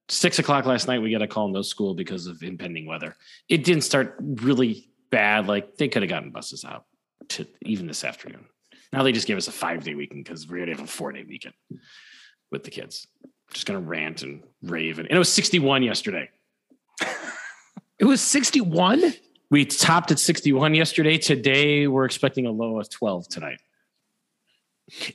Six 0.09 0.39
o'clock 0.39 0.65
last 0.65 0.87
night, 0.87 1.01
we 1.01 1.11
got 1.11 1.21
a 1.21 1.27
call 1.27 1.47
in 1.47 1.51
no 1.51 1.61
school 1.61 1.93
because 1.93 2.27
of 2.27 2.41
impending 2.41 2.85
weather. 2.85 3.15
It 3.49 3.63
didn't 3.63 3.83
start 3.83 4.15
really 4.19 4.89
bad. 5.09 5.47
Like 5.47 5.77
they 5.77 5.89
could 5.89 6.01
have 6.01 6.09
gotten 6.09 6.31
buses 6.31 6.63
out 6.63 6.85
to 7.29 7.45
even 7.63 7.87
this 7.87 8.03
afternoon. 8.03 8.45
Now 8.93 9.03
they 9.03 9.11
just 9.11 9.27
gave 9.27 9.37
us 9.37 9.47
a 9.47 9.51
five 9.51 9.83
day 9.83 9.95
weekend 9.95 10.23
because 10.23 10.47
we're 10.47 10.59
gonna 10.59 10.71
have 10.71 10.83
a 10.83 10.87
four 10.87 11.11
day 11.11 11.25
weekend 11.27 11.55
with 12.51 12.63
the 12.63 12.71
kids. 12.71 13.07
Just 13.53 13.65
gonna 13.65 13.79
rant 13.79 14.23
and 14.23 14.43
rave, 14.61 14.99
and, 14.99 15.07
and 15.07 15.15
it 15.15 15.19
was 15.19 15.31
61 15.31 15.83
yesterday. 15.83 16.29
It 17.99 18.05
was 18.05 18.21
61? 18.21 19.13
We 19.49 19.65
topped 19.65 20.11
at 20.11 20.19
61 20.19 20.75
yesterday. 20.75 21.17
Today 21.17 21.88
we're 21.88 22.05
expecting 22.05 22.45
a 22.45 22.51
low 22.51 22.79
of 22.79 22.89
12 22.89 23.27
tonight. 23.27 23.59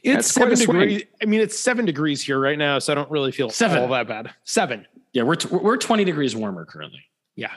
It's 0.03 0.31
seven 0.31 0.59
degrees. 0.59 1.05
I 1.23 1.25
mean, 1.25 1.41
it's 1.41 1.59
seven 1.59 1.87
degrees 1.87 2.23
here 2.23 2.39
right 2.39 2.59
now, 2.59 2.79
so 2.79 2.93
I 2.93 2.95
don't 2.95 3.11
really 3.11 3.33
feel 3.33 3.49
Seven. 3.51 3.79
all 3.79 3.89
that 3.89 4.07
bad. 4.07 4.31
Seven. 4.45 4.87
Yeah, 5.13 5.23
we're 5.23 5.37
t- 5.37 5.49
we're 5.51 5.77
20 5.77 6.05
degrees 6.05 6.37
warmer 6.37 6.65
currently. 6.65 7.05
Yeah. 7.37 7.53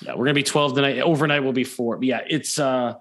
Yeah, 0.00 0.14
we're 0.14 0.26
gonna 0.26 0.34
be 0.34 0.42
12 0.44 0.74
tonight. 0.74 1.00
Overnight 1.00 1.42
will 1.42 1.52
be 1.52 1.64
four. 1.64 1.96
But 1.96 2.06
yeah, 2.06 2.20
it's 2.28 2.58
uh 2.58 2.94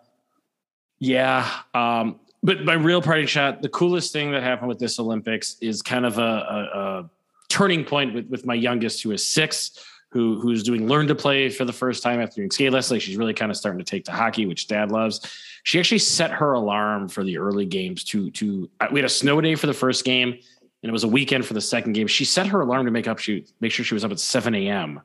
yeah. 1.00 1.50
Um, 1.74 2.20
but 2.42 2.64
my 2.66 2.74
real 2.74 3.02
party 3.02 3.26
shot, 3.26 3.62
the 3.62 3.70
coolest 3.70 4.12
thing 4.14 4.32
that 4.32 4.42
happened 4.44 4.68
with 4.70 4.80
this 4.80 5.00
Olympics 5.00 5.56
is 5.62 5.82
kind 5.82 6.06
of 6.06 6.18
a, 6.18 6.22
a, 6.22 6.80
a 6.80 7.10
turning 7.50 7.86
point 7.86 8.14
with, 8.14 8.28
with 8.30 8.46
my 8.46 8.54
youngest, 8.54 9.04
who 9.04 9.12
is 9.12 9.26
six, 9.26 9.78
who 10.10 10.40
who's 10.40 10.64
doing 10.64 10.88
learn 10.88 11.08
to 11.08 11.16
play 11.16 11.50
for 11.50 11.66
the 11.66 11.74
first 11.74 12.04
time 12.04 12.20
after 12.20 12.36
doing 12.38 12.52
skate 12.52 12.72
lessons. 12.72 12.92
Like 12.92 13.02
she's 13.02 13.18
really 13.18 13.34
kind 13.34 13.52
of 13.52 13.58
starting 13.58 13.80
to 13.80 13.86
take 13.86 14.06
to 14.06 14.12
hockey, 14.12 14.46
which 14.46 14.68
dad 14.68 14.92
loves. 14.92 15.22
She 15.64 15.80
actually 15.80 16.00
set 16.00 16.32
her 16.32 16.54
alarm 16.54 17.08
for 17.08 17.24
the 17.24 17.38
early 17.38 17.66
games 17.66 18.04
to 18.06 18.30
to 18.32 18.70
uh, 18.80 18.88
we 18.92 19.00
had 19.00 19.06
a 19.06 19.10
snow 19.10 19.40
day 19.42 19.56
for 19.56 19.68
the 19.68 19.74
first 19.74 20.04
game, 20.06 20.30
and 20.32 20.90
it 20.90 20.92
was 20.92 21.04
a 21.04 21.08
weekend 21.08 21.46
for 21.46 21.54
the 21.54 21.62
second 21.62 21.94
game. 21.94 22.08
She 22.08 22.26
set 22.26 22.48
her 22.48 22.62
alarm 22.62 22.86
to 22.86 22.92
make 22.92 23.08
up 23.08 23.20
she 23.20 23.46
make 23.62 23.72
sure 23.72 23.86
she 23.86 23.94
was 23.94 24.04
up 24.04 24.12
at 24.12 24.20
7 24.20 24.54
a.m. 24.56 25.02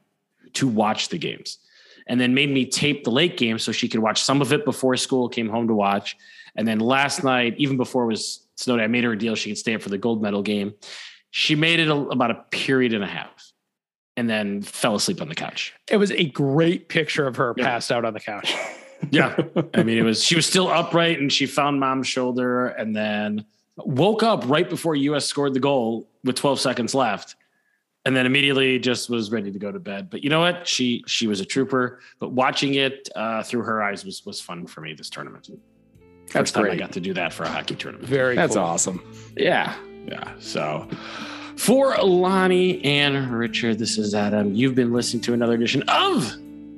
to 0.55 0.67
watch 0.69 1.09
the 1.09 1.19
games 1.19 1.59
and 2.09 2.21
then 2.21 2.35
made 2.35 2.51
me 2.51 2.65
tape 2.65 3.05
the 3.05 3.11
late 3.11 3.37
game 3.37 3.59
so 3.59 3.71
she 3.71 3.89
could 3.89 4.01
watch 4.01 4.23
some 4.23 4.41
of 4.41 4.53
it 4.53 4.65
before 4.65 4.97
school 4.97 5.29
came 5.29 5.49
home 5.49 5.69
to 5.69 5.75
watch. 5.75 6.17
And 6.57 6.67
then 6.67 6.81
last 6.81 7.23
night, 7.23 7.55
even 7.59 7.77
before 7.77 8.05
it 8.05 8.07
was 8.09 8.47
snow 8.57 8.79
day, 8.79 8.85
I 8.85 8.87
made 8.89 9.05
her 9.05 9.13
a 9.13 9.19
deal 9.19 9.35
she 9.35 9.51
could 9.51 9.59
stay 9.59 9.75
up 9.75 9.83
for 9.83 9.91
the 9.91 9.99
gold 9.99 10.23
medal 10.23 10.43
game. 10.43 10.75
She 11.31 11.55
made 11.55 11.79
it 11.81 11.89
a, 11.89 11.95
about 11.95 12.31
a 12.31 12.45
period 12.51 12.95
and 12.95 13.05
a 13.05 13.07
half 13.07 13.53
and 14.17 14.29
then 14.29 14.63
fell 14.63 14.95
asleep 14.97 15.21
on 15.21 15.29
the 15.29 15.35
couch. 15.35 15.75
It 15.89 15.99
was 15.99 16.11
a 16.11 16.25
great 16.31 16.89
picture 16.89 17.27
of 17.27 17.37
her 17.37 17.55
Yeah. 17.57 17.65
passed 17.67 17.93
out 17.93 18.05
on 18.07 18.15
the 18.15 18.21
couch. 18.21 18.53
Yeah. 19.11 19.37
I 19.75 19.83
mean, 19.83 19.99
it 19.99 20.03
was, 20.03 20.25
she 20.25 20.35
was 20.37 20.47
still 20.47 20.69
upright 20.69 21.19
and 21.21 21.33
she 21.33 21.47
found 21.47 21.81
mom's 21.81 22.09
shoulder 22.09 22.69
and 22.69 22.95
then 22.95 23.45
woke 23.77 24.23
up 24.23 24.43
right 24.47 24.69
before 24.69 24.97
US 24.97 25.25
scored 25.27 25.55
the 25.55 25.61
goal 25.61 26.09
with 26.25 26.37
12 26.37 26.61
seconds 26.61 26.95
left. 26.95 27.37
And 28.05 28.17
then 28.17 28.25
immediately 28.27 28.79
just 28.79 29.11
was 29.11 29.31
ready 29.31 29.53
to 29.53 29.59
go 29.59 29.71
to 29.71 29.79
bed. 29.79 30.09
But 30.09 30.25
you 30.25 30.31
know 30.31 30.41
what? 30.41 30.67
She 30.67 31.05
she 31.07 31.27
was 31.27 31.41
a 31.41 31.45
trooper. 31.45 32.01
But 32.21 32.33
watching 32.33 32.75
it 32.75 33.09
uh, 33.15 33.43
through 33.43 33.63
her 33.63 33.83
eyes 33.83 34.05
was 34.05 34.25
was 34.25 34.41
fun 34.41 34.67
for 34.67 34.81
me 34.81 34.95
this 34.95 35.11
tournament. 35.11 35.47
First 35.47 36.33
That's 36.33 36.53
time 36.53 36.71
I 36.71 36.77
got 36.77 36.93
to 36.93 37.01
do 37.01 37.13
that 37.15 37.35
for 37.35 37.43
a 37.43 37.49
hockey 37.49 37.75
tournament. 37.75 38.09
Very 38.09 38.35
That's 38.35 38.55
cool. 38.55 38.65
awesome. 38.65 39.03
Yeah. 39.37 39.77
Yeah. 40.07 40.33
So 40.39 40.89
for 41.57 41.97
Lonnie 41.97 42.83
and 42.85 43.31
Richard, 43.31 43.79
this 43.79 43.99
is 43.99 44.15
Adam. 44.15 44.55
You've 44.55 44.75
been 44.75 44.93
listening 44.93 45.23
to 45.25 45.35
another 45.35 45.55
edition 45.55 45.83
of 45.89 46.35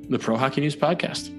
the 0.08 0.18
Pro 0.18 0.36
Hockey 0.36 0.62
News 0.62 0.74
Podcast. 0.74 1.30